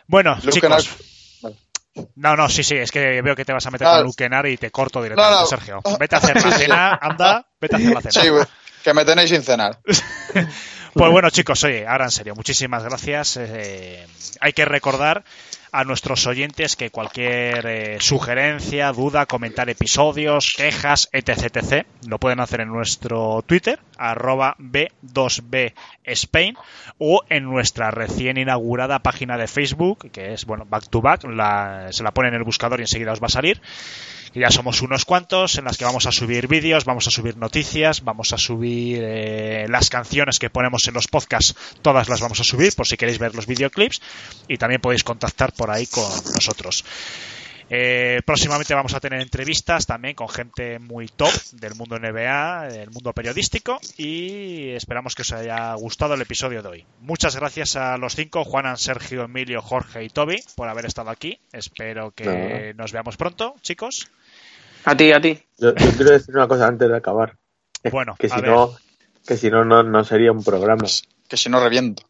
Bueno, 0.06 0.36
Luz 0.44 0.54
chicos. 0.54 0.70
Kennard- 0.70 1.13
No, 2.16 2.36
no, 2.36 2.48
sí, 2.48 2.64
sí, 2.64 2.76
es 2.76 2.90
que 2.90 3.22
veo 3.22 3.36
que 3.36 3.44
te 3.44 3.52
vas 3.52 3.64
a 3.66 3.70
meter 3.70 3.86
No. 3.86 3.94
con 3.94 4.02
Luke 4.04 4.24
Kennard 4.24 4.46
y 4.46 4.56
te 4.56 4.70
corto 4.70 5.02
directamente, 5.02 5.34
No, 5.36 5.40
no. 5.42 5.46
Sergio. 5.46 5.80
Vete 5.98 6.16
a 6.16 6.18
hacer 6.18 6.42
la 6.44 6.50
cena, 6.58 6.98
anda, 7.00 7.46
vete 7.60 7.76
a 7.76 7.78
hacer 7.78 7.94
la 7.94 8.00
cena. 8.00 8.12
Sí, 8.44 8.48
que 8.82 8.94
me 8.94 9.04
tenéis 9.04 9.30
sin 9.30 9.42
cenar. 9.42 9.78
Pues 10.94 11.10
bueno, 11.10 11.30
chicos, 11.30 11.64
oye, 11.64 11.86
ahora 11.86 12.04
en 12.04 12.10
serio, 12.12 12.34
muchísimas 12.36 12.84
gracias. 12.84 13.36
Eh, 13.36 14.06
hay 14.40 14.52
que 14.52 14.64
recordar 14.64 15.24
a 15.72 15.82
nuestros 15.82 16.24
oyentes 16.28 16.76
que 16.76 16.90
cualquier 16.90 17.66
eh, 17.66 17.96
sugerencia, 18.00 18.92
duda, 18.92 19.26
comentar 19.26 19.68
episodios, 19.68 20.54
quejas, 20.56 21.08
etc, 21.12 21.56
etc, 21.56 21.86
lo 22.06 22.18
pueden 22.20 22.38
hacer 22.38 22.60
en 22.60 22.68
nuestro 22.68 23.42
Twitter, 23.44 23.80
arroba 23.98 24.54
B2B 24.60 25.72
Spain, 26.04 26.54
o 26.98 27.22
en 27.28 27.42
nuestra 27.42 27.90
recién 27.90 28.36
inaugurada 28.36 29.00
página 29.00 29.36
de 29.36 29.48
Facebook, 29.48 30.12
que 30.12 30.32
es, 30.32 30.44
bueno, 30.44 30.64
Back 30.64 30.88
to 30.90 31.00
Back, 31.00 31.24
la- 31.24 31.88
se 31.90 32.04
la 32.04 32.12
ponen 32.12 32.34
en 32.34 32.38
el 32.38 32.44
buscador 32.44 32.78
y 32.78 32.84
enseguida 32.84 33.10
os 33.12 33.20
va 33.20 33.26
a 33.26 33.30
salir 33.30 33.60
que 34.34 34.40
ya 34.40 34.50
somos 34.50 34.82
unos 34.82 35.04
cuantos 35.04 35.58
en 35.58 35.64
las 35.64 35.78
que 35.78 35.84
vamos 35.84 36.06
a 36.06 36.12
subir 36.12 36.48
vídeos, 36.48 36.84
vamos 36.84 37.06
a 37.06 37.12
subir 37.12 37.36
noticias, 37.36 38.02
vamos 38.02 38.32
a 38.32 38.36
subir 38.36 39.00
eh, 39.00 39.66
las 39.68 39.90
canciones 39.90 40.40
que 40.40 40.50
ponemos 40.50 40.88
en 40.88 40.94
los 40.94 41.06
podcasts, 41.06 41.54
todas 41.82 42.08
las 42.08 42.20
vamos 42.20 42.40
a 42.40 42.44
subir 42.44 42.74
por 42.74 42.84
si 42.84 42.96
queréis 42.96 43.20
ver 43.20 43.36
los 43.36 43.46
videoclips 43.46 44.02
y 44.48 44.56
también 44.56 44.80
podéis 44.80 45.04
contactar 45.04 45.52
por 45.52 45.70
ahí 45.70 45.86
con 45.86 46.10
nosotros. 46.34 46.84
Eh, 47.70 48.22
próximamente 48.26 48.74
vamos 48.74 48.94
a 48.94 49.00
tener 49.00 49.20
entrevistas 49.20 49.86
también 49.86 50.16
con 50.16 50.28
gente 50.28 50.80
muy 50.80 51.06
top 51.06 51.32
del 51.52 51.76
mundo 51.76 51.96
NBA, 51.96 52.68
del 52.70 52.90
mundo 52.90 53.12
periodístico 53.12 53.78
y 53.96 54.70
esperamos 54.70 55.14
que 55.14 55.22
os 55.22 55.32
haya 55.32 55.72
gustado 55.74 56.14
el 56.14 56.22
episodio 56.22 56.60
de 56.60 56.68
hoy. 56.68 56.86
Muchas 57.00 57.36
gracias 57.36 57.76
a 57.76 57.96
los 57.98 58.16
cinco, 58.16 58.44
Juanan, 58.44 58.78
Sergio, 58.78 59.22
Emilio, 59.22 59.62
Jorge 59.62 60.02
y 60.02 60.08
Toby, 60.08 60.42
por 60.56 60.68
haber 60.68 60.86
estado 60.86 61.10
aquí. 61.10 61.38
Espero 61.52 62.10
que 62.10 62.74
nos 62.76 62.90
veamos 62.90 63.16
pronto, 63.16 63.54
chicos. 63.62 64.10
A 64.84 64.96
ti, 64.96 65.12
a 65.12 65.20
ti. 65.20 65.38
Yo, 65.58 65.74
yo 65.74 65.90
quiero 65.96 66.10
decir 66.12 66.34
una 66.36 66.48
cosa 66.48 66.66
antes 66.66 66.88
de 66.88 66.96
acabar. 66.96 67.36
Bueno, 67.90 68.14
que 68.18 68.26
a 68.26 68.30
si 68.36 68.40
ver. 68.40 68.50
no, 68.50 68.70
que 69.26 69.36
si 69.36 69.50
no, 69.50 69.64
no, 69.64 69.82
no 69.82 70.04
sería 70.04 70.32
un 70.32 70.42
programa. 70.42 70.84
Que 71.28 71.36
si 71.36 71.48
no 71.48 71.60
reviento. 71.62 72.02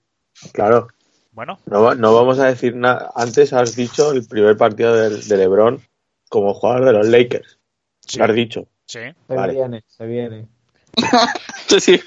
Claro. 0.52 0.88
Bueno, 1.32 1.58
No, 1.66 1.94
no 1.94 2.14
vamos 2.14 2.38
a 2.38 2.46
decir 2.46 2.76
nada. 2.76 3.10
Antes 3.16 3.52
has 3.52 3.74
dicho 3.74 4.12
el 4.12 4.26
primer 4.26 4.56
partido 4.56 4.94
de, 4.94 5.10
de 5.20 5.36
LeBron 5.36 5.80
como 6.28 6.54
jugador 6.54 6.84
de 6.86 6.92
los 6.92 7.08
Lakers. 7.08 7.58
sí, 8.00 8.18
Lo 8.18 8.24
has 8.26 8.34
dicho. 8.34 8.68
sí. 8.86 9.00
Se 9.28 9.34
Vale. 9.34 9.52
viene, 9.54 9.84
se 9.88 10.06
viene. 10.06 10.48
Sí. 11.80 12.00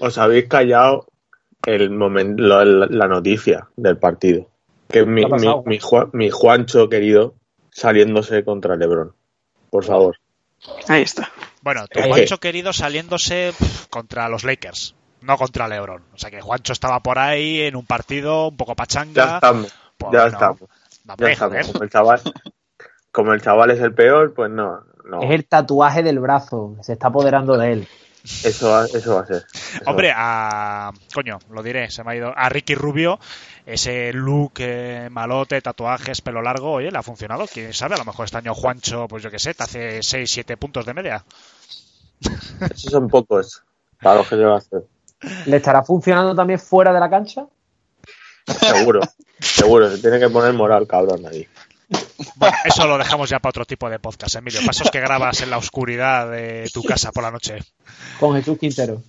Os 0.00 0.16
habéis 0.18 0.48
callado 0.48 1.06
el 1.66 1.90
momento, 1.90 2.42
la, 2.42 2.64
la 2.64 3.08
noticia 3.08 3.68
del 3.76 3.98
partido. 3.98 4.48
Que 4.88 5.04
mi, 5.04 5.22
¿Qué 5.26 5.34
ha 5.34 5.36
mi, 5.36 5.48
mi, 5.66 5.78
Juan- 5.78 6.10
mi 6.12 6.30
Juancho 6.30 6.88
querido 6.88 7.34
saliéndose 7.72 8.44
contra 8.44 8.76
LeBron. 8.76 9.12
Por 9.70 9.84
favor. 9.84 10.16
Ahí 10.88 11.02
está. 11.02 11.28
Bueno, 11.62 11.88
tu 11.88 12.00
que- 12.00 12.08
Juancho 12.08 12.38
querido 12.38 12.72
saliéndose 12.72 13.52
contra 13.90 14.28
los 14.28 14.44
Lakers, 14.44 14.94
no 15.22 15.36
contra 15.36 15.66
LeBron. 15.66 16.02
O 16.14 16.18
sea 16.18 16.30
que 16.30 16.40
Juancho 16.40 16.72
estaba 16.72 17.00
por 17.00 17.18
ahí 17.18 17.62
en 17.62 17.74
un 17.74 17.84
partido 17.86 18.48
un 18.48 18.56
poco 18.56 18.72
Ya 18.72 18.76
pachanga. 18.76 19.34
estamos. 19.36 19.74
Pues 19.96 20.12
ya 20.12 20.20
bueno, 20.22 20.36
estamos. 20.36 20.60
Ya 21.18 21.28
estamos. 21.30 21.66
Como 21.72 21.82
el 21.84 21.90
chaval, 21.90 22.20
como 23.10 23.32
el 23.32 23.42
chaval 23.42 23.70
es 23.72 23.80
el 23.80 23.92
peor, 23.94 24.34
pues 24.34 24.50
no. 24.50 24.84
no. 25.04 25.22
Es 25.22 25.30
el 25.30 25.46
tatuaje 25.46 26.02
del 26.02 26.20
brazo, 26.20 26.76
se 26.82 26.92
está 26.92 27.08
apoderando 27.08 27.56
de 27.56 27.72
él. 27.72 27.88
Eso, 28.24 28.70
va, 28.70 28.84
eso 28.84 29.14
va 29.14 29.22
a 29.22 29.26
ser. 29.26 29.44
Eso 29.52 29.82
Hombre, 29.86 30.12
a. 30.14 30.92
Coño, 31.12 31.38
lo 31.50 31.62
diré, 31.62 31.90
se 31.90 32.04
me 32.04 32.12
ha 32.12 32.16
ido. 32.16 32.32
A 32.36 32.48
Ricky 32.48 32.74
Rubio, 32.74 33.18
ese 33.66 34.12
look 34.12 34.52
eh, 34.58 35.08
malote, 35.10 35.60
tatuajes, 35.60 36.20
pelo 36.20 36.40
largo, 36.40 36.72
oye, 36.72 36.90
le 36.90 36.98
ha 36.98 37.02
funcionado. 37.02 37.46
Quién 37.52 37.72
sabe, 37.72 37.96
a 37.96 37.98
lo 37.98 38.04
mejor 38.04 38.26
este 38.26 38.38
año 38.38 38.54
Juancho, 38.54 39.08
pues 39.08 39.22
yo 39.22 39.30
qué 39.30 39.38
sé, 39.38 39.54
te 39.54 39.64
hace 39.64 39.98
6-7 40.00 40.56
puntos 40.56 40.86
de 40.86 40.94
media. 40.94 41.24
Esos 42.60 42.92
son 42.92 43.08
pocos 43.08 43.62
para 44.00 44.16
los 44.16 44.28
que 44.28 44.36
va 44.36 44.54
a 44.54 44.58
hacer. 44.58 44.82
¿Le 45.46 45.56
estará 45.56 45.82
funcionando 45.82 46.34
también 46.34 46.58
fuera 46.58 46.92
de 46.92 47.00
la 47.00 47.10
cancha? 47.10 47.46
Seguro. 48.46 49.00
seguro. 49.40 49.90
Se 49.90 49.98
tiene 49.98 50.18
que 50.18 50.28
poner 50.28 50.52
moral, 50.52 50.86
cabrón, 50.86 51.26
ahí. 51.26 51.46
Bueno, 52.36 52.56
eso 52.64 52.86
lo 52.86 52.98
dejamos 52.98 53.28
ya 53.30 53.38
para 53.38 53.50
otro 53.50 53.64
tipo 53.64 53.88
de 53.90 53.98
podcast, 53.98 54.36
Emilio. 54.36 54.60
Pasos 54.64 54.90
que 54.90 55.00
grabas 55.00 55.40
en 55.42 55.50
la 55.50 55.58
oscuridad 55.58 56.30
de 56.30 56.68
tu 56.72 56.82
casa 56.82 57.12
por 57.12 57.22
la 57.22 57.30
noche. 57.30 57.58
Con 58.18 58.34
Jesús 58.36 58.58
Quintero. 58.58 59.02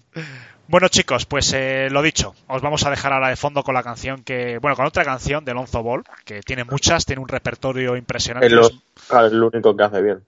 Bueno, 0.67 0.87
chicos, 0.87 1.25
pues 1.25 1.51
eh, 1.53 1.89
lo 1.91 2.01
dicho, 2.01 2.33
os 2.47 2.61
vamos 2.61 2.85
a 2.85 2.89
dejar 2.89 3.11
ahora 3.13 3.29
de 3.29 3.35
fondo 3.35 3.63
con 3.63 3.73
la 3.73 3.83
canción 3.83 4.23
que. 4.23 4.57
Bueno, 4.59 4.75
con 4.77 4.85
otra 4.85 5.03
canción 5.03 5.43
de 5.45 5.53
Lonzo 5.53 5.83
Ball, 5.83 6.03
que 6.25 6.41
tiene 6.41 6.63
muchas, 6.63 7.05
tiene 7.05 7.21
un 7.21 7.27
repertorio 7.27 7.95
impresionante. 7.97 8.47
Es, 8.47 8.53
lo, 8.53 8.69
claro, 9.07 9.27
es 9.27 9.33
lo 9.33 9.47
único 9.47 9.75
que 9.75 9.83
hace 9.83 10.01
bien. 10.01 10.23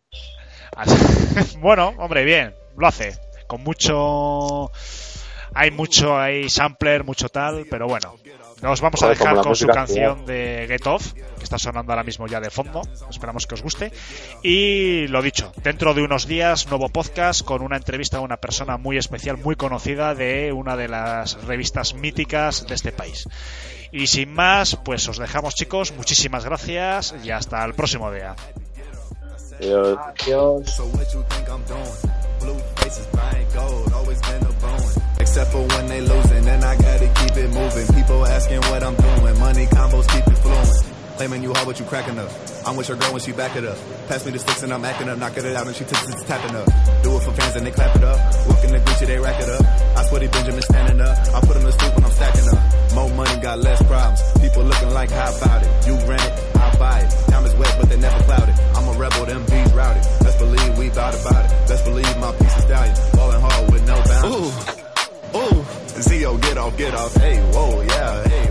Así- 0.76 1.58
bueno, 1.62 1.94
hombre, 1.98 2.26
bien, 2.26 2.54
lo 2.78 2.88
hace. 2.88 3.18
Con 3.48 3.64
mucho. 3.64 4.72
Hay 5.54 5.72
mucho, 5.72 6.18
hay 6.20 6.50
sampler, 6.50 7.06
mucho 7.06 7.30
tal, 7.30 7.66
pero 7.70 7.88
bueno. 7.88 8.16
Nos 8.62 8.82
vamos 8.82 9.04
a 9.04 9.10
dejar 9.10 9.36
con 9.42 9.56
su 9.56 9.68
canción 9.68 10.26
de 10.26 10.66
Get 10.68 10.88
Off, 10.88 11.14
que 11.14 11.44
está 11.44 11.58
sonando 11.58 11.92
ahora 11.92 12.04
mismo 12.04 12.28
ya 12.28 12.40
de 12.40 12.50
fondo. 12.50 12.82
Esperamos 13.10 13.46
que 13.46 13.56
os 13.56 13.62
guste. 13.62 13.92
Y 14.44 15.08
lo 15.08 15.22
dicho, 15.22 15.52
dentro 15.62 15.94
de 15.94 16.02
unos 16.02 16.28
días, 16.28 16.68
nuevo 16.68 16.90
podcast 16.90 17.44
con 17.44 17.62
una 17.62 17.78
entrevista 17.78 18.18
a 18.18 18.22
una 18.22 18.38
persona 18.38 18.78
muy 18.78 18.98
especial, 18.98 19.38
muy 19.38 19.56
conocida 19.56 20.16
de 20.16 20.52
una 20.52 20.76
de 20.76 20.88
las 20.88 21.44
revistas 21.44 21.94
míticas 21.94 22.66
de 22.68 22.76
este 22.76 22.92
país. 22.92 23.28
Y 23.92 24.08
sin 24.08 24.34
más, 24.34 24.76
pues 24.78 25.08
os 25.08 25.18
dejamos, 25.18 25.56
chicos. 25.56 25.94
Muchísimas 25.94 26.46
gracias 26.46 27.16
y 27.24 27.32
hasta 27.32 27.64
el 27.64 27.74
próximo 27.74 28.12
día. 28.12 28.36
Adiós. 29.60 29.98
Except 35.36 35.52
for 35.52 35.68
when 35.68 35.88
they 35.88 36.00
losing, 36.00 36.46
then 36.46 36.64
I 36.64 36.78
gotta 36.78 37.08
keep 37.12 37.36
it 37.36 37.52
moving. 37.52 37.88
People 37.94 38.26
asking 38.26 38.62
what 38.72 38.82
I'm 38.82 38.96
doing, 38.96 39.38
money 39.38 39.66
combos 39.66 40.08
keep 40.08 40.26
it 40.26 40.38
flowing. 40.40 40.96
Claiming 41.18 41.44
you 41.44 41.52
hard, 41.52 41.68
but 41.68 41.78
you 41.78 41.84
cracking 41.84 42.18
up. 42.18 42.32
I'm 42.66 42.78
with 42.78 42.88
your 42.88 42.96
girl 42.96 43.12
when 43.12 43.20
she 43.20 43.34
back 43.34 43.54
it 43.58 43.66
up. 43.66 43.76
Pass 44.08 44.26
me 44.26 44.32
the 44.32 44.40
sticks 44.40 44.64
and 44.64 44.72
I'm 44.72 44.86
acting 44.86 45.10
up, 45.10 45.18
knocking 45.18 45.44
it 45.44 45.54
out 45.54 45.68
and 45.68 45.76
she 45.76 45.84
tips 45.84 46.08
it's 46.08 46.24
tapping 46.24 46.56
up. 46.56 46.64
Do 47.04 47.18
it 47.18 47.20
for 47.20 47.34
fans 47.34 47.54
and 47.58 47.68
they 47.68 47.72
clap 47.72 47.94
it 47.98 48.04
up. 48.06 48.16
Walking 48.48 48.72
the 48.72 48.80
Gucci, 48.80 49.08
they 49.08 49.20
rack 49.20 49.42
it 49.44 49.50
up. 49.50 49.62
I 49.98 50.06
sweaty 50.06 50.28
Benjamin 50.28 50.62
standing 50.62 51.02
up. 51.02 51.18
I 51.20 51.40
put 51.42 51.54
them 51.56 51.64
to 51.68 51.72
sleep 51.74 51.96
when 51.96 52.06
I'm 52.06 52.12
stacking 52.12 52.48
up. 52.56 52.94
More 52.96 53.10
money, 53.10 53.42
got 53.42 53.60
less 53.60 53.84
problems. 53.84 54.22
People 54.40 54.64
looking 54.64 54.92
like, 54.92 55.12
how 55.12 55.36
about 55.36 55.64
it? 55.64 55.70
You 55.86 55.96
rent 56.08 56.24
it, 56.24 56.56
I 56.56 56.76
buy 56.80 57.00
it. 57.02 57.12
Time 57.28 57.44
is 57.44 57.56
wet, 57.56 57.76
but 57.78 57.90
they 57.90 57.98
never 57.98 58.24
clouded. 58.24 58.56
I'm 58.72 58.88
a 58.88 58.94
rebel, 58.98 59.26
them 59.26 59.44
bees 59.52 59.74
routed. 59.74 60.04
Best 60.24 60.40
believe 60.40 60.78
we 60.78 60.88
thought 60.96 61.14
about 61.20 61.44
it. 61.44 61.52
Best 61.68 61.84
believe 61.84 62.18
my 62.24 62.32
piece 62.40 62.56
of 62.56 62.62
stallion. 62.72 62.96
Falling 63.20 63.42
hard 63.42 63.72
with 63.74 63.84
no 63.86 63.96
bounds. 64.00 64.32
Ooh, 64.32 64.85
ooh. 65.36 65.66
Zio, 66.02 66.38
get 66.38 66.58
off, 66.58 66.78
get 66.78 66.94
off. 66.94 67.16
Hey, 67.16 67.38
whoa, 67.52 67.82
yeah. 67.82 68.45